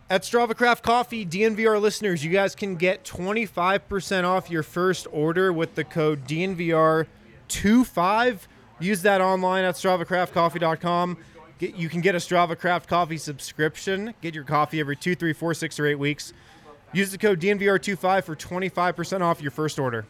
[0.10, 5.52] At Strava Craft Coffee, DNVR listeners, you guys can get 25% off your first order
[5.52, 8.38] with the code DNVR25.
[8.80, 11.18] Use that online at StravaCraftCoffee.com.
[11.60, 14.14] Get, you can get a Strava Craft Coffee subscription.
[14.22, 16.32] Get your coffee every two, three, four, six, or eight weeks.
[16.94, 20.06] Use the code DNVR25 for 25% off your first order.